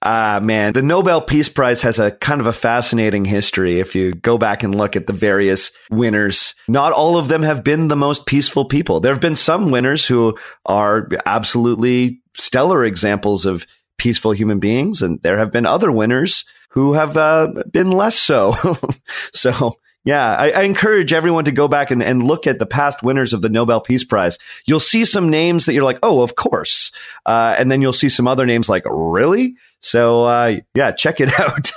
ah, 0.07 0.41
man, 0.41 0.73
the 0.73 0.83
Nobel 0.83 1.21
Peace 1.21 1.49
Prize 1.49 1.83
has 1.83 1.99
a 1.99 2.13
kind 2.13 2.41
of 2.41 2.47
a 2.47 2.53
fascinating 2.53 3.25
history. 3.25 3.81
If 3.81 3.95
you 3.95 4.13
go 4.13 4.39
back 4.39 4.63
and 4.63 4.75
look 4.75 4.95
at 4.95 5.07
the 5.07 5.13
various 5.13 5.73
winners, 5.91 6.55
not 6.69 6.93
all 6.93 7.17
of 7.17 7.29
them 7.29 7.43
have 7.43 7.65
been 7.65 7.89
the 7.89 7.97
most 7.97 8.25
peaceful 8.25 8.65
people. 8.65 9.01
There 9.01 9.13
have 9.13 9.21
been 9.21 9.37
some 9.37 9.71
winners 9.71 10.07
who 10.07 10.39
are 10.65 11.09
absolutely 11.27 12.23
stellar 12.35 12.85
examples 12.85 13.47
of 13.47 13.67
peaceful 13.99 14.31
human 14.31 14.61
beings, 14.61 15.03
and 15.03 15.21
there 15.23 15.39
have 15.39 15.51
been 15.51 15.67
other 15.67 15.91
winners 15.91 16.45
who 16.69 16.93
have 16.93 17.17
uh, 17.17 17.65
been 17.73 17.91
less 17.91 18.17
so. 18.17 18.55
so, 19.33 19.73
yeah, 20.05 20.37
I, 20.37 20.51
I, 20.51 20.63
encourage 20.63 21.13
everyone 21.13 21.47
to 21.47 21.53
go 21.53 21.67
back 21.67 21.91
and, 21.91 22.03
and, 22.03 22.23
look 22.23 22.47
at 22.47 22.61
the 22.61 22.67
past 22.67 23.03
winners 23.03 23.33
of 23.33 23.43
the 23.43 23.49
Nobel 23.49 23.81
Peace 23.81 24.05
Prize. 24.05 24.39
You'll 24.67 24.79
see 24.79 25.05
some 25.05 25.31
names 25.31 25.67
that 25.67 25.73
you're 25.73 25.83
like, 25.83 25.99
oh, 26.03 26.21
of 26.21 26.37
course. 26.37 26.93
Uh, 27.25 27.57
and 27.59 27.73
then 27.73 27.83
you'll 27.83 27.93
see 27.93 28.09
some 28.09 28.29
other 28.29 28.47
names 28.47 28.69
like, 28.69 28.85
really? 28.87 29.57
So, 29.87 30.25
uh, 30.25 30.57
yeah, 30.75 30.91
check 30.91 31.21
it 31.21 31.29
out. 31.41 31.71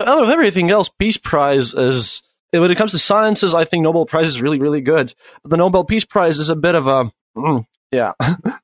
Out 0.00 0.24
of 0.24 0.30
everything 0.30 0.72
else, 0.72 0.90
Peace 0.98 1.16
Prize 1.16 1.74
is, 1.74 2.20
when 2.50 2.72
it 2.72 2.76
comes 2.76 2.90
to 2.90 2.98
sciences, 2.98 3.54
I 3.54 3.64
think 3.64 3.84
Nobel 3.84 4.04
Prize 4.04 4.26
is 4.26 4.42
really, 4.42 4.58
really 4.58 4.80
good. 4.80 5.14
But 5.44 5.50
the 5.50 5.56
Nobel 5.56 5.84
Peace 5.84 6.04
Prize 6.04 6.40
is 6.40 6.50
a 6.50 6.56
bit 6.56 6.74
of 6.74 6.88
a, 6.88 7.12
mm, 7.36 7.64
yeah, 7.92 8.14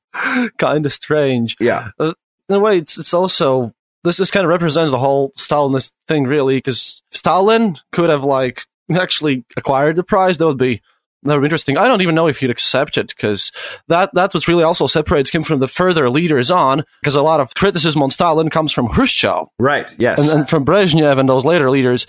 kind 0.59 0.85
of 0.85 0.92
strange. 0.92 1.57
Yeah. 1.61 1.90
Uh, 1.97 2.14
in 2.49 2.57
a 2.57 2.59
way, 2.59 2.79
it's, 2.79 2.99
it's 2.99 3.14
also, 3.14 3.73
this, 4.03 4.16
this 4.16 4.33
kind 4.33 4.45
of 4.45 4.51
represents 4.51 4.90
the 4.90 4.99
whole 4.99 5.31
Stalinist 5.38 5.92
thing, 6.09 6.25
really, 6.25 6.57
because 6.57 7.05
Stalin 7.12 7.77
could 7.92 8.11
have, 8.11 8.25
like, 8.25 8.64
actually 8.92 9.45
acquired 9.57 9.95
the 9.95 10.03
prize, 10.03 10.38
that 10.38 10.47
would 10.47 10.59
be 10.59 10.83
that 11.22 11.35
would 11.35 11.40
be 11.40 11.46
interesting. 11.46 11.76
I 11.76 11.88
don't 11.88 12.02
even 12.02 12.14
know 12.14 12.26
if 12.26 12.38
he'd 12.38 12.50
accept 12.50 12.98
it 12.98 13.08
because 13.08 13.52
that 13.88 14.11
that's 14.12 14.35
what 14.35 14.48
really 14.48 14.64
also 14.64 14.87
separates 14.87 15.30
him 15.30 15.44
from 15.44 15.61
the 15.61 15.68
further 15.68 16.11
leaders 16.11 16.50
on. 16.50 16.85
Because 17.00 17.14
a 17.14 17.22
lot 17.22 17.40
of 17.40 17.54
criticism 17.54 18.02
on 18.02 18.11
Stalin 18.11 18.50
comes 18.50 18.72
from 18.72 18.88
Khrushchev, 18.88 19.48
right? 19.58 19.94
Yes, 19.98 20.18
and, 20.18 20.40
and 20.40 20.48
from 20.48 20.64
Brezhnev 20.64 21.18
and 21.18 21.28
those 21.28 21.44
later 21.44 21.70
leaders. 21.70 22.06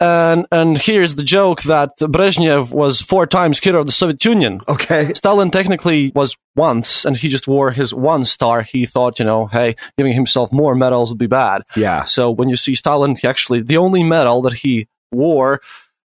And 0.00 0.46
and 0.50 0.76
here's 0.76 1.14
the 1.14 1.22
joke 1.22 1.62
that 1.62 1.96
Brezhnev 1.98 2.72
was 2.72 3.00
four 3.00 3.24
times 3.24 3.60
killer 3.60 3.78
of 3.78 3.86
the 3.86 3.92
Soviet 3.92 4.24
Union. 4.24 4.60
Okay, 4.66 5.12
Stalin 5.14 5.52
technically 5.52 6.10
was 6.12 6.36
once, 6.56 7.04
and 7.04 7.16
he 7.16 7.28
just 7.28 7.46
wore 7.46 7.70
his 7.70 7.94
one 7.94 8.24
star. 8.24 8.62
He 8.62 8.84
thought, 8.84 9.20
you 9.20 9.24
know, 9.24 9.46
hey, 9.46 9.76
giving 9.96 10.12
himself 10.12 10.50
more 10.50 10.74
medals 10.74 11.10
would 11.10 11.18
be 11.18 11.28
bad. 11.28 11.62
Yeah. 11.76 12.02
So 12.02 12.32
when 12.32 12.48
you 12.48 12.56
see 12.56 12.74
Stalin, 12.74 13.14
he 13.14 13.28
actually 13.28 13.62
the 13.62 13.76
only 13.76 14.02
medal 14.02 14.42
that 14.42 14.54
he 14.54 14.88
wore 15.12 15.60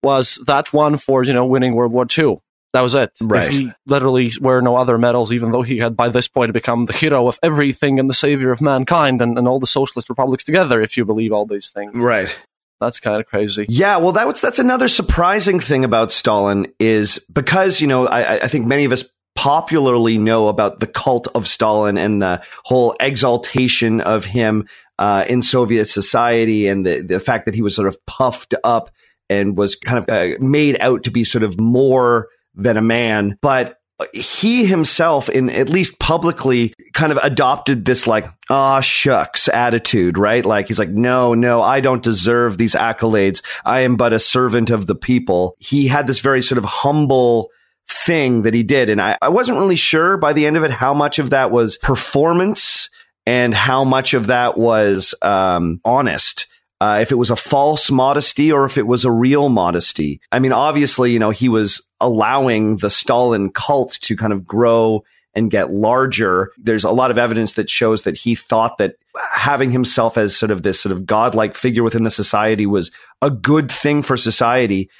was 0.04 0.40
that 0.46 0.72
one 0.72 0.96
for 0.96 1.24
you 1.24 1.32
know 1.32 1.46
winning 1.46 1.74
World 1.74 1.92
War 1.92 2.06
II. 2.06 2.38
That 2.72 2.80
was 2.80 2.96
it. 2.96 3.12
Right. 3.22 3.48
He 3.48 3.70
literally 3.86 4.32
were 4.40 4.60
no 4.60 4.74
other 4.74 4.98
medals, 4.98 5.32
even 5.32 5.52
though 5.52 5.62
he 5.62 5.78
had 5.78 5.96
by 5.96 6.08
this 6.08 6.26
point 6.26 6.52
become 6.52 6.86
the 6.86 6.92
hero 6.92 7.28
of 7.28 7.38
everything 7.40 8.00
and 8.00 8.10
the 8.10 8.14
savior 8.14 8.50
of 8.50 8.60
mankind 8.60 9.22
and, 9.22 9.38
and 9.38 9.46
all 9.46 9.60
the 9.60 9.66
socialist 9.66 10.08
republics 10.08 10.42
together, 10.42 10.82
if 10.82 10.96
you 10.96 11.04
believe 11.04 11.32
all 11.32 11.46
these 11.46 11.70
things. 11.70 11.94
Right. 11.94 12.36
That's 12.80 12.98
kind 12.98 13.20
of 13.20 13.26
crazy. 13.26 13.66
Yeah, 13.68 13.98
well, 13.98 14.10
that's 14.10 14.40
that's 14.40 14.58
another 14.58 14.88
surprising 14.88 15.60
thing 15.60 15.84
about 15.84 16.10
Stalin 16.10 16.66
is 16.80 17.24
because 17.32 17.80
you 17.80 17.86
know 17.86 18.06
I, 18.06 18.42
I 18.42 18.48
think 18.48 18.66
many 18.66 18.84
of 18.84 18.92
us 18.92 19.04
popularly 19.36 20.18
know 20.18 20.48
about 20.48 20.80
the 20.80 20.86
cult 20.86 21.28
of 21.34 21.46
Stalin 21.46 21.96
and 21.98 22.20
the 22.20 22.42
whole 22.64 22.94
exaltation 23.00 24.00
of 24.00 24.24
him 24.24 24.66
uh, 24.98 25.24
in 25.28 25.42
Soviet 25.42 25.86
society 25.86 26.66
and 26.66 26.84
the 26.84 27.00
the 27.00 27.20
fact 27.20 27.46
that 27.46 27.54
he 27.54 27.62
was 27.62 27.74
sort 27.74 27.88
of 27.88 27.96
puffed 28.06 28.54
up 28.64 28.90
and 29.28 29.56
was 29.56 29.76
kind 29.76 29.98
of 29.98 30.08
uh, 30.08 30.36
made 30.40 30.80
out 30.80 31.04
to 31.04 31.10
be 31.10 31.24
sort 31.24 31.44
of 31.44 31.58
more 31.58 32.28
than 32.54 32.76
a 32.76 32.82
man. 32.82 33.38
But 33.40 33.78
he 34.12 34.66
himself, 34.66 35.28
in 35.28 35.50
at 35.50 35.68
least 35.68 35.98
publicly, 35.98 36.74
kind 36.92 37.12
of 37.12 37.18
adopted 37.18 37.84
this 37.84 38.06
like, 38.06 38.26
ah, 38.50 38.80
shucks 38.80 39.48
attitude, 39.48 40.18
right? 40.18 40.44
Like 40.44 40.68
he's 40.68 40.78
like, 40.78 40.90
no, 40.90 41.34
no, 41.34 41.62
I 41.62 41.80
don't 41.80 42.02
deserve 42.02 42.58
these 42.58 42.74
accolades. 42.74 43.42
I 43.64 43.80
am 43.80 43.96
but 43.96 44.12
a 44.12 44.18
servant 44.18 44.70
of 44.70 44.86
the 44.86 44.96
people. 44.96 45.54
He 45.58 45.86
had 45.86 46.06
this 46.06 46.20
very 46.20 46.42
sort 46.42 46.58
of 46.58 46.64
humble 46.64 47.50
thing 47.88 48.42
that 48.42 48.54
he 48.54 48.62
did. 48.62 48.88
And 48.88 49.00
I, 49.00 49.16
I 49.22 49.28
wasn't 49.28 49.58
really 49.58 49.76
sure 49.76 50.16
by 50.16 50.32
the 50.32 50.46
end 50.46 50.56
of 50.56 50.64
it 50.64 50.70
how 50.70 50.94
much 50.94 51.18
of 51.18 51.30
that 51.30 51.50
was 51.50 51.78
performance 51.78 52.88
and 53.26 53.54
how 53.54 53.84
much 53.84 54.14
of 54.14 54.26
that 54.26 54.58
was 54.58 55.14
um, 55.22 55.80
honest. 55.84 56.46
Uh, 56.84 56.98
if 56.98 57.10
it 57.10 57.14
was 57.14 57.30
a 57.30 57.36
false 57.36 57.90
modesty 57.90 58.52
or 58.52 58.66
if 58.66 58.76
it 58.76 58.86
was 58.86 59.06
a 59.06 59.10
real 59.10 59.48
modesty. 59.48 60.20
I 60.30 60.38
mean, 60.38 60.52
obviously, 60.52 61.12
you 61.12 61.18
know, 61.18 61.30
he 61.30 61.48
was 61.48 61.80
allowing 61.98 62.76
the 62.76 62.90
Stalin 62.90 63.50
cult 63.52 63.92
to 64.02 64.14
kind 64.14 64.34
of 64.34 64.44
grow 64.44 65.02
and 65.34 65.50
get 65.50 65.72
larger. 65.72 66.52
There's 66.58 66.84
a 66.84 66.90
lot 66.90 67.10
of 67.10 67.16
evidence 67.16 67.54
that 67.54 67.70
shows 67.70 68.02
that 68.02 68.18
he 68.18 68.34
thought 68.34 68.76
that 68.76 68.96
having 69.32 69.70
himself 69.70 70.18
as 70.18 70.36
sort 70.36 70.50
of 70.50 70.62
this 70.62 70.78
sort 70.78 70.92
of 70.92 71.06
godlike 71.06 71.54
figure 71.54 71.82
within 71.82 72.02
the 72.02 72.10
society 72.10 72.66
was 72.66 72.90
a 73.22 73.30
good 73.30 73.72
thing 73.72 74.02
for 74.02 74.18
society. 74.18 74.90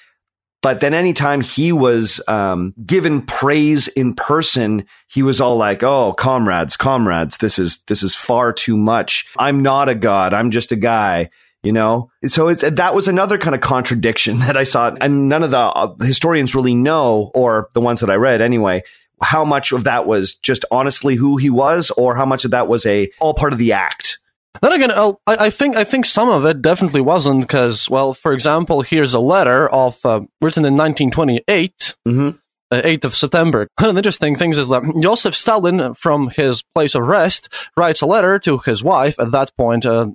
But 0.63 0.81
then 0.81 0.95
anytime 0.95 1.43
he 1.43 1.71
was 1.71 2.19
um, 2.29 2.73
given 2.87 3.21
praise 3.21 3.89
in 3.89 4.15
person, 4.15 4.87
he 5.09 5.23
was 5.23 5.39
all 5.39 5.59
like, 5.59 5.83
"Oh, 5.83 6.15
comrades, 6.15 6.79
comrades, 6.79 7.37
this 7.37 7.59
is 7.59 7.83
this 7.89 8.03
is 8.03 8.17
far 8.17 8.55
too 8.55 8.79
much. 8.79 9.27
I'm 9.39 9.63
not 9.63 9.91
a 9.91 9.95
god. 9.95 10.33
I'm 10.33 10.51
just 10.51 10.73
a 10.73 10.77
guy." 10.77 11.29
You 11.65 11.73
know, 11.73 12.11
so 12.27 12.49
it's, 12.49 12.63
that 12.69 12.95
was 12.95 13.09
another 13.09 13.39
kind 13.39 13.55
of 13.55 13.61
contradiction 13.61 14.37
that 14.41 14.57
I 14.57 14.65
saw, 14.65 14.95
and 15.01 15.29
none 15.29 15.43
of 15.43 15.51
the 15.51 15.59
uh, 15.59 15.95
historians 16.03 16.55
really 16.55 16.75
know, 16.75 17.31
or 17.35 17.69
the 17.75 17.81
ones 17.81 18.01
that 18.01 18.11
I 18.11 18.17
read 18.17 18.41
anyway, 18.41 18.83
how 19.23 19.45
much 19.45 19.73
of 19.73 19.85
that 19.85 20.07
was 20.07 20.35
just 20.37 20.65
honestly 20.71 21.15
who 21.17 21.37
he 21.39 21.51
was, 21.51 21.91
or 21.91 22.15
how 22.15 22.27
much 22.27 22.45
of 22.45 22.51
that 22.53 22.69
was 22.69 22.85
a 22.87 23.11
all 23.21 23.35
part 23.35 23.53
of 23.53 23.59
the 23.59 23.73
act. 23.73 24.19
Then 24.63 24.73
again, 24.73 24.91
I'll, 24.93 25.21
I 25.27 25.51
think 25.51 25.77
I 25.77 25.85
think 25.85 26.07
some 26.07 26.29
of 26.29 26.45
it 26.45 26.63
definitely 26.63 27.01
wasn't 27.01 27.41
because, 27.41 27.91
well, 27.91 28.15
for 28.15 28.33
example, 28.33 28.83
here's 28.83 29.15
a 29.15 29.21
letter 29.21 29.69
of 29.69 29.99
uh, 30.05 30.21
written 30.41 30.65
in 30.65 30.77
1928, 30.77 31.97
mm-hmm. 32.07 32.31
uh, 32.71 32.83
8th 32.83 33.05
of 33.05 33.15
September. 33.15 33.67
One 33.81 33.91
of 33.91 33.95
the 33.95 33.99
interesting 33.99 34.37
things 34.37 34.57
is 34.57 34.69
that 34.69 34.83
Joseph 35.01 35.35
Stalin, 35.35 35.95
from 35.95 36.31
his 36.31 36.63
place 36.63 36.95
of 36.95 37.03
rest, 37.03 37.53
writes 37.77 38.01
a 38.01 38.07
letter 38.07 38.39
to 38.41 38.59
his 38.59 38.85
wife 38.85 39.19
at 39.19 39.33
that 39.33 39.51
point, 39.57 39.87
uh, 39.87 40.09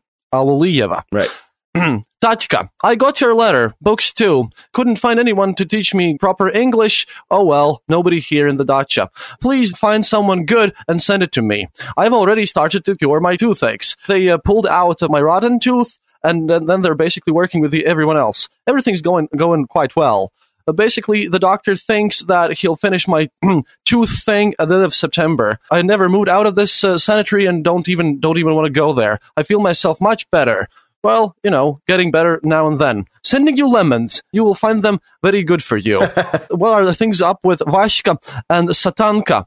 Right. 1.11 1.29
Tatka, 2.21 2.69
I 2.83 2.95
got 2.95 3.21
your 3.21 3.33
letter. 3.33 3.75
Books 3.79 4.11
too. 4.11 4.49
Couldn't 4.73 4.99
find 4.99 5.19
anyone 5.19 5.55
to 5.55 5.65
teach 5.65 5.93
me 5.93 6.17
proper 6.17 6.49
English. 6.49 7.07
Oh 7.31 7.45
well, 7.45 7.83
nobody 7.87 8.19
here 8.19 8.47
in 8.47 8.57
the 8.57 8.65
dacha. 8.65 9.09
Please 9.39 9.77
find 9.77 10.05
someone 10.05 10.45
good 10.45 10.73
and 10.87 11.01
send 11.01 11.23
it 11.23 11.31
to 11.33 11.41
me. 11.41 11.67
I've 11.95 12.13
already 12.13 12.45
started 12.45 12.85
to 12.85 12.95
cure 12.95 13.19
my 13.19 13.35
toothaches. 13.35 13.95
They 14.07 14.29
uh, 14.29 14.39
pulled 14.39 14.67
out 14.67 15.01
my 15.09 15.21
rotten 15.21 15.59
tooth, 15.59 15.97
and, 16.23 16.49
and 16.51 16.67
then 16.67 16.81
they're 16.81 16.95
basically 16.95 17.33
working 17.33 17.61
with 17.61 17.71
the, 17.71 17.85
everyone 17.85 18.17
else. 18.17 18.49
Everything's 18.67 19.01
going 19.01 19.29
going 19.35 19.65
quite 19.67 19.95
well. 19.95 20.33
But 20.69 20.75
basically, 20.75 21.27
the 21.27 21.39
doctor 21.39 21.75
thinks 21.75 22.19
that 22.19 22.53
he'll 22.59 22.75
finish 22.75 23.07
my 23.07 23.27
tooth 23.85 24.23
thing 24.23 24.53
at 24.59 24.69
the 24.69 24.75
end 24.75 24.83
of 24.83 24.93
September. 24.93 25.57
I 25.71 25.81
never 25.81 26.07
moved 26.09 26.29
out 26.29 26.45
of 26.45 26.53
this 26.53 26.83
uh, 26.83 26.99
sanitary 26.99 27.47
and 27.47 27.63
don't 27.63 27.89
even 27.89 28.19
don't 28.19 28.37
even 28.37 28.53
want 28.53 28.67
to 28.67 28.71
go 28.71 28.93
there. 28.93 29.17
I 29.35 29.41
feel 29.41 29.61
myself 29.61 29.99
much 29.99 30.29
better 30.29 30.67
well, 31.03 31.35
you 31.43 31.49
know, 31.49 31.81
getting 31.87 32.11
better 32.11 32.39
now 32.43 32.67
and 32.67 32.79
then. 32.79 33.05
Sending 33.23 33.57
you 33.57 33.67
lemons. 33.67 34.21
You 34.31 34.43
will 34.43 34.53
find 34.53 34.83
them 34.83 34.99
very 35.23 35.43
good 35.43 35.63
for 35.63 35.77
you. 35.77 35.99
what 36.49 36.73
are 36.73 36.85
the 36.85 36.93
things 36.93 37.19
up 37.19 37.39
with 37.43 37.61
Vashka 37.61 38.17
and 38.49 38.69
Satanka? 38.69 39.45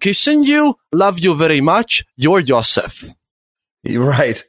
Kissing 0.00 0.42
you, 0.42 0.76
love 0.92 1.20
you 1.20 1.34
very 1.34 1.60
much. 1.60 2.04
Your 2.16 2.42
Joseph. 2.42 3.12
Right. 3.88 4.44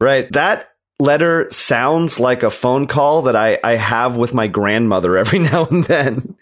Right. 0.00 0.30
That 0.32 0.70
letter 0.98 1.50
sounds 1.50 2.18
like 2.18 2.42
a 2.42 2.50
phone 2.50 2.86
call 2.86 3.22
that 3.22 3.36
I, 3.36 3.58
I 3.62 3.76
have 3.76 4.16
with 4.16 4.34
my 4.34 4.46
grandmother 4.46 5.16
every 5.16 5.38
now 5.38 5.66
and 5.66 5.84
then. 5.84 6.36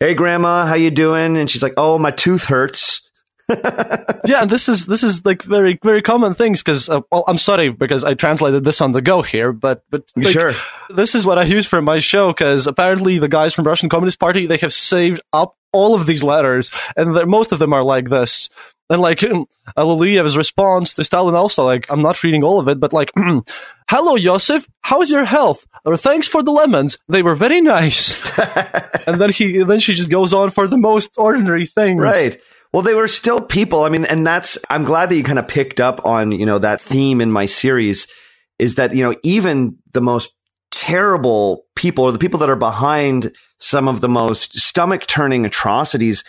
Hey 0.00 0.14
grandma, 0.14 0.64
how 0.64 0.74
you 0.74 0.90
doing? 0.92 1.36
And 1.36 1.50
she's 1.50 1.62
like, 1.62 1.74
"Oh, 1.76 1.98
my 1.98 2.12
tooth 2.12 2.44
hurts." 2.44 3.08
yeah, 4.26 4.44
this 4.44 4.68
is 4.68 4.86
this 4.86 5.02
is 5.02 5.24
like 5.24 5.42
very 5.42 5.78
very 5.82 6.02
common 6.02 6.34
things 6.34 6.62
because 6.62 6.88
uh, 6.88 7.00
well, 7.10 7.24
I'm 7.26 7.38
sorry 7.38 7.70
because 7.70 8.04
I 8.04 8.14
translated 8.14 8.62
this 8.62 8.80
on 8.80 8.92
the 8.92 9.02
go 9.02 9.22
here, 9.22 9.52
but 9.52 9.82
but 9.90 10.04
like, 10.14 10.26
sure, 10.28 10.52
this 10.90 11.14
is 11.14 11.24
what 11.26 11.38
I 11.38 11.44
use 11.44 11.66
for 11.66 11.80
my 11.80 11.98
show 11.98 12.28
because 12.28 12.66
apparently 12.66 13.18
the 13.18 13.28
guys 13.28 13.54
from 13.54 13.64
Russian 13.64 13.88
Communist 13.88 14.20
Party 14.20 14.46
they 14.46 14.58
have 14.58 14.72
saved 14.72 15.20
up 15.32 15.56
all 15.72 15.94
of 15.94 16.06
these 16.06 16.22
letters 16.22 16.70
and 16.96 17.14
most 17.26 17.50
of 17.52 17.58
them 17.58 17.72
are 17.72 17.82
like 17.82 18.08
this. 18.08 18.50
And 18.90 19.00
like 19.02 19.20
Alliluyeva's 19.76 20.36
response 20.36 20.94
to 20.94 21.04
Stalin 21.04 21.34
also 21.34 21.64
like 21.64 21.90
I'm 21.90 22.02
not 22.02 22.22
reading 22.22 22.44
all 22.44 22.60
of 22.60 22.68
it, 22.68 22.78
but 22.78 22.92
like, 22.92 23.10
"Hello, 23.88 24.14
Yosef, 24.16 24.66
how's 24.82 25.10
your 25.10 25.24
health? 25.24 25.66
Or 25.84 25.96
thanks 25.96 26.28
for 26.28 26.42
the 26.42 26.50
lemons, 26.50 26.98
they 27.08 27.22
were 27.22 27.34
very 27.34 27.60
nice." 27.60 28.28
and 29.06 29.16
then 29.20 29.30
he 29.30 29.62
then 29.64 29.80
she 29.80 29.94
just 29.94 30.10
goes 30.10 30.34
on 30.34 30.50
for 30.50 30.68
the 30.68 30.78
most 30.78 31.10
ordinary 31.16 31.66
things, 31.66 32.00
right? 32.00 32.38
Well, 32.72 32.82
they 32.82 32.94
were 32.94 33.08
still 33.08 33.40
people. 33.40 33.84
I 33.84 33.88
mean, 33.88 34.04
and 34.04 34.26
that's, 34.26 34.58
I'm 34.68 34.84
glad 34.84 35.08
that 35.08 35.16
you 35.16 35.24
kind 35.24 35.38
of 35.38 35.48
picked 35.48 35.80
up 35.80 36.04
on, 36.04 36.32
you 36.32 36.44
know, 36.44 36.58
that 36.58 36.80
theme 36.80 37.20
in 37.20 37.32
my 37.32 37.46
series 37.46 38.06
is 38.58 38.74
that, 38.74 38.94
you 38.94 39.02
know, 39.02 39.14
even 39.22 39.78
the 39.92 40.02
most 40.02 40.34
terrible 40.70 41.64
people 41.74 42.04
or 42.04 42.12
the 42.12 42.18
people 42.18 42.40
that 42.40 42.50
are 42.50 42.56
behind 42.56 43.34
some 43.58 43.88
of 43.88 44.00
the 44.00 44.08
most 44.08 44.58
stomach 44.58 45.06
turning 45.06 45.46
atrocities, 45.46 46.24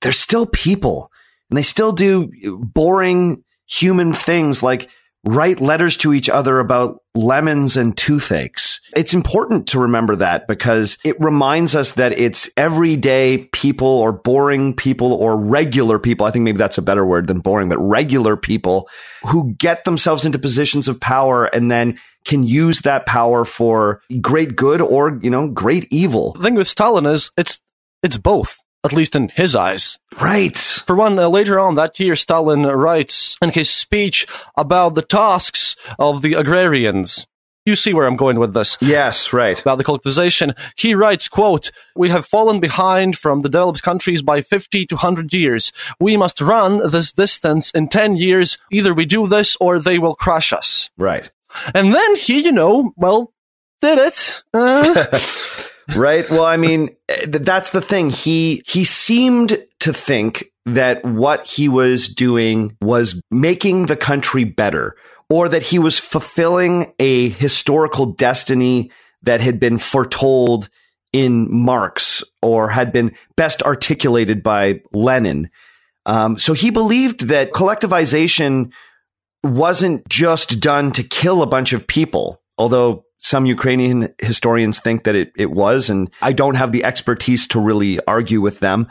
they're 0.00 0.12
still 0.12 0.46
people 0.46 1.10
and 1.50 1.58
they 1.58 1.62
still 1.62 1.92
do 1.92 2.30
boring 2.60 3.44
human 3.66 4.14
things 4.14 4.62
like 4.62 4.88
write 5.24 5.60
letters 5.60 5.96
to 5.98 6.12
each 6.12 6.28
other 6.28 6.58
about 6.58 7.00
lemons 7.14 7.76
and 7.76 7.96
toothaches. 7.96 8.80
It's 8.94 9.14
important 9.14 9.68
to 9.68 9.80
remember 9.80 10.16
that 10.16 10.46
because 10.46 10.98
it 11.04 11.18
reminds 11.20 11.74
us 11.74 11.92
that 11.92 12.18
it's 12.18 12.48
everyday 12.56 13.38
people 13.52 13.86
or 13.88 14.12
boring 14.12 14.74
people 14.74 15.12
or 15.12 15.36
regular 15.36 15.98
people. 15.98 16.26
I 16.26 16.30
think 16.30 16.44
maybe 16.44 16.58
that's 16.58 16.78
a 16.78 16.82
better 16.82 17.04
word 17.04 17.26
than 17.26 17.40
boring, 17.40 17.68
but 17.68 17.78
regular 17.78 18.36
people 18.36 18.88
who 19.22 19.54
get 19.54 19.84
themselves 19.84 20.24
into 20.24 20.38
positions 20.38 20.88
of 20.88 21.00
power 21.00 21.46
and 21.46 21.70
then 21.70 21.98
can 22.24 22.44
use 22.44 22.80
that 22.80 23.06
power 23.06 23.44
for 23.44 24.00
great 24.20 24.56
good 24.56 24.80
or, 24.80 25.18
you 25.22 25.30
know, 25.30 25.48
great 25.48 25.86
evil. 25.90 26.32
The 26.32 26.42
thing 26.42 26.54
with 26.54 26.68
Stalin 26.68 27.06
is 27.06 27.30
it's, 27.36 27.60
it's 28.02 28.16
both 28.16 28.58
at 28.84 28.92
least 28.92 29.16
in 29.16 29.30
his 29.30 29.56
eyes. 29.56 29.98
Right. 30.20 30.56
For 30.56 30.94
one, 30.94 31.18
uh, 31.18 31.28
later 31.28 31.58
on 31.58 31.74
that 31.76 31.98
year, 31.98 32.14
Stalin 32.16 32.62
writes 32.62 33.36
in 33.42 33.50
his 33.50 33.70
speech 33.70 34.26
about 34.56 34.94
the 34.94 35.02
tasks 35.02 35.76
of 35.98 36.22
the 36.22 36.34
agrarians. 36.34 37.26
You 37.66 37.76
see 37.76 37.94
where 37.94 38.06
I'm 38.06 38.16
going 38.16 38.38
with 38.38 38.52
this. 38.52 38.76
Yes, 38.82 39.32
right. 39.32 39.58
About 39.58 39.78
the 39.78 39.84
collectivization. 39.84 40.54
He 40.76 40.94
writes, 40.94 41.28
quote, 41.28 41.70
We 41.96 42.10
have 42.10 42.26
fallen 42.26 42.60
behind 42.60 43.16
from 43.16 43.40
the 43.40 43.48
developed 43.48 43.82
countries 43.82 44.20
by 44.20 44.42
50 44.42 44.84
to 44.86 44.96
100 44.96 45.32
years. 45.32 45.72
We 45.98 46.18
must 46.18 46.42
run 46.42 46.90
this 46.90 47.10
distance 47.10 47.70
in 47.70 47.88
10 47.88 48.16
years. 48.16 48.58
Either 48.70 48.92
we 48.92 49.06
do 49.06 49.26
this 49.26 49.56
or 49.60 49.78
they 49.78 49.98
will 49.98 50.14
crush 50.14 50.52
us. 50.52 50.90
Right. 50.98 51.30
And 51.74 51.94
then 51.94 52.16
he, 52.16 52.40
you 52.40 52.52
know, 52.52 52.92
well, 52.96 53.32
did 53.80 53.98
it. 53.98 54.42
Uh, 54.52 55.06
right? 55.96 56.28
Well, 56.30 56.44
I 56.44 56.56
mean, 56.56 56.90
that's 57.28 57.70
the 57.70 57.80
thing. 57.80 58.10
He 58.10 58.62
he 58.66 58.84
seemed 58.84 59.64
to 59.80 59.92
think 59.92 60.44
that 60.66 61.04
what 61.04 61.46
he 61.46 61.68
was 61.68 62.08
doing 62.08 62.76
was 62.80 63.20
making 63.30 63.86
the 63.86 63.96
country 63.96 64.44
better 64.44 64.96
or 65.28 65.48
that 65.48 65.62
he 65.62 65.78
was 65.78 65.98
fulfilling 65.98 66.92
a 66.98 67.28
historical 67.30 68.06
destiny 68.06 68.90
that 69.22 69.40
had 69.40 69.58
been 69.58 69.78
foretold 69.78 70.68
in 71.12 71.48
Marx 71.50 72.22
or 72.42 72.68
had 72.68 72.92
been 72.92 73.14
best 73.36 73.62
articulated 73.62 74.42
by 74.42 74.80
Lenin. 74.92 75.50
Um, 76.06 76.38
so 76.38 76.52
he 76.52 76.70
believed 76.70 77.28
that 77.28 77.52
collectivization 77.52 78.72
wasn't 79.42 80.06
just 80.08 80.60
done 80.60 80.90
to 80.92 81.02
kill 81.02 81.42
a 81.42 81.46
bunch 81.46 81.72
of 81.72 81.86
people, 81.86 82.42
although 82.58 83.04
some 83.24 83.46
Ukrainian 83.46 84.14
historians 84.18 84.80
think 84.80 85.04
that 85.04 85.14
it, 85.14 85.32
it 85.34 85.50
was, 85.50 85.88
and 85.88 86.10
I 86.20 86.34
don't 86.34 86.56
have 86.56 86.72
the 86.72 86.84
expertise 86.84 87.48
to 87.48 87.58
really 87.58 87.98
argue 88.06 88.42
with 88.42 88.60
them. 88.60 88.86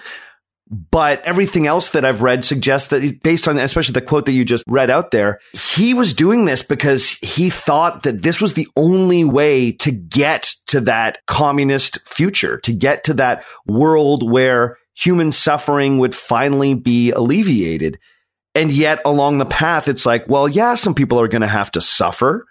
But 0.70 1.24
everything 1.24 1.68
else 1.68 1.92
that 1.92 2.04
I've 2.04 2.24
read 2.24 2.44
suggests 2.44 2.88
that 2.88 3.22
based 3.22 3.48
on, 3.48 3.60
especially 3.60 3.94
the 3.94 4.02
quote 4.02 4.26
that 4.26 4.32
you 4.32 4.44
just 4.44 4.64
read 4.68 4.90
out 4.90 5.12
there, 5.12 5.40
he 5.52 5.94
was 5.94 6.14
doing 6.14 6.46
this 6.46 6.64
because 6.64 7.12
he 7.22 7.52
thought 7.52 8.04
that 8.04 8.24
this 8.24 8.42
was 8.42 8.56
the 8.56 8.68
only 8.76 9.24
way 9.24 9.72
to 9.74 9.92
get 9.92 10.56
to 10.68 10.82
that 10.82 11.20
communist 11.28 12.00
future, 12.08 12.60
to 12.62 12.74
get 12.74 13.04
to 13.04 13.14
that 13.14 13.46
world 13.68 14.28
where 14.28 14.78
human 14.96 15.32
suffering 15.32 16.00
would 16.00 16.16
finally 16.16 16.74
be 16.74 17.12
alleviated. 17.12 18.00
And 18.56 18.72
yet 18.72 19.00
along 19.06 19.38
the 19.38 19.46
path, 19.46 19.88
it's 19.88 20.08
like, 20.08 20.28
well, 20.28 20.48
yeah, 20.48 20.74
some 20.74 20.96
people 20.96 21.20
are 21.20 21.28
going 21.28 21.42
to 21.44 21.48
have 21.48 21.70
to 21.74 21.82
suffer 21.82 22.48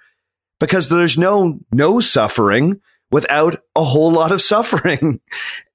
because 0.62 0.88
there's 0.88 1.18
no 1.18 1.58
no 1.72 1.98
suffering 1.98 2.80
without 3.10 3.56
a 3.74 3.82
whole 3.82 4.12
lot 4.12 4.32
of 4.32 4.40
suffering. 4.40 5.20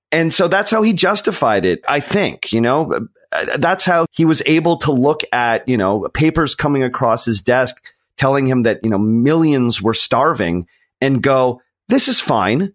And 0.09 0.31
so 0.31 0.47
that's 0.47 0.71
how 0.71 0.83
he 0.83 0.93
justified 0.93 1.65
it, 1.65 1.83
I 1.85 1.99
think, 1.99 2.53
you 2.53 2.61
know, 2.61 3.09
that's 3.57 3.83
how 3.83 4.05
he 4.13 4.23
was 4.23 4.41
able 4.45 4.77
to 4.77 4.93
look 4.93 5.19
at, 5.33 5.67
you 5.67 5.75
know, 5.75 6.07
papers 6.13 6.55
coming 6.55 6.81
across 6.81 7.25
his 7.25 7.41
desk 7.41 7.75
telling 8.15 8.47
him 8.47 8.63
that, 8.63 8.79
you 8.83 8.89
know, 8.89 8.97
millions 8.97 9.81
were 9.81 9.93
starving 9.93 10.65
and 11.01 11.21
go, 11.21 11.61
this 11.89 12.07
is 12.07 12.21
fine. 12.21 12.73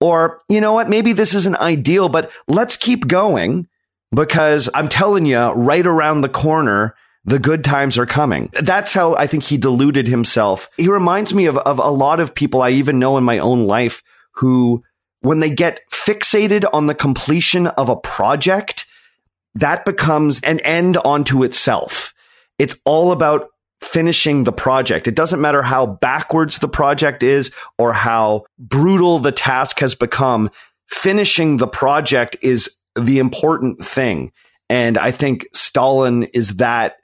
Or, 0.00 0.40
you 0.48 0.62
know 0.62 0.72
what, 0.72 0.88
maybe 0.88 1.12
this 1.12 1.34
isn't 1.34 1.56
ideal, 1.56 2.08
but 2.08 2.32
let's 2.48 2.78
keep 2.78 3.06
going 3.06 3.68
because 4.10 4.70
I'm 4.72 4.88
telling 4.88 5.26
you, 5.26 5.38
right 5.52 5.86
around 5.86 6.22
the 6.22 6.30
corner, 6.30 6.94
the 7.24 7.38
good 7.38 7.62
times 7.64 7.98
are 7.98 8.06
coming. 8.06 8.50
That's 8.60 8.92
how 8.92 9.14
I 9.14 9.26
think 9.26 9.44
he 9.44 9.56
deluded 9.56 10.06
himself. 10.06 10.68
He 10.76 10.88
reminds 10.88 11.34
me 11.34 11.46
of, 11.46 11.58
of 11.58 11.78
a 11.78 11.90
lot 11.90 12.20
of 12.20 12.34
people 12.34 12.62
I 12.62 12.70
even 12.70 12.98
know 12.98 13.18
in 13.18 13.24
my 13.24 13.38
own 13.38 13.66
life 13.66 14.02
who 14.32 14.82
when 15.20 15.40
they 15.40 15.50
get 15.50 15.80
fixated 15.90 16.64
on 16.72 16.86
the 16.86 16.94
completion 16.94 17.66
of 17.66 17.88
a 17.88 17.96
project, 17.96 18.86
that 19.54 19.84
becomes 19.84 20.40
an 20.42 20.60
end 20.60 20.96
onto 20.98 21.42
itself. 21.42 22.14
It's 22.58 22.76
all 22.84 23.12
about 23.12 23.48
finishing 23.82 24.44
the 24.44 24.52
project. 24.52 25.08
It 25.08 25.14
doesn't 25.14 25.40
matter 25.40 25.62
how 25.62 25.86
backwards 25.86 26.58
the 26.58 26.68
project 26.68 27.22
is 27.22 27.50
or 27.78 27.92
how 27.92 28.44
brutal 28.58 29.18
the 29.18 29.32
task 29.32 29.78
has 29.80 29.94
become. 29.94 30.50
Finishing 30.88 31.56
the 31.56 31.66
project 31.66 32.36
is 32.42 32.76
the 32.94 33.18
important 33.18 33.84
thing. 33.84 34.32
And 34.68 34.98
I 34.98 35.10
think 35.10 35.46
Stalin 35.52 36.24
is 36.24 36.56
that 36.56 36.96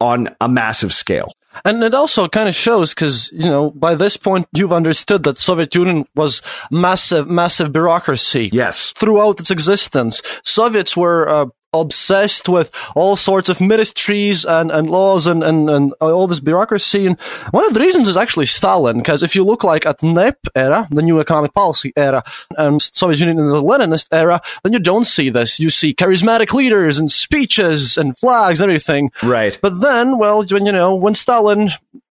on 0.00 0.34
a 0.40 0.48
massive 0.48 0.92
scale. 0.92 1.32
And 1.64 1.82
it 1.82 1.94
also 1.94 2.28
kind 2.28 2.48
of 2.48 2.54
shows 2.54 2.94
because, 2.94 3.32
you 3.32 3.46
know, 3.46 3.70
by 3.70 3.94
this 3.94 4.16
point, 4.16 4.46
you've 4.54 4.72
understood 4.72 5.24
that 5.24 5.38
Soviet 5.38 5.74
Union 5.74 6.06
was 6.14 6.42
massive, 6.70 7.28
massive 7.28 7.72
bureaucracy. 7.72 8.50
Yes. 8.52 8.92
Throughout 8.92 9.40
its 9.40 9.50
existence. 9.50 10.22
Soviets 10.44 10.96
were 10.96 11.28
uh, 11.28 11.46
obsessed 11.72 12.48
with 12.48 12.70
all 12.94 13.16
sorts 13.16 13.48
of 13.48 13.60
ministries 13.60 14.44
and, 14.44 14.70
and 14.70 14.90
laws 14.90 15.26
and, 15.26 15.42
and, 15.44 15.68
and 15.68 15.92
all 16.00 16.26
this 16.26 16.40
bureaucracy. 16.40 17.06
And 17.06 17.20
one 17.50 17.66
of 17.66 17.74
the 17.74 17.80
reasons 17.80 18.08
is 18.08 18.16
actually 18.16 18.46
Stalin, 18.46 18.98
because 18.98 19.22
if 19.22 19.34
you 19.34 19.44
look 19.44 19.64
like 19.64 19.84
at 19.84 20.02
NEP 20.02 20.38
era, 20.54 20.88
the 20.90 21.02
new 21.02 21.20
economic 21.20 21.52
policy 21.54 21.92
era, 21.96 22.24
and 22.56 22.80
Soviet 22.80 23.20
Union 23.20 23.38
in 23.38 23.48
the 23.48 23.62
Leninist 23.62 24.08
era, 24.12 24.40
then 24.62 24.72
you 24.72 24.78
don't 24.78 25.04
see 25.04 25.30
this. 25.30 25.60
You 25.60 25.70
see 25.70 25.94
charismatic 25.94 26.52
leaders 26.52 26.98
and 26.98 27.12
speeches 27.12 27.98
and 27.98 28.16
flags, 28.16 28.60
and 28.60 28.70
everything. 28.70 29.10
Right. 29.22 29.58
But 29.60 29.80
then, 29.80 30.18
well, 30.18 30.44
when, 30.46 30.66
you 30.66 30.72
know, 30.72 30.94
when 30.94 31.14
Stalin 31.14 31.70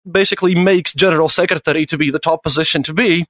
basically 0.10 0.56
makes 0.56 0.94
general 0.94 1.30
secretary 1.30 1.86
to 1.86 1.98
be 1.98 2.10
the 2.10 2.20
top 2.20 2.44
position 2.44 2.84
to 2.84 2.94
be, 2.94 3.26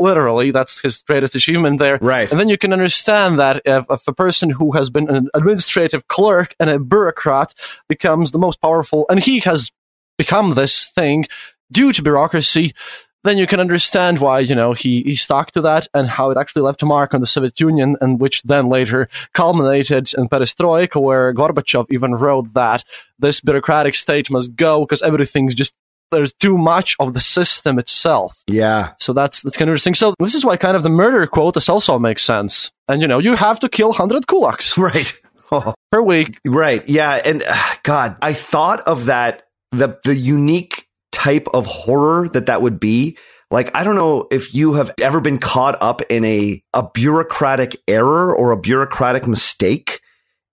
literally 0.00 0.50
that's 0.50 0.80
his 0.80 1.02
greatest 1.02 1.34
achievement 1.34 1.78
there. 1.78 1.98
Right. 2.00 2.30
And 2.30 2.40
then 2.40 2.48
you 2.48 2.58
can 2.58 2.72
understand 2.72 3.38
that 3.38 3.62
if, 3.64 3.86
if, 3.90 4.08
a 4.08 4.12
person 4.12 4.50
who 4.50 4.72
has 4.72 4.90
been 4.90 5.08
an 5.08 5.28
administrative 5.34 6.08
clerk 6.08 6.54
and 6.58 6.70
a 6.70 6.78
bureaucrat 6.78 7.54
becomes 7.88 8.30
the 8.30 8.38
most 8.38 8.60
powerful 8.60 9.06
and 9.08 9.20
he 9.20 9.40
has 9.40 9.70
become 10.18 10.54
this 10.54 10.88
thing 10.90 11.26
due 11.70 11.92
to 11.92 12.02
bureaucracy 12.02 12.74
then 13.22 13.36
you 13.36 13.46
can 13.46 13.60
understand 13.60 14.18
why 14.18 14.38
you 14.40 14.54
know 14.54 14.72
he, 14.72 15.02
he 15.02 15.14
stuck 15.14 15.50
to 15.50 15.60
that 15.60 15.86
and 15.94 16.08
how 16.08 16.30
it 16.30 16.38
actually 16.38 16.62
left 16.62 16.82
a 16.82 16.86
mark 16.86 17.14
on 17.14 17.20
the 17.20 17.26
soviet 17.26 17.60
union 17.60 17.96
and 18.00 18.20
which 18.20 18.42
then 18.42 18.68
later 18.68 19.08
culminated 19.34 20.12
in 20.14 20.28
perestroika 20.28 21.00
where 21.00 21.32
gorbachev 21.34 21.86
even 21.90 22.14
wrote 22.14 22.52
that 22.54 22.84
this 23.18 23.40
bureaucratic 23.40 23.94
state 23.94 24.30
must 24.30 24.56
go 24.56 24.80
because 24.80 25.02
everything's 25.02 25.54
just 25.54 25.74
there's 26.10 26.32
too 26.32 26.58
much 26.58 26.96
of 26.98 27.14
the 27.14 27.20
system 27.20 27.78
itself. 27.78 28.42
Yeah. 28.48 28.92
So 28.98 29.12
that's 29.12 29.42
that's 29.42 29.56
kind 29.56 29.68
of 29.68 29.72
interesting. 29.72 29.94
So 29.94 30.14
this 30.18 30.34
is 30.34 30.44
why 30.44 30.56
kind 30.56 30.76
of 30.76 30.82
the 30.82 30.90
murder 30.90 31.26
quote. 31.26 31.54
quotas 31.54 31.68
also 31.68 31.98
makes 31.98 32.22
sense. 32.22 32.70
And 32.88 33.00
you 33.02 33.08
know, 33.08 33.18
you 33.18 33.36
have 33.36 33.60
to 33.60 33.68
kill 33.68 33.92
hundred 33.92 34.26
kulaks. 34.26 34.76
Right. 34.80 35.12
Oh. 35.52 35.74
Per 35.90 36.00
week. 36.00 36.38
Right. 36.46 36.88
Yeah. 36.88 37.20
And 37.24 37.42
uh, 37.46 37.74
God, 37.82 38.16
I 38.22 38.32
thought 38.32 38.82
of 38.82 39.06
that 39.06 39.42
the 39.72 39.98
the 40.04 40.14
unique 40.14 40.86
type 41.12 41.48
of 41.52 41.66
horror 41.66 42.28
that 42.28 42.46
that 42.46 42.62
would 42.62 42.78
be. 42.80 43.18
Like, 43.50 43.74
I 43.74 43.82
don't 43.82 43.96
know 43.96 44.28
if 44.30 44.54
you 44.54 44.74
have 44.74 44.92
ever 45.02 45.20
been 45.20 45.38
caught 45.38 45.76
up 45.80 46.02
in 46.02 46.24
a, 46.24 46.62
a 46.72 46.88
bureaucratic 46.88 47.76
error 47.88 48.34
or 48.34 48.52
a 48.52 48.56
bureaucratic 48.56 49.26
mistake 49.26 50.00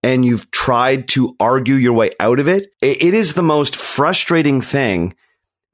and 0.01 0.25
you've 0.25 0.49
tried 0.51 1.07
to 1.09 1.35
argue 1.39 1.75
your 1.75 1.93
way 1.93 2.11
out 2.19 2.39
of 2.39 2.47
it, 2.47 2.67
it 2.81 3.13
is 3.13 3.33
the 3.33 3.43
most 3.43 3.75
frustrating 3.75 4.61
thing 4.61 5.13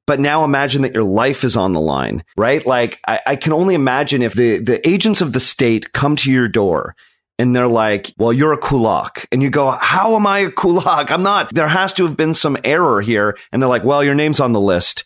but 0.05 0.19
now 0.19 0.43
imagine 0.43 0.81
that 0.81 0.93
your 0.93 1.03
life 1.03 1.43
is 1.43 1.55
on 1.55 1.73
the 1.73 1.81
line, 1.81 2.23
right? 2.35 2.65
Like 2.65 2.99
I, 3.07 3.19
I, 3.25 3.35
can 3.35 3.53
only 3.53 3.73
imagine 3.73 4.21
if 4.21 4.33
the, 4.33 4.59
the 4.59 4.87
agents 4.87 5.21
of 5.21 5.33
the 5.33 5.39
state 5.39 5.93
come 5.93 6.15
to 6.17 6.31
your 6.31 6.49
door 6.49 6.95
and 7.39 7.55
they're 7.55 7.67
like, 7.67 8.13
well, 8.17 8.33
you're 8.33 8.53
a 8.53 8.57
kulak. 8.57 9.27
And 9.31 9.41
you 9.41 9.49
go, 9.49 9.71
how 9.71 10.15
am 10.15 10.27
I 10.27 10.39
a 10.39 10.51
kulak? 10.51 11.09
I'm 11.11 11.23
not. 11.23 11.53
There 11.53 11.67
has 11.67 11.93
to 11.95 12.05
have 12.05 12.17
been 12.17 12.33
some 12.33 12.57
error 12.63 13.01
here. 13.01 13.37
And 13.51 13.61
they're 13.61 13.69
like, 13.69 13.83
well, 13.83 14.03
your 14.03 14.15
name's 14.15 14.39
on 14.39 14.51
the 14.51 14.61
list. 14.61 15.05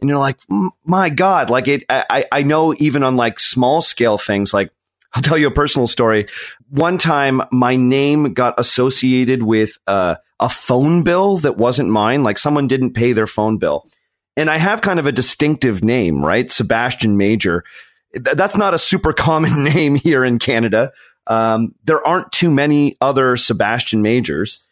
And 0.00 0.10
you're 0.10 0.18
like, 0.18 0.38
my 0.84 1.08
God, 1.08 1.48
like 1.48 1.68
it, 1.68 1.84
I, 1.88 2.26
I 2.30 2.42
know 2.42 2.74
even 2.78 3.04
on 3.04 3.16
like 3.16 3.38
small 3.38 3.80
scale 3.80 4.18
things, 4.18 4.52
like 4.52 4.70
I'll 5.14 5.22
tell 5.22 5.38
you 5.38 5.46
a 5.46 5.52
personal 5.52 5.86
story. 5.86 6.26
One 6.68 6.98
time 6.98 7.40
my 7.52 7.76
name 7.76 8.34
got 8.34 8.58
associated 8.58 9.44
with 9.44 9.78
uh, 9.86 10.16
a 10.40 10.48
phone 10.48 11.04
bill 11.04 11.38
that 11.38 11.56
wasn't 11.56 11.88
mine. 11.88 12.24
Like 12.24 12.36
someone 12.36 12.66
didn't 12.66 12.94
pay 12.94 13.12
their 13.12 13.28
phone 13.28 13.58
bill 13.58 13.86
and 14.36 14.50
I 14.50 14.58
have 14.58 14.80
kind 14.80 14.98
of 14.98 15.06
a 15.06 15.12
distinctive 15.12 15.84
name, 15.84 16.24
right? 16.24 16.50
Sebastian 16.50 17.16
Major. 17.16 17.64
That's 18.12 18.56
not 18.56 18.74
a 18.74 18.78
super 18.78 19.12
common 19.12 19.64
name 19.74 19.94
here 19.94 20.24
in 20.24 20.38
Canada. 20.38 20.92
Um, 21.26 21.74
there 21.84 22.06
aren't 22.06 22.32
too 22.32 22.50
many 22.50 22.96
other 23.00 23.36
Sebastian 23.36 24.02
Majors, 24.02 24.64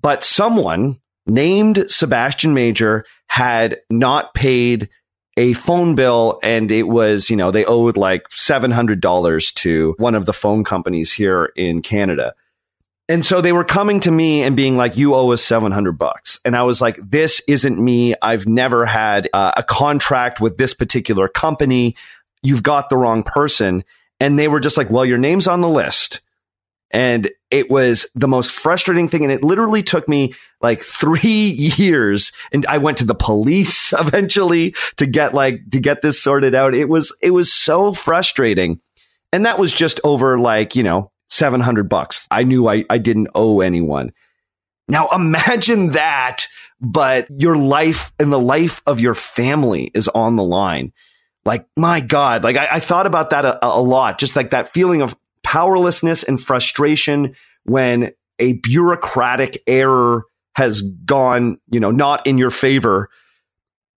but 0.00 0.24
someone 0.24 1.00
named 1.26 1.84
Sebastian 1.88 2.54
Major 2.54 3.04
had 3.28 3.80
not 3.90 4.34
paid 4.34 4.88
a 5.36 5.52
phone 5.52 5.94
bill 5.94 6.40
and 6.42 6.70
it 6.72 6.82
was, 6.82 7.30
you 7.30 7.36
know, 7.36 7.50
they 7.50 7.64
owed 7.64 7.96
like 7.96 8.28
$700 8.30 9.54
to 9.54 9.94
one 9.98 10.14
of 10.14 10.26
the 10.26 10.32
phone 10.32 10.64
companies 10.64 11.12
here 11.12 11.52
in 11.56 11.82
Canada. 11.82 12.34
And 13.10 13.26
so 13.26 13.40
they 13.40 13.50
were 13.50 13.64
coming 13.64 13.98
to 14.00 14.10
me 14.12 14.44
and 14.44 14.54
being 14.54 14.76
like, 14.76 14.96
you 14.96 15.16
owe 15.16 15.32
us 15.32 15.42
700 15.42 15.98
bucks. 15.98 16.38
And 16.44 16.54
I 16.54 16.62
was 16.62 16.80
like, 16.80 16.96
this 16.98 17.42
isn't 17.48 17.76
me. 17.76 18.14
I've 18.22 18.46
never 18.46 18.86
had 18.86 19.28
uh, 19.32 19.50
a 19.56 19.64
contract 19.64 20.40
with 20.40 20.58
this 20.58 20.74
particular 20.74 21.26
company. 21.26 21.96
You've 22.40 22.62
got 22.62 22.88
the 22.88 22.96
wrong 22.96 23.24
person. 23.24 23.82
And 24.20 24.38
they 24.38 24.46
were 24.46 24.60
just 24.60 24.76
like, 24.76 24.90
well, 24.90 25.04
your 25.04 25.18
name's 25.18 25.48
on 25.48 25.60
the 25.60 25.68
list. 25.68 26.20
And 26.92 27.28
it 27.50 27.68
was 27.68 28.06
the 28.14 28.28
most 28.28 28.52
frustrating 28.52 29.08
thing. 29.08 29.24
And 29.24 29.32
it 29.32 29.42
literally 29.42 29.82
took 29.82 30.08
me 30.08 30.32
like 30.60 30.80
three 30.80 31.48
years. 31.76 32.30
And 32.52 32.64
I 32.66 32.78
went 32.78 32.98
to 32.98 33.04
the 33.04 33.16
police 33.16 33.92
eventually 33.98 34.76
to 34.98 35.06
get 35.06 35.34
like, 35.34 35.68
to 35.70 35.80
get 35.80 36.00
this 36.00 36.22
sorted 36.22 36.54
out. 36.54 36.76
It 36.76 36.88
was, 36.88 37.12
it 37.20 37.30
was 37.30 37.52
so 37.52 37.92
frustrating. 37.92 38.80
And 39.32 39.46
that 39.46 39.58
was 39.58 39.74
just 39.74 39.98
over 40.04 40.38
like, 40.38 40.76
you 40.76 40.84
know, 40.84 41.10
700 41.30 41.88
bucks. 41.88 42.26
I 42.30 42.42
knew 42.42 42.68
I, 42.68 42.84
I 42.90 42.98
didn't 42.98 43.28
owe 43.34 43.60
anyone. 43.60 44.12
Now 44.88 45.08
imagine 45.14 45.90
that, 45.90 46.46
but 46.80 47.28
your 47.30 47.56
life 47.56 48.12
and 48.18 48.32
the 48.32 48.40
life 48.40 48.82
of 48.86 49.00
your 49.00 49.14
family 49.14 49.90
is 49.94 50.08
on 50.08 50.36
the 50.36 50.44
line. 50.44 50.92
Like, 51.44 51.66
my 51.76 52.00
God, 52.00 52.44
like 52.44 52.56
I, 52.56 52.68
I 52.72 52.80
thought 52.80 53.06
about 53.06 53.30
that 53.30 53.44
a, 53.44 53.58
a 53.66 53.80
lot, 53.80 54.18
just 54.18 54.36
like 54.36 54.50
that 54.50 54.68
feeling 54.68 55.00
of 55.00 55.16
powerlessness 55.42 56.22
and 56.22 56.40
frustration 56.40 57.34
when 57.64 58.12
a 58.38 58.54
bureaucratic 58.54 59.62
error 59.66 60.24
has 60.54 60.82
gone, 60.82 61.58
you 61.70 61.80
know, 61.80 61.90
not 61.90 62.26
in 62.26 62.36
your 62.36 62.50
favor. 62.50 63.08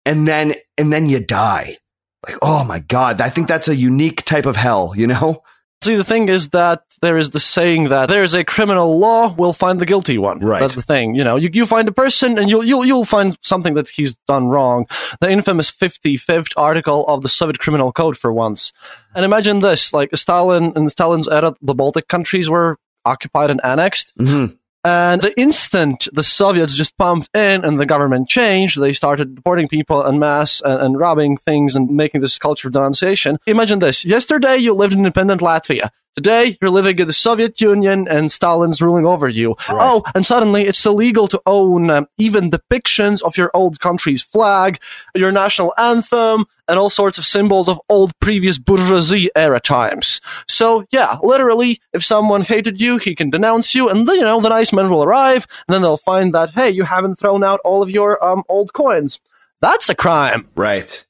And 0.05 0.27
then, 0.27 0.55
and 0.77 0.91
then 0.91 1.07
you 1.07 1.19
die. 1.19 1.77
Like, 2.25 2.37
oh 2.41 2.63
my 2.63 2.79
God, 2.79 3.19
I 3.19 3.29
think 3.29 3.47
that's 3.47 3.67
a 3.67 3.75
unique 3.75 4.23
type 4.23 4.45
of 4.45 4.55
hell, 4.55 4.93
you 4.95 5.07
know? 5.07 5.43
See, 5.83 5.95
the 5.95 6.03
thing 6.03 6.29
is 6.29 6.49
that 6.49 6.83
there 7.01 7.17
is 7.17 7.31
the 7.31 7.39
saying 7.39 7.89
that 7.89 8.07
there 8.07 8.23
is 8.23 8.33
a 8.33 8.43
criminal 8.43 8.97
law, 8.97 9.33
we'll 9.33 9.53
find 9.53 9.79
the 9.79 9.85
guilty 9.85 10.17
one. 10.17 10.39
Right. 10.39 10.59
That's 10.59 10.75
the 10.75 10.81
thing. 10.81 11.15
You 11.15 11.23
know, 11.23 11.35
you, 11.35 11.49
you 11.51 11.65
find 11.65 11.87
a 11.87 11.91
person 11.91 12.37
and 12.37 12.49
you'll, 12.49 12.63
you'll, 12.63 12.85
you'll 12.85 13.05
find 13.05 13.37
something 13.41 13.73
that 13.73 13.89
he's 13.89 14.15
done 14.27 14.47
wrong. 14.47 14.87
The 15.19 15.29
infamous 15.29 15.69
55th 15.69 16.53
article 16.55 17.05
of 17.07 17.21
the 17.21 17.29
Soviet 17.29 17.59
Criminal 17.59 17.91
Code 17.91 18.17
for 18.17 18.31
once. 18.31 18.71
And 19.15 19.25
imagine 19.25 19.59
this, 19.59 19.93
like 19.93 20.15
Stalin, 20.15 20.73
in 20.75 20.89
Stalin's 20.89 21.27
era, 21.27 21.53
the 21.61 21.75
Baltic 21.75 22.07
countries 22.07 22.49
were 22.49 22.77
occupied 23.05 23.49
and 23.51 23.59
annexed. 23.63 24.17
Mm-hmm. 24.17 24.55
And 24.85 25.21
the 25.21 25.39
instant 25.39 26.09
the 26.11 26.23
Soviets 26.23 26.75
just 26.75 26.97
pumped 26.97 27.29
in 27.33 27.63
and 27.63 27.79
the 27.79 27.85
government 27.85 28.27
changed, 28.27 28.79
they 28.79 28.91
started 28.91 29.35
deporting 29.35 29.69
people 29.69 30.05
en 30.05 30.19
masse 30.19 30.61
and, 30.61 30.81
and 30.81 30.99
robbing 30.99 31.37
things 31.37 31.75
and 31.75 31.89
making 31.89 32.21
this 32.21 32.37
culture 32.37 32.67
of 32.67 32.73
denunciation. 32.73 33.37
Imagine 33.47 33.79
this. 33.79 34.03
Yesterday 34.03 34.57
you 34.57 34.73
lived 34.73 34.93
in 34.93 34.99
independent 34.99 35.41
Latvia. 35.41 35.89
Today, 36.15 36.57
you're 36.61 36.69
living 36.69 36.99
in 36.99 37.07
the 37.07 37.13
Soviet 37.13 37.59
Union 37.59 38.07
and 38.07 38.31
Stalin's 38.31 38.83
ruling 38.83 39.05
over 39.05 39.27
you. 39.27 39.55
Oh, 39.67 40.03
and 40.13 40.23
suddenly 40.23 40.63
it's 40.67 40.85
illegal 40.85 41.27
to 41.27 41.41
own 41.47 41.89
um, 41.89 42.07
even 42.19 42.51
depictions 42.51 43.23
of 43.23 43.35
your 43.35 43.49
old 43.55 43.79
country's 43.79 44.21
flag, 44.21 44.79
your 45.15 45.31
national 45.31 45.73
anthem, 45.77 46.45
and 46.67 46.77
all 46.77 46.91
sorts 46.91 47.17
of 47.17 47.25
symbols 47.25 47.67
of 47.67 47.81
old 47.89 48.17
previous 48.19 48.59
bourgeoisie 48.59 49.31
era 49.35 49.59
times. 49.59 50.21
So, 50.47 50.85
yeah, 50.91 51.17
literally, 51.23 51.79
if 51.93 52.03
someone 52.03 52.43
hated 52.43 52.79
you, 52.79 52.97
he 52.97 53.15
can 53.15 53.31
denounce 53.31 53.73
you, 53.73 53.89
and, 53.89 54.07
you 54.07 54.21
know, 54.21 54.39
the 54.39 54.49
nice 54.49 54.71
men 54.71 54.91
will 54.91 55.03
arrive, 55.03 55.47
and 55.67 55.73
then 55.73 55.81
they'll 55.81 55.97
find 55.97 56.33
that, 56.35 56.51
hey, 56.51 56.69
you 56.69 56.83
haven't 56.83 57.15
thrown 57.15 57.43
out 57.43 57.59
all 57.65 57.81
of 57.81 57.89
your 57.89 58.23
um, 58.23 58.43
old 58.47 58.71
coins. 58.73 59.19
That's 59.61 59.89
a 59.89 59.95
crime. 59.95 60.47
Right. 60.55 61.05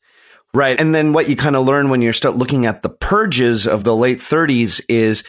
Right. 0.53 0.79
And 0.79 0.93
then 0.93 1.13
what 1.13 1.27
you 1.27 1.35
kind 1.35 1.55
of 1.55 1.65
learn 1.65 1.89
when 1.89 2.01
you 2.01 2.11
start 2.11 2.35
looking 2.35 2.65
at 2.65 2.83
the 2.83 2.89
purges 2.89 3.67
of 3.67 3.83
the 3.83 3.95
late 3.95 4.19
30s 4.19 4.81
is 4.87 5.23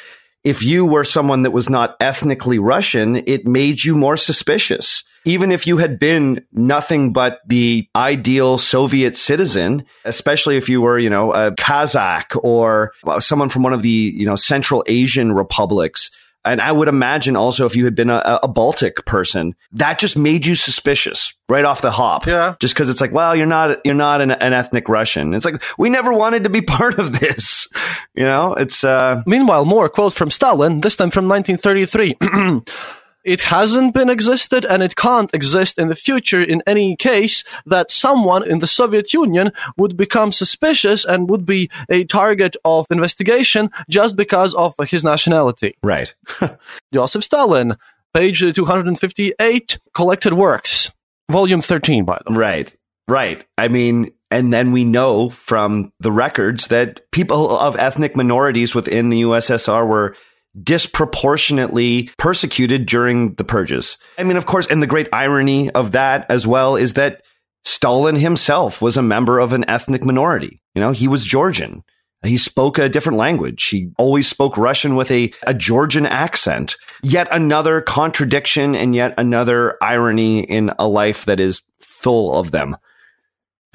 if 0.45 0.63
you 0.63 0.85
were 0.85 1.05
someone 1.05 1.43
that 1.43 1.53
was 1.53 1.71
not 1.71 1.97
ethnically 1.99 2.59
Russian, 2.59 3.17
it 3.27 3.47
made 3.47 3.83
you 3.83 3.97
more 3.97 4.19
suspicious. 4.19 5.03
Even 5.25 5.51
if 5.51 5.67
you 5.67 5.79
had 5.79 5.99
been 5.99 6.45
nothing 6.53 7.15
but 7.15 7.41
the 7.47 7.89
ideal 7.97 8.59
Soviet 8.59 9.17
citizen, 9.17 9.87
especially 10.05 10.59
if 10.59 10.69
you 10.69 10.83
were, 10.83 10.99
you 10.99 11.09
know, 11.09 11.33
a 11.33 11.53
Kazakh 11.53 12.39
or 12.45 12.93
uh, 13.07 13.21
someone 13.21 13.49
from 13.49 13.63
one 13.63 13.73
of 13.73 13.81
the, 13.81 13.89
you 13.89 14.27
know, 14.27 14.37
Central 14.37 14.85
Asian 14.87 15.33
republics, 15.33 16.11
and 16.45 16.61
I 16.61 16.73
would 16.73 16.89
imagine 16.89 17.37
also 17.37 17.67
if 17.67 17.75
you 17.75 17.85
had 17.85 17.95
been 17.95 18.11
a, 18.11 18.41
a 18.43 18.49
Baltic 18.49 19.05
person, 19.07 19.55
that 19.73 19.99
just 19.99 20.17
made 20.17 20.45
you 20.45 20.55
suspicious 20.55 21.35
right 21.49 21.65
off 21.65 21.81
the 21.83 21.91
hop. 21.91 22.27
Yeah. 22.27 22.55
Just 22.61 22.75
because 22.75 22.91
it's 22.91 23.01
like, 23.01 23.13
well, 23.13 23.35
you're 23.35 23.47
not, 23.47 23.81
you're 23.85 23.95
not 23.95 24.21
an, 24.21 24.33
an, 24.33 24.53
ethnic 24.53 24.89
Russian. 24.89 25.35
It's 25.35 25.45
like, 25.45 25.63
we 25.79 25.91
never 25.91 26.13
wanted 26.13 26.45
to 26.45 26.51
be 26.51 26.61
part 26.63 26.99
of 26.99 27.19
this. 27.19 27.69
You 28.15 28.25
know, 28.25 28.55
it's, 28.55 28.85
uh. 28.85 29.23
Meanwhile, 29.27 29.65
more 29.65 29.89
quotes 29.89 30.17
from 30.17 30.31
Stalin, 30.31 30.81
this 30.81 30.97
time 30.97 31.11
from 31.11 31.29
1933. 31.29 32.17
it 33.25 33.41
hasn't 33.43 33.95
been 33.95 34.11
existed 34.11 34.65
and 34.65 34.83
it 34.83 34.97
can't 34.97 35.33
exist 35.35 35.79
in 35.79 35.89
the 35.89 35.97
future 35.97 36.43
in 36.43 36.63
any 36.67 36.97
case 36.97 37.45
that 37.67 37.91
someone 37.91 38.49
in 38.49 38.59
the 38.59 38.67
Soviet 38.67 39.13
Union 39.13 39.53
would 39.77 39.97
become 39.97 40.33
suspicious 40.33 41.05
and 41.05 41.31
would 41.31 41.47
be 41.47 41.71
a 41.89 42.05
target 42.05 42.57
of 42.65 42.87
investigation 42.91 43.71
just 43.89 44.17
because 44.17 44.55
of 44.55 44.75
his 44.87 45.03
nationality. 45.03 45.77
Right. 45.83 46.15
Joseph 46.93 47.25
Stalin, 47.25 47.77
page 48.13 48.41
258, 48.41 49.79
collected 49.95 50.35
works, 50.35 50.93
volume 51.31 51.61
13, 51.61 52.05
by 52.05 52.21
the 52.27 52.33
way. 52.33 52.39
Right. 52.39 52.75
Right. 53.07 53.45
I 53.59 53.69
mean, 53.69 54.13
and 54.31 54.53
then 54.53 54.73
we 54.73 54.85
know 54.85 55.31
from 55.31 55.93
the 56.01 56.11
records 56.11 56.69
that 56.69 57.11
people 57.11 57.57
of 57.59 57.77
ethnic 57.77 58.17
minorities 58.17 58.75
within 58.75 59.11
the 59.11 59.23
USSR 59.23 59.87
were 59.87 60.17
disproportionately 60.63 62.11
persecuted 62.19 62.87
during 62.87 63.35
the 63.35 63.45
purges. 63.45 63.97
I 64.19 64.25
mean, 64.25 64.37
of 64.37 64.47
course, 64.47 64.67
and 64.67 64.83
the 64.83 64.87
great 64.87 65.09
irony 65.13 65.71
of 65.71 65.93
that 65.93 66.31
as 66.31 66.47
well 66.47 66.77
is 66.77 66.95
that 66.95 67.23
Stalin 67.65 68.17
himself 68.17 68.83
was 68.83 68.97
a 68.97 69.03
member 69.03 69.39
of 69.39 69.53
an 69.53 69.69
ethnic 69.69 70.05
minority. 70.05 70.61
You 70.75 70.81
know, 70.81 70.93
he 70.93 71.09
was 71.09 71.25
Georgian. 71.25 71.83
He 72.23 72.39
spoke 72.39 72.79
a 72.79 72.89
different 72.89 73.19
language. 73.19 73.65
He 73.67 73.91
always 73.99 74.27
spoke 74.27 74.57
Russian 74.57 74.97
with 74.97 75.11
a, 75.11 75.33
a 75.47 75.53
Georgian 75.53 76.07
accent. 76.07 76.77
Yet 77.03 77.29
another 77.31 77.81
contradiction 77.81 78.75
and 78.75 78.95
yet 78.95 79.15
another 79.19 79.77
irony 79.83 80.41
in 80.41 80.73
a 80.79 80.89
life 80.89 81.27
that 81.27 81.41
is 81.41 81.63
full 81.81 82.39
of 82.39 82.51
them. 82.51 82.77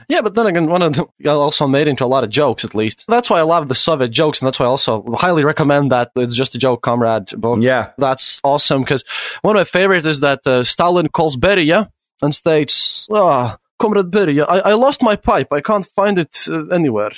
Yeah, 0.10 0.22
but 0.22 0.34
then 0.34 0.48
again, 0.48 0.66
one 0.66 0.82
of 0.82 0.94
them 0.94 1.06
also 1.26 1.68
made 1.68 1.88
into 1.88 2.04
a 2.04 2.08
lot 2.08 2.24
of 2.24 2.32
jokes, 2.32 2.66
at 2.66 2.74
least. 2.74 3.06
That's 3.08 3.30
why 3.30 3.38
I 3.38 3.44
love 3.44 3.68
the 3.68 3.76
Soviet 3.76 4.10
jokes, 4.10 4.42
and 4.42 4.48
that's 4.48 4.60
why 4.60 4.66
I 4.66 4.70
also 4.70 5.06
highly 5.14 5.44
recommend 5.46 5.92
that 5.92 6.12
it's 6.16 6.36
just 6.36 6.56
a 6.56 6.58
joke, 6.58 6.82
comrade 6.82 7.28
book. 7.40 7.60
Yeah. 7.62 7.92
That's 8.00 8.42
awesome, 8.44 8.82
because 8.82 9.04
one 9.44 9.56
of 9.56 9.60
my 9.60 9.66
favorites 9.66 10.08
is 10.08 10.22
that 10.22 10.46
uh, 10.48 10.64
Stalin 10.64 11.10
calls 11.10 11.38
Beria 11.38 11.92
and 12.24 12.34
states, 12.34 13.08
ah, 13.12 13.58
comrade 13.80 14.10
Beria, 14.10 14.46
I-, 14.50 14.72
I 14.72 14.74
lost 14.74 15.04
my 15.04 15.16
pipe. 15.16 15.54
I 15.54 15.62
can't 15.62 15.86
find 15.86 16.18
it 16.18 16.46
uh, 16.50 16.66
anywhere. 16.70 17.12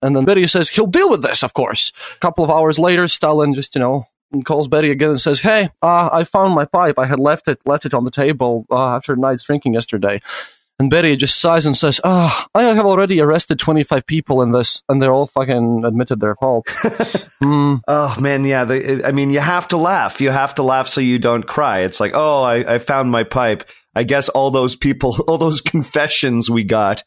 And 0.00 0.14
then 0.14 0.24
Beria 0.24 0.48
says, 0.48 0.68
he'll 0.68 0.86
deal 0.86 1.10
with 1.10 1.22
this, 1.22 1.42
of 1.42 1.52
course. 1.52 1.92
A 2.14 2.18
couple 2.20 2.44
of 2.44 2.50
hours 2.50 2.78
later, 2.78 3.08
Stalin 3.08 3.54
just, 3.54 3.74
you 3.74 3.80
know, 3.80 4.06
calls 4.44 4.68
Beria 4.68 4.92
again 4.92 5.10
and 5.10 5.20
says, 5.20 5.40
"Hey, 5.40 5.70
uh, 5.82 6.08
I 6.12 6.22
found 6.22 6.54
my 6.54 6.64
pipe. 6.64 6.98
I 7.00 7.06
had 7.06 7.18
left 7.18 7.48
it 7.48 7.58
left 7.66 7.84
it 7.84 7.92
on 7.92 8.04
the 8.04 8.12
table 8.12 8.64
uh, 8.70 8.94
after 8.94 9.14
a 9.14 9.16
night's 9.16 9.42
drinking 9.42 9.74
yesterday." 9.74 10.22
And 10.80 10.90
Beria 10.90 11.14
just 11.14 11.38
sighs 11.38 11.66
and 11.66 11.76
says, 11.76 12.00
"Ah, 12.04 12.48
oh, 12.54 12.58
I 12.58 12.62
have 12.62 12.86
already 12.86 13.20
arrested 13.20 13.58
25 13.58 14.06
people 14.06 14.40
in 14.40 14.52
this, 14.52 14.82
and 14.88 15.00
they're 15.00 15.12
all 15.12 15.26
fucking 15.26 15.84
admitted 15.84 16.20
their 16.20 16.34
fault." 16.36 16.64
mm. 17.42 17.82
Oh 17.86 18.16
man, 18.18 18.46
yeah. 18.46 18.64
The, 18.64 19.06
I 19.06 19.12
mean, 19.12 19.28
you 19.28 19.40
have 19.40 19.68
to 19.68 19.76
laugh. 19.76 20.22
You 20.22 20.30
have 20.30 20.54
to 20.54 20.62
laugh 20.62 20.88
so 20.88 21.02
you 21.02 21.18
don't 21.18 21.46
cry. 21.46 21.80
It's 21.80 22.00
like, 22.00 22.12
oh, 22.14 22.42
I, 22.42 22.76
I 22.76 22.78
found 22.78 23.10
my 23.10 23.24
pipe. 23.24 23.68
I 23.94 24.04
guess 24.04 24.30
all 24.30 24.50
those 24.50 24.74
people, 24.74 25.22
all 25.28 25.36
those 25.36 25.60
confessions 25.60 26.48
we 26.48 26.64
got 26.64 27.04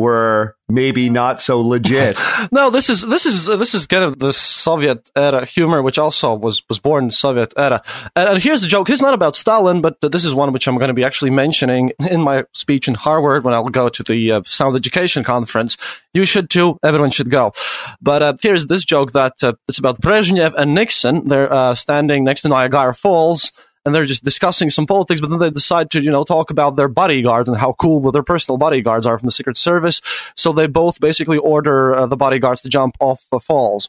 were 0.00 0.56
maybe 0.68 1.10
not 1.10 1.40
so 1.40 1.60
legit. 1.60 2.16
no, 2.52 2.70
this 2.70 2.88
is 2.88 3.06
this 3.06 3.26
is 3.26 3.46
this 3.46 3.74
is 3.74 3.86
kind 3.86 4.02
of 4.04 4.18
the 4.18 4.32
Soviet 4.32 5.10
era 5.14 5.44
humor, 5.44 5.82
which 5.82 5.98
also 5.98 6.34
was 6.34 6.62
was 6.68 6.78
born 6.78 7.04
in 7.04 7.10
Soviet 7.10 7.52
era. 7.56 7.82
And, 8.16 8.28
and 8.30 8.38
here's 8.38 8.62
the 8.62 8.68
joke: 8.68 8.88
it's 8.90 9.02
not 9.02 9.14
about 9.14 9.36
Stalin, 9.36 9.80
but 9.80 10.00
this 10.00 10.24
is 10.24 10.34
one 10.34 10.52
which 10.52 10.66
I'm 10.66 10.76
going 10.76 10.88
to 10.88 10.94
be 10.94 11.04
actually 11.04 11.30
mentioning 11.30 11.92
in 12.10 12.22
my 12.22 12.44
speech 12.54 12.88
in 12.88 12.94
Harvard 12.94 13.44
when 13.44 13.54
I'll 13.54 13.68
go 13.68 13.88
to 13.88 14.02
the 14.02 14.32
uh, 14.32 14.42
Sound 14.44 14.76
Education 14.76 15.22
Conference. 15.22 15.76
You 16.14 16.24
should 16.24 16.50
too. 16.50 16.78
Everyone 16.82 17.10
should 17.10 17.30
go. 17.30 17.52
But 18.00 18.22
uh, 18.22 18.34
here's 18.42 18.66
this 18.66 18.84
joke 18.84 19.12
that 19.12 19.34
uh, 19.42 19.52
it's 19.68 19.78
about 19.78 20.00
Brezhnev 20.00 20.54
and 20.56 20.74
Nixon. 20.74 21.28
They're 21.28 21.52
uh, 21.52 21.74
standing 21.74 22.24
next 22.24 22.42
to 22.42 22.48
Niagara 22.48 22.94
Falls 22.94 23.52
and 23.84 23.94
they're 23.94 24.06
just 24.06 24.24
discussing 24.24 24.70
some 24.70 24.86
politics, 24.86 25.20
but 25.20 25.30
then 25.30 25.38
they 25.38 25.50
decide 25.50 25.90
to, 25.90 26.00
you 26.00 26.10
know, 26.10 26.24
talk 26.24 26.50
about 26.50 26.76
their 26.76 26.88
bodyguards 26.88 27.48
and 27.48 27.58
how 27.58 27.72
cool 27.74 28.10
their 28.12 28.22
personal 28.22 28.58
bodyguards 28.58 29.06
are 29.06 29.18
from 29.18 29.26
the 29.26 29.32
Secret 29.32 29.56
Service. 29.56 30.00
So 30.36 30.52
they 30.52 30.66
both 30.66 31.00
basically 31.00 31.38
order 31.38 31.94
uh, 31.94 32.06
the 32.06 32.16
bodyguards 32.16 32.62
to 32.62 32.68
jump 32.68 32.96
off 33.00 33.24
the 33.30 33.40
falls. 33.40 33.88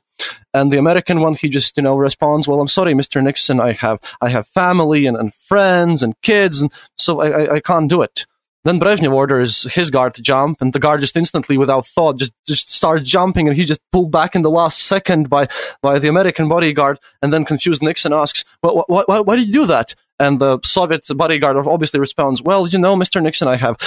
And 0.54 0.72
the 0.72 0.78
American 0.78 1.20
one, 1.22 1.36
he 1.36 1.50
just, 1.50 1.78
you 1.78 1.84
know, 1.84 1.96
responds, 1.96 2.48
well, 2.48 2.62
I'm 2.62 2.68
sorry, 2.68 2.94
Mr. 2.94 3.22
Nixon. 3.22 3.60
I 3.60 3.74
have, 3.74 4.00
I 4.22 4.30
have 4.30 4.48
family 4.48 5.06
and, 5.06 5.18
and 5.18 5.34
friends 5.36 6.04
and 6.04 6.20
kids. 6.22 6.62
And 6.62 6.72
so 6.98 7.22
I, 7.22 7.30
I, 7.30 7.56
I 7.56 7.60
can't 7.60 7.90
do 7.90 8.02
it. 8.02 8.26
Then 8.64 8.80
Brezhnev 8.80 9.12
orders 9.12 9.64
his 9.74 9.90
guard 9.90 10.14
to 10.16 10.22
jump, 10.22 10.62
and 10.62 10.72
the 10.72 10.80
guard 10.80 11.02
just 11.02 11.18
instantly, 11.18 11.58
without 11.58 11.86
thought, 11.86 12.18
just, 12.18 12.32
just 12.46 12.72
starts 12.72 13.04
jumping, 13.04 13.48
and 13.48 13.58
he 13.58 13.66
just 13.66 13.82
pulled 13.92 14.12
back 14.12 14.36
in 14.36 14.44
the 14.44 14.52
last 14.52 14.84
second 14.84 15.30
by, 15.30 15.48
by 15.82 15.98
the 15.98 16.08
American 16.08 16.48
bodyguard. 16.48 17.00
And 17.22 17.34
then 17.34 17.44
confused 17.44 17.82
Nixon 17.82 18.14
asks, 18.14 18.46
well, 18.62 18.86
why, 18.88 19.04
why, 19.08 19.20
why 19.22 19.36
did 19.36 19.48
you 19.48 19.54
do 19.54 19.66
that? 19.68 19.96
And 20.20 20.40
the 20.40 20.60
Soviet 20.64 21.08
bodyguard 21.16 21.58
obviously 21.58 22.00
responds, 22.00 22.42
well, 22.42 22.68
you 22.68 22.78
know, 22.78 22.96
Mr. 22.96 23.22
Nixon, 23.22 23.48
I 23.48 23.56
have 23.56 23.78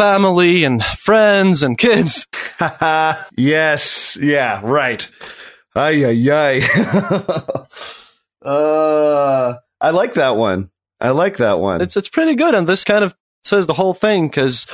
family 0.00 0.64
and 0.64 0.84
friends 0.84 1.62
and 1.62 1.78
kids. 1.78 2.26
yes. 3.36 4.18
Yeah. 4.20 4.60
Right. 4.62 5.08
Ay, 5.74 6.04
ay, 6.04 6.30
ay. 6.30 6.60
uh, 8.44 9.54
I 9.80 9.90
like 9.90 10.14
that 10.14 10.36
one. 10.36 10.70
I 11.00 11.10
like 11.10 11.38
that 11.38 11.58
one. 11.58 11.80
It's 11.80 11.96
it's 11.96 12.10
pretty 12.10 12.34
good, 12.34 12.54
and 12.54 12.68
this 12.68 12.84
kind 12.84 13.02
of 13.04 13.16
says 13.42 13.66
the 13.66 13.74
whole 13.74 13.94
thing 13.94 14.28
because 14.28 14.66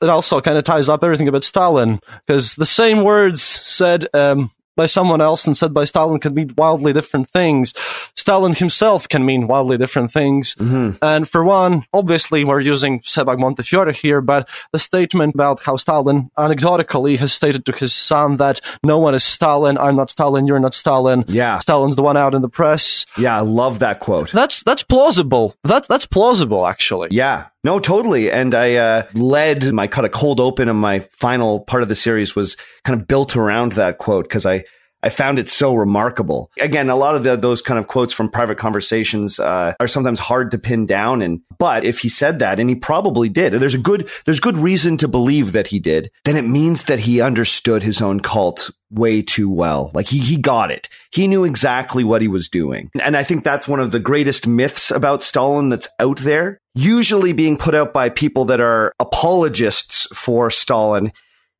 it 0.00 0.08
also 0.08 0.40
kind 0.40 0.58
of 0.58 0.64
ties 0.64 0.88
up 0.88 1.04
everything 1.04 1.28
about 1.28 1.44
Stalin 1.44 2.00
because 2.26 2.56
the 2.56 2.66
same 2.66 3.02
words 3.02 3.42
said 3.42 4.06
um, 4.14 4.50
by 4.76 4.86
someone 4.86 5.20
else 5.20 5.46
and 5.46 5.56
said 5.56 5.74
by 5.74 5.84
Stalin 5.84 6.18
can 6.18 6.34
mean 6.34 6.54
wildly 6.56 6.92
different 6.92 7.28
things. 7.28 7.72
Stalin 8.16 8.54
himself 8.54 9.08
can 9.08 9.24
mean 9.24 9.46
wildly 9.46 9.78
different 9.78 10.10
things. 10.10 10.54
Mm-hmm. 10.56 10.96
And 11.02 11.28
for 11.28 11.44
one, 11.44 11.84
obviously 11.92 12.44
we're 12.44 12.60
using 12.60 13.00
Sebag 13.00 13.38
Montefiore 13.38 13.92
here, 13.92 14.20
but 14.20 14.48
the 14.72 14.78
statement 14.78 15.34
about 15.34 15.62
how 15.62 15.76
Stalin 15.76 16.30
anecdotically 16.38 17.16
has 17.16 17.32
stated 17.32 17.66
to 17.66 17.72
his 17.72 17.92
son 17.92 18.38
that 18.38 18.60
no 18.82 18.98
one 18.98 19.14
is 19.14 19.24
Stalin, 19.24 19.78
I'm 19.78 19.96
not 19.96 20.10
Stalin, 20.10 20.46
you're 20.46 20.58
not 20.58 20.74
Stalin. 20.74 21.24
Yeah. 21.28 21.58
Stalin's 21.58 21.96
the 21.96 22.02
one 22.02 22.16
out 22.16 22.34
in 22.34 22.42
the 22.42 22.48
press. 22.48 23.06
Yeah, 23.16 23.36
I 23.36 23.40
love 23.40 23.80
that 23.80 24.00
quote. 24.00 24.30
That's 24.32 24.62
that's 24.62 24.82
plausible. 24.82 25.54
That's 25.64 25.88
that's 25.88 26.06
plausible 26.06 26.66
actually. 26.66 27.08
Yeah. 27.10 27.46
No, 27.64 27.78
totally. 27.78 28.30
And 28.30 28.54
I 28.54 28.74
uh, 28.74 29.06
led 29.14 29.72
my 29.72 29.86
kind 29.86 30.04
of 30.04 30.12
cold 30.12 30.40
open 30.40 30.68
and 30.68 30.78
my 30.78 30.98
final 30.98 31.60
part 31.60 31.82
of 31.82 31.88
the 31.88 31.94
series 31.94 32.34
was 32.34 32.56
kind 32.84 33.00
of 33.00 33.06
built 33.06 33.36
around 33.36 33.72
that 33.72 33.98
quote 33.98 34.24
because 34.24 34.46
I, 34.46 34.64
I 35.04 35.08
found 35.08 35.38
it 35.38 35.48
so 35.48 35.74
remarkable. 35.74 36.50
Again, 36.60 36.88
a 36.88 36.96
lot 36.96 37.16
of 37.16 37.24
the, 37.24 37.36
those 37.36 37.60
kind 37.60 37.78
of 37.78 37.88
quotes 37.88 38.12
from 38.12 38.28
private 38.28 38.56
conversations 38.56 39.40
uh, 39.40 39.74
are 39.80 39.88
sometimes 39.88 40.20
hard 40.20 40.52
to 40.52 40.58
pin 40.58 40.86
down. 40.86 41.22
And 41.22 41.40
but 41.58 41.84
if 41.84 41.98
he 42.00 42.08
said 42.08 42.38
that, 42.38 42.60
and 42.60 42.68
he 42.68 42.76
probably 42.76 43.28
did, 43.28 43.52
there's 43.52 43.74
a 43.74 43.78
good 43.78 44.08
there's 44.24 44.40
good 44.40 44.56
reason 44.56 44.96
to 44.98 45.08
believe 45.08 45.52
that 45.52 45.66
he 45.66 45.80
did, 45.80 46.10
then 46.24 46.36
it 46.36 46.42
means 46.42 46.84
that 46.84 47.00
he 47.00 47.20
understood 47.20 47.82
his 47.82 48.00
own 48.00 48.20
cult 48.20 48.70
way 48.90 49.22
too 49.22 49.50
well. 49.50 49.90
Like 49.92 50.06
he 50.06 50.18
he 50.18 50.36
got 50.36 50.70
it. 50.70 50.88
He 51.12 51.26
knew 51.26 51.44
exactly 51.44 52.04
what 52.04 52.22
he 52.22 52.28
was 52.28 52.48
doing. 52.48 52.90
And 53.00 53.16
I 53.16 53.24
think 53.24 53.42
that's 53.42 53.66
one 53.66 53.80
of 53.80 53.90
the 53.90 53.98
greatest 53.98 54.46
myths 54.46 54.92
about 54.92 55.24
Stalin 55.24 55.68
that's 55.68 55.88
out 55.98 56.18
there, 56.18 56.60
usually 56.74 57.32
being 57.32 57.56
put 57.58 57.74
out 57.74 57.92
by 57.92 58.08
people 58.08 58.44
that 58.46 58.60
are 58.60 58.92
apologists 58.98 60.06
for 60.14 60.50
Stalin 60.50 61.12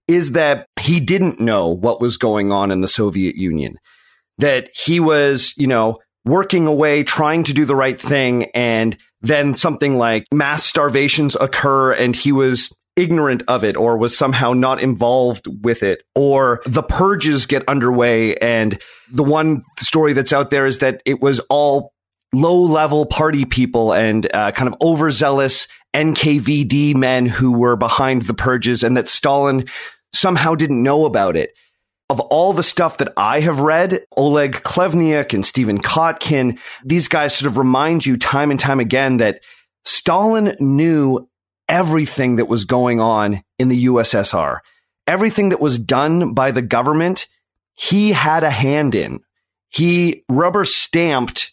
is 0.09 0.33
that 0.33 0.67
he 0.81 1.01
didn't 1.01 1.41
know 1.41 1.69
what 1.69 2.01
was 2.01 2.17
going 2.17 2.51
on 2.51 2.71
in 2.71 2.81
the 2.81 2.89
Soviet 2.89 3.37
Union. 3.37 3.79
that 4.39 4.69
he 4.75 4.99
was, 4.99 5.55
you 5.57 5.67
know, 5.67 5.99
working 6.25 6.67
away, 6.67 7.05
trying 7.05 7.45
to 7.45 7.53
do 7.53 7.65
the 7.65 7.77
right 7.77 8.01
thing. 8.01 8.45
And 8.55 8.97
then 9.21 9.55
something 9.55 9.97
like 9.97 10.27
mass 10.33 10.65
starvations 10.71 11.37
occur 11.41 11.93
and 11.93 12.15
he 12.17 12.33
was 12.33 12.73
ignorant 12.97 13.43
of 13.49 13.65
it 13.65 13.77
or 13.77 13.97
was 13.97 14.17
somehow 14.17 14.53
not 14.53 14.81
involved 14.81 15.47
with 15.63 15.83
it 15.83 16.03
or 16.15 16.61
the 16.67 16.83
purges 16.83 17.47
get 17.47 17.67
underway 17.67 18.35
and 18.37 18.79
the 19.11 19.23
one 19.23 19.63
story 19.79 20.13
that's 20.13 20.33
out 20.33 20.51
there 20.51 20.67
is 20.67 20.79
that 20.79 21.01
it 21.07 21.23
was 21.23 21.41
all 21.49 21.95
low 22.33 22.61
level 22.61 23.07
party 23.07 23.45
people 23.45 23.93
and 23.93 24.33
uh, 24.35 24.53
kind 24.53 24.73
of 24.73 24.81
overzealous 24.81 25.69
NKVD 25.95 26.95
men 26.97 27.27
who 27.27 27.53
were 27.53 27.77
behind 27.77 28.23
the 28.23 28.35
purges 28.35 28.83
and 28.83 28.97
that 28.97 29.09
Stalin 29.09 29.67
somehow 30.13 30.55
didn't 30.55 30.83
know 30.83 31.05
about 31.05 31.37
it. 31.37 31.53
Of 32.09 32.21
all 32.21 32.53
the 32.53 32.63
stuff 32.63 32.99
that 32.99 33.13
I 33.17 33.41
have 33.41 33.61
read, 33.61 34.05
Oleg 34.17 34.53
Khlevniuk 34.53 35.33
and 35.33 35.47
Stephen 35.47 35.81
Kotkin, 35.81 36.59
these 36.85 37.09
guys 37.09 37.35
sort 37.35 37.51
of 37.51 37.59
remind 37.59 38.05
you 38.05 38.17
time 38.17 38.51
and 38.51 38.61
time 38.61 38.81
again 38.81 39.19
that 39.19 39.41
Stalin 39.85 40.55
knew 40.61 41.29
everything 41.69 42.37
that 42.37 42.49
was 42.49 42.65
going 42.65 43.01
on 43.01 43.43
in 43.59 43.69
the 43.69 43.87
USSR. 43.87 44.59
Everything 45.07 45.49
that 45.49 45.61
was 45.61 45.79
done 45.79 46.35
by 46.35 46.51
the 46.51 46.63
government, 46.63 47.27
he 47.75 48.13
had 48.13 48.45
a 48.45 48.51
hand 48.51 48.95
in. 48.95 49.21
He 49.71 50.25
rubber 50.29 50.65
stamped 50.67 51.53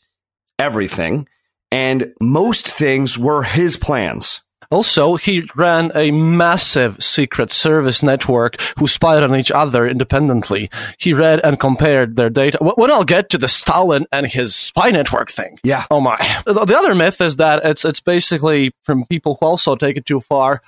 everything 0.60 1.28
and 1.72 2.14
most 2.20 2.68
things 2.68 3.18
were 3.18 3.44
his 3.44 3.78
plans. 3.78 4.42
Also, 4.72 5.16
he 5.16 5.50
ran 5.56 5.92
a 5.96 6.12
massive 6.12 7.02
secret 7.02 7.52
service 7.52 8.04
network 8.04 8.62
who 8.78 8.86
spied 8.86 9.24
on 9.24 9.36
each 9.36 9.50
other 9.50 9.88
independently. 9.88 10.70
He 11.00 11.12
read 11.12 11.42
and 11.44 11.60
compared 11.60 12.16
their 12.16 12.30
data. 12.30 12.60
When 12.62 12.92
I'll 12.92 13.04
get 13.04 13.30
to 13.30 13.40
the 13.40 13.48
Stalin 13.48 14.06
and 14.12 14.28
his 14.28 14.56
spy 14.56 14.92
network 14.92 15.32
thing. 15.32 15.58
Yeah. 15.64 15.86
Oh 15.90 16.00
my. 16.00 16.18
The 16.46 16.76
other 16.78 16.94
myth 16.94 17.20
is 17.20 17.38
that 17.38 17.66
it's, 17.66 17.84
it's 17.84 18.00
basically 18.00 18.72
from 18.84 19.06
people 19.06 19.38
who 19.40 19.48
also 19.48 19.76
take 19.76 19.98
it 19.98 20.06
too 20.06 20.22
far 20.22 20.62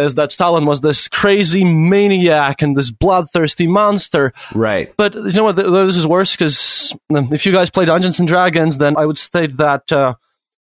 is 0.00 0.14
that 0.16 0.32
Stalin 0.32 0.66
was 0.66 0.80
this 0.80 1.08
crazy 1.08 1.64
maniac 1.64 2.62
and 2.62 2.76
this 2.76 2.90
bloodthirsty 2.90 3.66
monster. 3.66 4.32
Right. 4.54 4.92
But 4.96 5.14
you 5.14 5.32
know 5.32 5.44
what? 5.44 5.56
This 5.56 5.96
is 5.96 6.06
worse 6.06 6.34
because 6.34 6.94
um, 7.14 7.32
if 7.32 7.46
you 7.46 7.52
guys 7.52 7.70
play 7.70 7.84
Dungeons 7.84 8.18
and 8.18 8.28
Dragons, 8.28 8.78
then 8.78 8.96
I 8.96 9.06
would 9.06 9.18
state 9.18 9.56
that, 9.58 9.90
uh, 9.92 10.14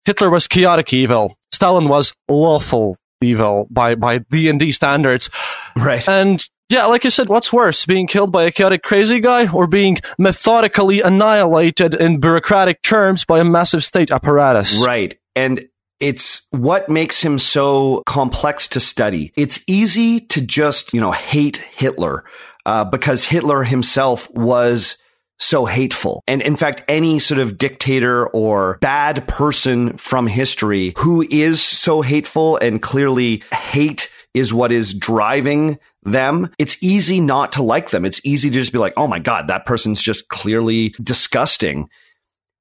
Hitler 0.05 0.29
was 0.29 0.47
chaotic 0.47 0.93
evil. 0.93 1.37
Stalin 1.51 1.87
was 1.87 2.13
lawful 2.27 2.97
evil 3.21 3.67
by 3.69 3.95
by 3.95 4.19
D 4.31 4.49
and 4.49 4.59
D 4.59 4.71
standards. 4.71 5.29
Right. 5.75 6.07
And 6.07 6.43
yeah, 6.69 6.85
like 6.85 7.03
you 7.03 7.09
said, 7.09 7.29
what's 7.29 7.51
worse, 7.51 7.85
being 7.85 8.07
killed 8.07 8.31
by 8.31 8.43
a 8.43 8.51
chaotic 8.51 8.83
crazy 8.83 9.19
guy 9.19 9.51
or 9.51 9.67
being 9.67 9.97
methodically 10.17 11.01
annihilated 11.01 11.95
in 11.95 12.19
bureaucratic 12.19 12.81
terms 12.81 13.25
by 13.25 13.39
a 13.39 13.43
massive 13.43 13.83
state 13.83 14.11
apparatus? 14.11 14.85
Right. 14.85 15.17
And 15.35 15.65
it's 15.99 16.47
what 16.51 16.89
makes 16.89 17.21
him 17.21 17.39
so 17.39 18.03
complex 18.05 18.67
to 18.69 18.79
study. 18.79 19.33
It's 19.35 19.63
easy 19.67 20.21
to 20.21 20.41
just, 20.41 20.93
you 20.93 21.01
know, 21.01 21.11
hate 21.11 21.57
Hitler 21.57 22.23
uh, 22.65 22.85
because 22.85 23.25
Hitler 23.25 23.63
himself 23.63 24.29
was 24.33 24.97
so 25.39 25.65
hateful. 25.65 26.21
And 26.27 26.41
in 26.41 26.55
fact, 26.55 26.83
any 26.87 27.19
sort 27.19 27.39
of 27.39 27.57
dictator 27.57 28.27
or 28.27 28.77
bad 28.81 29.27
person 29.27 29.97
from 29.97 30.27
history 30.27 30.93
who 30.97 31.25
is 31.29 31.61
so 31.61 32.01
hateful 32.01 32.57
and 32.57 32.81
clearly 32.81 33.43
hate 33.53 34.13
is 34.33 34.53
what 34.53 34.71
is 34.71 34.93
driving 34.93 35.79
them, 36.03 36.49
it's 36.57 36.81
easy 36.81 37.19
not 37.19 37.51
to 37.53 37.63
like 37.63 37.89
them. 37.89 38.05
It's 38.05 38.21
easy 38.23 38.49
to 38.49 38.59
just 38.59 38.71
be 38.71 38.77
like, 38.77 38.93
oh 38.95 39.07
my 39.07 39.19
God, 39.19 39.47
that 39.47 39.65
person's 39.65 40.01
just 40.01 40.27
clearly 40.29 40.93
disgusting. 41.01 41.89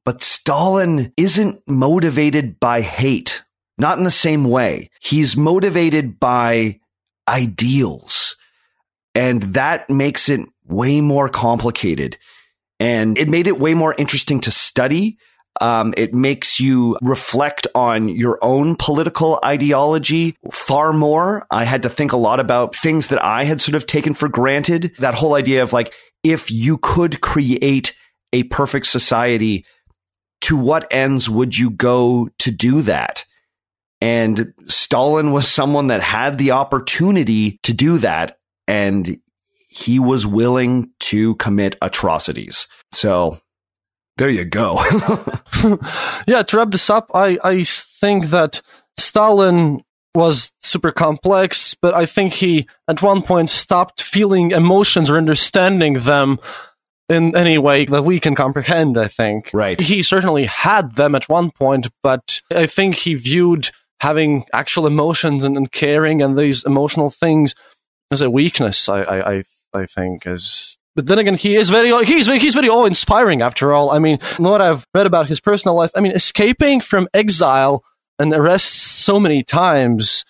But 0.08 0.22
Stalin 0.22 1.12
isn't 1.18 1.60
motivated 1.68 2.58
by 2.58 2.80
hate, 2.80 3.44
not 3.76 3.98
in 3.98 4.04
the 4.04 4.10
same 4.10 4.44
way. 4.44 4.88
He's 5.02 5.36
motivated 5.36 6.18
by 6.18 6.80
ideals. 7.28 8.34
And 9.14 9.42
that 9.42 9.90
makes 9.90 10.30
it 10.30 10.40
way 10.64 11.02
more 11.02 11.28
complicated. 11.28 12.16
And 12.80 13.18
it 13.18 13.28
made 13.28 13.46
it 13.46 13.60
way 13.60 13.74
more 13.74 13.94
interesting 13.98 14.40
to 14.40 14.50
study. 14.50 15.18
Um, 15.60 15.92
it 15.94 16.14
makes 16.14 16.58
you 16.58 16.96
reflect 17.02 17.66
on 17.74 18.08
your 18.08 18.38
own 18.40 18.76
political 18.76 19.38
ideology 19.44 20.38
far 20.50 20.94
more. 20.94 21.46
I 21.50 21.64
had 21.64 21.82
to 21.82 21.90
think 21.90 22.12
a 22.12 22.16
lot 22.16 22.40
about 22.40 22.74
things 22.74 23.08
that 23.08 23.22
I 23.22 23.44
had 23.44 23.60
sort 23.60 23.74
of 23.74 23.84
taken 23.84 24.14
for 24.14 24.30
granted. 24.30 24.94
That 25.00 25.12
whole 25.12 25.34
idea 25.34 25.62
of 25.62 25.74
like, 25.74 25.92
if 26.24 26.50
you 26.50 26.78
could 26.78 27.20
create 27.20 27.94
a 28.32 28.44
perfect 28.44 28.86
society, 28.86 29.66
to 30.42 30.56
what 30.56 30.86
ends 30.90 31.28
would 31.28 31.56
you 31.56 31.70
go 31.70 32.28
to 32.38 32.50
do 32.50 32.82
that? 32.82 33.24
And 34.00 34.54
Stalin 34.68 35.32
was 35.32 35.48
someone 35.48 35.88
that 35.88 36.02
had 36.02 36.38
the 36.38 36.52
opportunity 36.52 37.58
to 37.64 37.72
do 37.72 37.98
that. 37.98 38.38
And 38.66 39.18
he 39.70 39.98
was 39.98 40.26
willing 40.26 40.90
to 41.00 41.34
commit 41.36 41.76
atrocities. 41.82 42.66
So 42.92 43.38
there 44.16 44.28
you 44.28 44.44
go. 44.44 44.74
yeah, 46.26 46.42
to 46.42 46.56
wrap 46.56 46.70
this 46.70 46.90
up, 46.90 47.10
I, 47.14 47.38
I 47.42 47.64
think 47.64 48.26
that 48.26 48.60
Stalin 48.98 49.82
was 50.14 50.52
super 50.62 50.90
complex, 50.90 51.74
but 51.80 51.94
I 51.94 52.06
think 52.06 52.32
he 52.32 52.66
at 52.88 53.02
one 53.02 53.22
point 53.22 53.50
stopped 53.50 54.02
feeling 54.02 54.50
emotions 54.50 55.08
or 55.08 55.16
understanding 55.16 55.94
them 55.94 56.40
in 57.08 57.36
any 57.36 57.58
way 57.58 57.84
that 57.86 58.04
we 58.04 58.20
can 58.20 58.34
comprehend, 58.34 58.98
I 58.98 59.08
think. 59.08 59.50
Right. 59.52 59.80
He 59.80 60.02
certainly 60.02 60.46
had 60.46 60.96
them 60.96 61.14
at 61.14 61.28
one 61.28 61.50
point, 61.50 61.88
but 62.02 62.42
I 62.50 62.66
think 62.66 62.94
he 62.96 63.14
viewed 63.14 63.70
having 64.00 64.44
actual 64.52 64.86
emotions 64.86 65.44
and, 65.44 65.56
and 65.56 65.72
caring 65.72 66.22
and 66.22 66.38
these 66.38 66.64
emotional 66.64 67.10
things 67.10 67.54
as 68.10 68.22
a 68.22 68.30
weakness, 68.30 68.88
I, 68.88 69.00
I, 69.02 69.32
I 69.32 69.42
I 69.74 69.86
think 69.86 70.26
is 70.26 70.78
but 70.98 71.06
then 71.06 71.20
again, 71.20 71.34
he 71.34 71.54
is 71.54 71.70
very 71.70 71.92
he's 72.04 72.26
he's 72.26 72.54
very 72.54 72.68
awe 72.68 72.84
inspiring. 72.84 73.40
After 73.40 73.72
all, 73.72 73.92
I 73.92 74.00
mean, 74.00 74.18
what 74.38 74.60
I've 74.60 74.84
read 74.92 75.06
about 75.06 75.28
his 75.28 75.40
personal 75.40 75.76
life, 75.76 75.92
I 75.94 76.00
mean, 76.00 76.10
escaping 76.10 76.80
from 76.80 77.06
exile 77.14 77.84
and 78.18 78.32
arrest 78.32 78.74
so 78.74 79.20
many 79.20 79.44
times. 79.44 80.24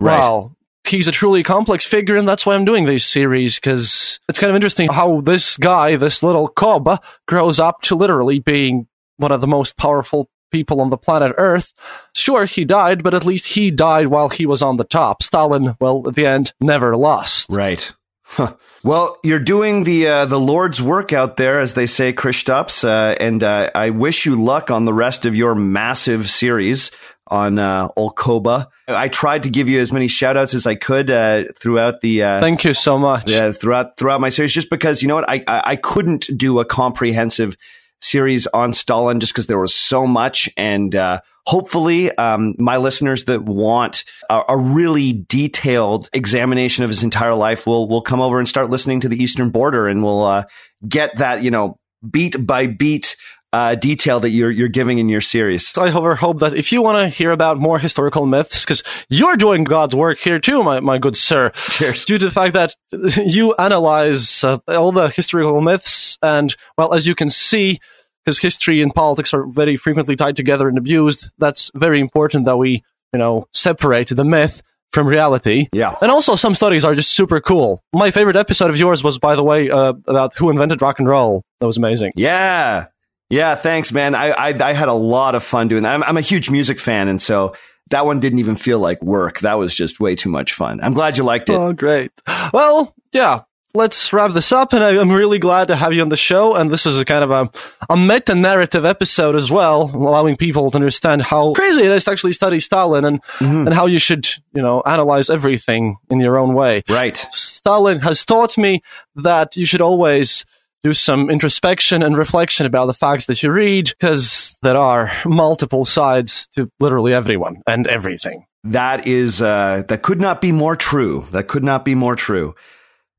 Right. 0.00 0.18
Wow, 0.18 0.56
he's 0.90 1.08
a 1.08 1.12
truly 1.12 1.42
complex 1.42 1.84
figure, 1.84 2.16
and 2.16 2.28
that's 2.28 2.44
why 2.44 2.54
I'm 2.54 2.64
doing 2.64 2.84
these 2.84 3.04
series 3.04 3.58
because 3.58 4.20
it's 4.28 4.38
kind 4.38 4.50
of 4.50 4.56
interesting 4.56 4.88
how 4.88 5.20
this 5.20 5.56
guy, 5.56 5.96
this 5.96 6.22
little 6.22 6.48
cob, 6.48 7.02
grows 7.26 7.60
up 7.60 7.82
to 7.82 7.94
literally 7.94 8.38
being 8.38 8.86
one 9.16 9.32
of 9.32 9.40
the 9.40 9.46
most 9.46 9.76
powerful 9.76 10.28
people 10.50 10.80
on 10.80 10.90
the 10.90 10.98
planet 10.98 11.32
Earth. 11.38 11.72
Sure, 12.14 12.44
he 12.44 12.64
died, 12.64 13.02
but 13.02 13.14
at 13.14 13.24
least 13.24 13.46
he 13.46 13.70
died 13.70 14.08
while 14.08 14.28
he 14.28 14.46
was 14.46 14.62
on 14.62 14.76
the 14.76 14.84
top. 14.84 15.22
Stalin, 15.22 15.76
well, 15.80 16.08
at 16.08 16.14
the 16.14 16.26
end, 16.26 16.52
never 16.60 16.96
lost. 16.96 17.50
Right. 17.50 17.92
Huh. 18.24 18.54
Well, 18.84 19.18
you're 19.24 19.40
doing 19.40 19.82
the 19.82 20.06
uh, 20.06 20.24
the 20.24 20.38
Lord's 20.38 20.80
work 20.80 21.12
out 21.12 21.36
there, 21.36 21.58
as 21.58 21.74
they 21.74 21.86
say, 21.86 22.12
Kristaps, 22.12 22.84
uh, 22.84 23.16
and 23.18 23.42
uh, 23.42 23.70
I 23.74 23.90
wish 23.90 24.24
you 24.24 24.40
luck 24.40 24.70
on 24.70 24.84
the 24.84 24.94
rest 24.94 25.26
of 25.26 25.34
your 25.34 25.56
massive 25.56 26.30
series 26.30 26.92
on 27.30 27.58
uh, 27.58 27.88
Olkoba. 27.96 28.66
I 28.88 29.08
tried 29.08 29.44
to 29.44 29.50
give 29.50 29.68
you 29.68 29.80
as 29.80 29.92
many 29.92 30.08
shout 30.08 30.36
outs 30.36 30.52
as 30.54 30.66
I 30.66 30.74
could 30.74 31.10
uh, 31.10 31.44
throughout 31.56 32.00
the. 32.00 32.24
Uh, 32.24 32.40
Thank 32.40 32.64
you 32.64 32.74
so 32.74 32.98
much. 32.98 33.30
Yeah, 33.30 33.52
throughout 33.52 33.96
throughout 33.96 34.20
my 34.20 34.28
series, 34.28 34.52
just 34.52 34.70
because 34.70 35.02
you 35.02 35.08
know 35.08 35.14
what, 35.16 35.28
I 35.28 35.44
I, 35.46 35.62
I 35.64 35.76
couldn't 35.76 36.28
do 36.36 36.58
a 36.58 36.64
comprehensive 36.64 37.56
series 38.00 38.46
on 38.48 38.72
Stalin 38.72 39.20
just 39.20 39.32
because 39.32 39.46
there 39.46 39.58
was 39.58 39.74
so 39.74 40.06
much, 40.06 40.48
and 40.56 40.94
uh, 40.94 41.20
hopefully 41.46 42.10
um, 42.16 42.54
my 42.58 42.76
listeners 42.76 43.26
that 43.26 43.42
want 43.42 44.04
a, 44.28 44.42
a, 44.48 44.56
really 44.56 45.24
detailed 45.28 46.08
examination 46.12 46.84
of 46.84 46.90
his 46.90 47.02
entire 47.02 47.34
life 47.34 47.66
will 47.66 47.88
will 47.88 48.02
come 48.02 48.20
over 48.20 48.38
and 48.38 48.48
start 48.48 48.70
listening 48.70 49.00
to 49.00 49.08
the 49.08 49.22
Eastern 49.22 49.50
Border, 49.50 49.86
and 49.86 50.02
we'll 50.02 50.24
uh, 50.24 50.44
get 50.88 51.16
that 51.18 51.42
you 51.42 51.50
know 51.50 51.78
beat 52.08 52.44
by 52.44 52.66
beat. 52.66 53.16
Uh, 53.52 53.74
detail 53.74 54.20
that 54.20 54.30
you're 54.30 54.50
you're 54.50 54.68
giving 54.68 54.98
in 54.98 55.08
your 55.08 55.20
series. 55.20 55.76
I 55.76 55.90
hope, 55.90 56.18
hope 56.18 56.38
that 56.38 56.54
if 56.54 56.70
you 56.70 56.82
want 56.82 56.98
to 56.98 57.08
hear 57.08 57.32
about 57.32 57.58
more 57.58 57.80
historical 57.80 58.24
myths, 58.24 58.64
because 58.64 58.84
you're 59.08 59.36
doing 59.36 59.64
God's 59.64 59.96
work 59.96 60.20
here 60.20 60.38
too, 60.38 60.62
my, 60.62 60.78
my 60.78 60.98
good 60.98 61.16
sir. 61.16 61.50
Cheers. 61.50 62.04
Due 62.04 62.18
to 62.18 62.26
the 62.26 62.30
fact 62.30 62.54
that 62.54 62.76
you 63.26 63.52
analyze 63.54 64.44
uh, 64.44 64.58
all 64.68 64.92
the 64.92 65.08
historical 65.08 65.60
myths, 65.60 66.16
and 66.22 66.54
well, 66.78 66.94
as 66.94 67.08
you 67.08 67.16
can 67.16 67.28
see, 67.28 67.80
because 68.24 68.38
history 68.38 68.82
and 68.82 68.94
politics 68.94 69.34
are 69.34 69.46
very 69.46 69.76
frequently 69.76 70.14
tied 70.16 70.36
together 70.36 70.68
and 70.68 70.78
abused. 70.78 71.28
That's 71.38 71.72
very 71.74 72.00
important 72.00 72.44
that 72.44 72.56
we, 72.56 72.84
you 73.12 73.18
know, 73.18 73.48
separate 73.52 74.08
the 74.08 74.24
myth 74.24 74.62
from 74.92 75.06
reality. 75.06 75.68
Yeah. 75.72 75.96
And 76.00 76.10
also 76.10 76.36
some 76.36 76.54
studies 76.54 76.84
are 76.84 76.94
just 76.94 77.10
super 77.10 77.40
cool. 77.40 77.82
My 77.92 78.10
favorite 78.10 78.36
episode 78.36 78.70
of 78.70 78.78
yours 78.78 79.02
was, 79.02 79.18
by 79.18 79.36
the 79.36 79.44
way, 79.44 79.70
uh, 79.70 79.94
about 80.06 80.34
who 80.34 80.50
invented 80.50 80.82
rock 80.82 80.98
and 80.98 81.08
roll. 81.08 81.42
That 81.60 81.66
was 81.66 81.76
amazing. 81.76 82.12
Yeah. 82.16 82.86
Yeah. 83.30 83.54
Thanks, 83.54 83.92
man. 83.92 84.14
I, 84.14 84.30
I, 84.30 84.48
I 84.70 84.72
had 84.74 84.88
a 84.88 84.92
lot 84.92 85.34
of 85.34 85.42
fun 85.42 85.68
doing 85.68 85.84
that. 85.84 85.94
I'm, 85.94 86.02
I'm 86.02 86.16
a 86.16 86.20
huge 86.20 86.50
music 86.50 86.78
fan. 86.78 87.08
And 87.08 87.22
so 87.22 87.54
that 87.90 88.04
one 88.04 88.20
didn't 88.20 88.40
even 88.40 88.56
feel 88.56 88.78
like 88.78 89.02
work. 89.02 89.40
That 89.40 89.54
was 89.54 89.74
just 89.74 90.00
way 90.00 90.14
too 90.16 90.28
much 90.28 90.52
fun. 90.52 90.80
I'm 90.82 90.94
glad 90.94 91.16
you 91.16 91.24
liked 91.24 91.48
it. 91.48 91.54
Oh, 91.54 91.72
great. 91.72 92.12
Well, 92.52 92.94
yeah. 93.12 93.40
let's 93.74 94.12
wrap 94.12 94.32
this 94.32 94.52
up. 94.52 94.72
And 94.72 94.82
I, 94.82 94.92
am 94.92 95.10
really 95.10 95.38
glad 95.38 95.68
to 95.68 95.76
have 95.76 95.92
you 95.92 96.02
on 96.02 96.08
the 96.08 96.16
show. 96.16 96.54
And 96.54 96.70
this 96.70 96.84
was 96.84 96.98
a 96.98 97.04
kind 97.04 97.24
of 97.24 97.30
a, 97.30 97.50
a 97.88 97.96
meta 97.96 98.34
narrative 98.34 98.84
episode 98.84 99.36
as 99.36 99.50
well, 99.50 99.90
allowing 99.94 100.36
people 100.36 100.70
to 100.70 100.76
understand 100.76 101.22
how 101.22 101.52
crazy 101.52 101.82
it 101.82 101.92
is 101.92 102.04
to 102.04 102.10
actually 102.10 102.32
study 102.32 102.60
Stalin 102.60 103.04
and, 103.04 103.22
mm-hmm. 103.22 103.66
and 103.66 103.74
how 103.74 103.86
you 103.86 103.98
should, 103.98 104.28
you 104.52 104.62
know, 104.62 104.82
analyze 104.86 105.30
everything 105.30 105.96
in 106.10 106.20
your 106.20 106.38
own 106.38 106.54
way. 106.54 106.82
Right. 106.88 107.16
Stalin 107.16 108.00
has 108.00 108.24
taught 108.24 108.58
me 108.58 108.82
that 109.16 109.56
you 109.56 109.66
should 109.66 109.82
always 109.82 110.44
do 110.82 110.94
some 110.94 111.30
introspection 111.30 112.02
and 112.02 112.16
reflection 112.16 112.66
about 112.66 112.86
the 112.86 112.94
facts 112.94 113.26
that 113.26 113.42
you 113.42 113.50
read 113.52 113.90
because 113.90 114.56
there 114.62 114.76
are 114.76 115.12
multiple 115.24 115.84
sides 115.84 116.46
to 116.48 116.70
literally 116.80 117.12
everyone 117.12 117.62
and 117.66 117.86
everything. 117.86 118.44
That 118.64 119.06
is, 119.06 119.40
uh, 119.40 119.84
that 119.88 120.02
could 120.02 120.20
not 120.20 120.40
be 120.40 120.52
more 120.52 120.76
true. 120.76 121.24
That 121.32 121.48
could 121.48 121.64
not 121.64 121.84
be 121.84 121.94
more 121.94 122.16
true. 122.16 122.54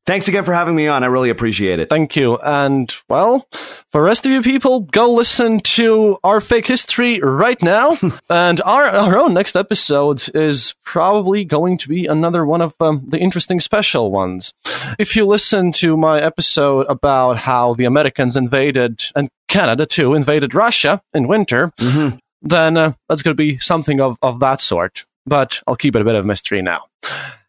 Thanks 0.08 0.28
again 0.28 0.43
for 0.43 0.54
having 0.54 0.76
me 0.76 0.88
on. 0.88 1.04
I 1.04 1.08
really 1.08 1.30
appreciate 1.30 1.80
it. 1.80 1.88
Thank 1.88 2.16
you. 2.16 2.38
And 2.38 2.91
well, 3.08 3.47
for 3.52 4.02
the 4.02 4.02
rest 4.02 4.26
of 4.26 4.32
you 4.32 4.41
people, 4.41 4.80
go 4.80 5.12
listen 5.12 5.60
to 5.60 6.18
our 6.24 6.41
fake 6.41 6.66
history 6.66 7.20
right 7.20 7.62
now. 7.62 7.95
and 8.30 8.60
our, 8.62 8.86
our 8.88 9.20
own 9.20 9.36
next 9.36 9.56
episode 9.56 10.28
is 10.36 10.74
probably 10.84 11.45
going 11.45 11.78
to 11.78 11.88
be 11.88 12.08
another 12.08 12.43
one 12.45 12.62
of 12.62 12.74
um, 12.80 13.06
the 13.08 13.20
interesting 13.20 13.60
special 13.60 14.12
ones. 14.12 14.54
If 14.97 15.16
you 15.16 15.26
listen 15.26 15.72
to 15.74 15.95
my 15.95 16.20
episode 16.20 16.88
about 16.89 17.38
how 17.38 17.76
the 17.76 17.86
Americans 17.86 18.36
invaded 18.36 19.04
and 19.16 19.30
Canada 19.47 19.86
too 19.86 20.16
invaded 20.16 20.56
Russia 20.56 20.99
in 21.14 21.28
winter, 21.28 21.68
mm-hmm. 21.78 22.18
then 22.41 22.76
uh, 22.76 22.93
that's 23.08 23.22
going 23.22 23.36
to 23.36 23.43
be 23.43 23.60
something 23.60 24.02
of, 24.02 24.18
of 24.24 24.39
that 24.39 24.62
sort. 24.62 25.06
But 25.28 25.62
I'll 25.68 25.76
keep 25.76 25.95
it 25.95 26.02
a 26.02 26.06
bit 26.06 26.16
of 26.16 26.26
mystery 26.26 26.64
now. 26.64 26.86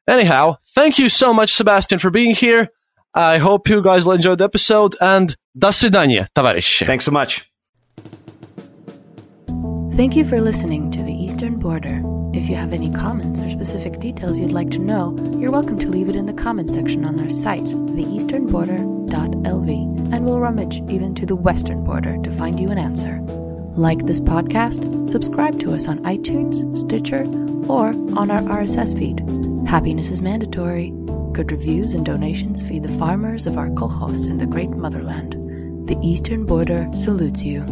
Anyhow, 0.07 0.55
thank 0.73 0.97
you 0.97 1.09
so 1.09 1.33
much, 1.33 1.53
Sebastian, 1.53 1.99
for 1.99 2.09
being 2.09 2.33
here. 2.33 2.69
I 3.13 3.39
hope 3.39 3.67
you 3.67 3.81
guys 3.81 4.05
enjoyed 4.05 4.37
the 4.37 4.45
episode, 4.45 4.95
and 5.01 5.35
до 5.57 5.71
свидания, 5.71 6.27
товарищи. 6.33 6.85
Thanks 6.85 7.05
so 7.05 7.11
much. 7.11 7.51
Thank 9.95 10.15
you 10.15 10.23
for 10.23 10.39
listening 10.39 10.91
to 10.91 11.01
The 11.01 11.11
Eastern 11.11 11.57
Border. 11.57 12.03
If 12.33 12.47
you 12.47 12.55
have 12.55 12.71
any 12.71 12.91
comments 12.91 13.41
or 13.41 13.49
specific 13.49 13.99
details 13.99 14.39
you'd 14.39 14.51
like 14.51 14.69
to 14.71 14.79
know, 14.79 15.15
you're 15.39 15.49
welcome 15.49 15.79
to 15.79 15.89
leave 15.89 16.07
it 16.07 16.15
in 16.15 16.27
the 16.27 16.33
comment 16.33 16.71
section 16.71 17.03
on 17.03 17.19
our 17.19 17.31
site, 17.31 17.63
theeasternborder.lv, 17.63 20.13
and 20.13 20.25
we'll 20.25 20.39
rummage 20.39 20.83
even 20.87 21.15
to 21.15 21.25
the 21.25 21.35
western 21.35 21.83
border 21.83 22.17
to 22.21 22.31
find 22.31 22.59
you 22.59 22.69
an 22.69 22.77
answer. 22.77 23.19
Like 23.76 24.04
this 24.04 24.20
podcast, 24.20 25.08
subscribe 25.08 25.58
to 25.60 25.72
us 25.72 25.88
on 25.88 26.00
iTunes, 26.00 26.76
Stitcher, 26.76 27.24
or 27.70 27.88
on 28.18 28.30
our 28.30 28.42
RSS 28.42 28.98
feed. 28.98 29.20
Happiness 29.66 30.10
is 30.10 30.20
mandatory. 30.20 30.92
Good 31.32 31.50
reviews 31.50 31.94
and 31.94 32.04
donations 32.04 32.62
feed 32.62 32.82
the 32.82 32.98
farmers 32.98 33.46
of 33.46 33.56
our 33.56 33.70
kolkhoz 33.70 34.28
in 34.28 34.36
the 34.36 34.44
great 34.44 34.68
motherland. 34.68 35.32
The 35.88 35.98
eastern 36.02 36.44
border 36.44 36.86
salutes 36.94 37.44
you. 37.44 37.62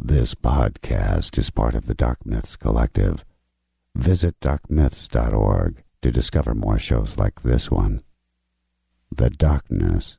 This 0.00 0.34
podcast 0.34 1.38
is 1.38 1.50
part 1.50 1.76
of 1.76 1.86
the 1.86 1.94
Dark 1.94 2.26
Myths 2.26 2.56
Collective. 2.56 3.24
Visit 3.94 4.40
darkmyths.org 4.40 5.84
to 6.02 6.10
discover 6.10 6.56
more 6.56 6.80
shows 6.80 7.16
like 7.16 7.44
this 7.44 7.70
one. 7.70 8.02
The 9.14 9.30
darkness 9.30 10.18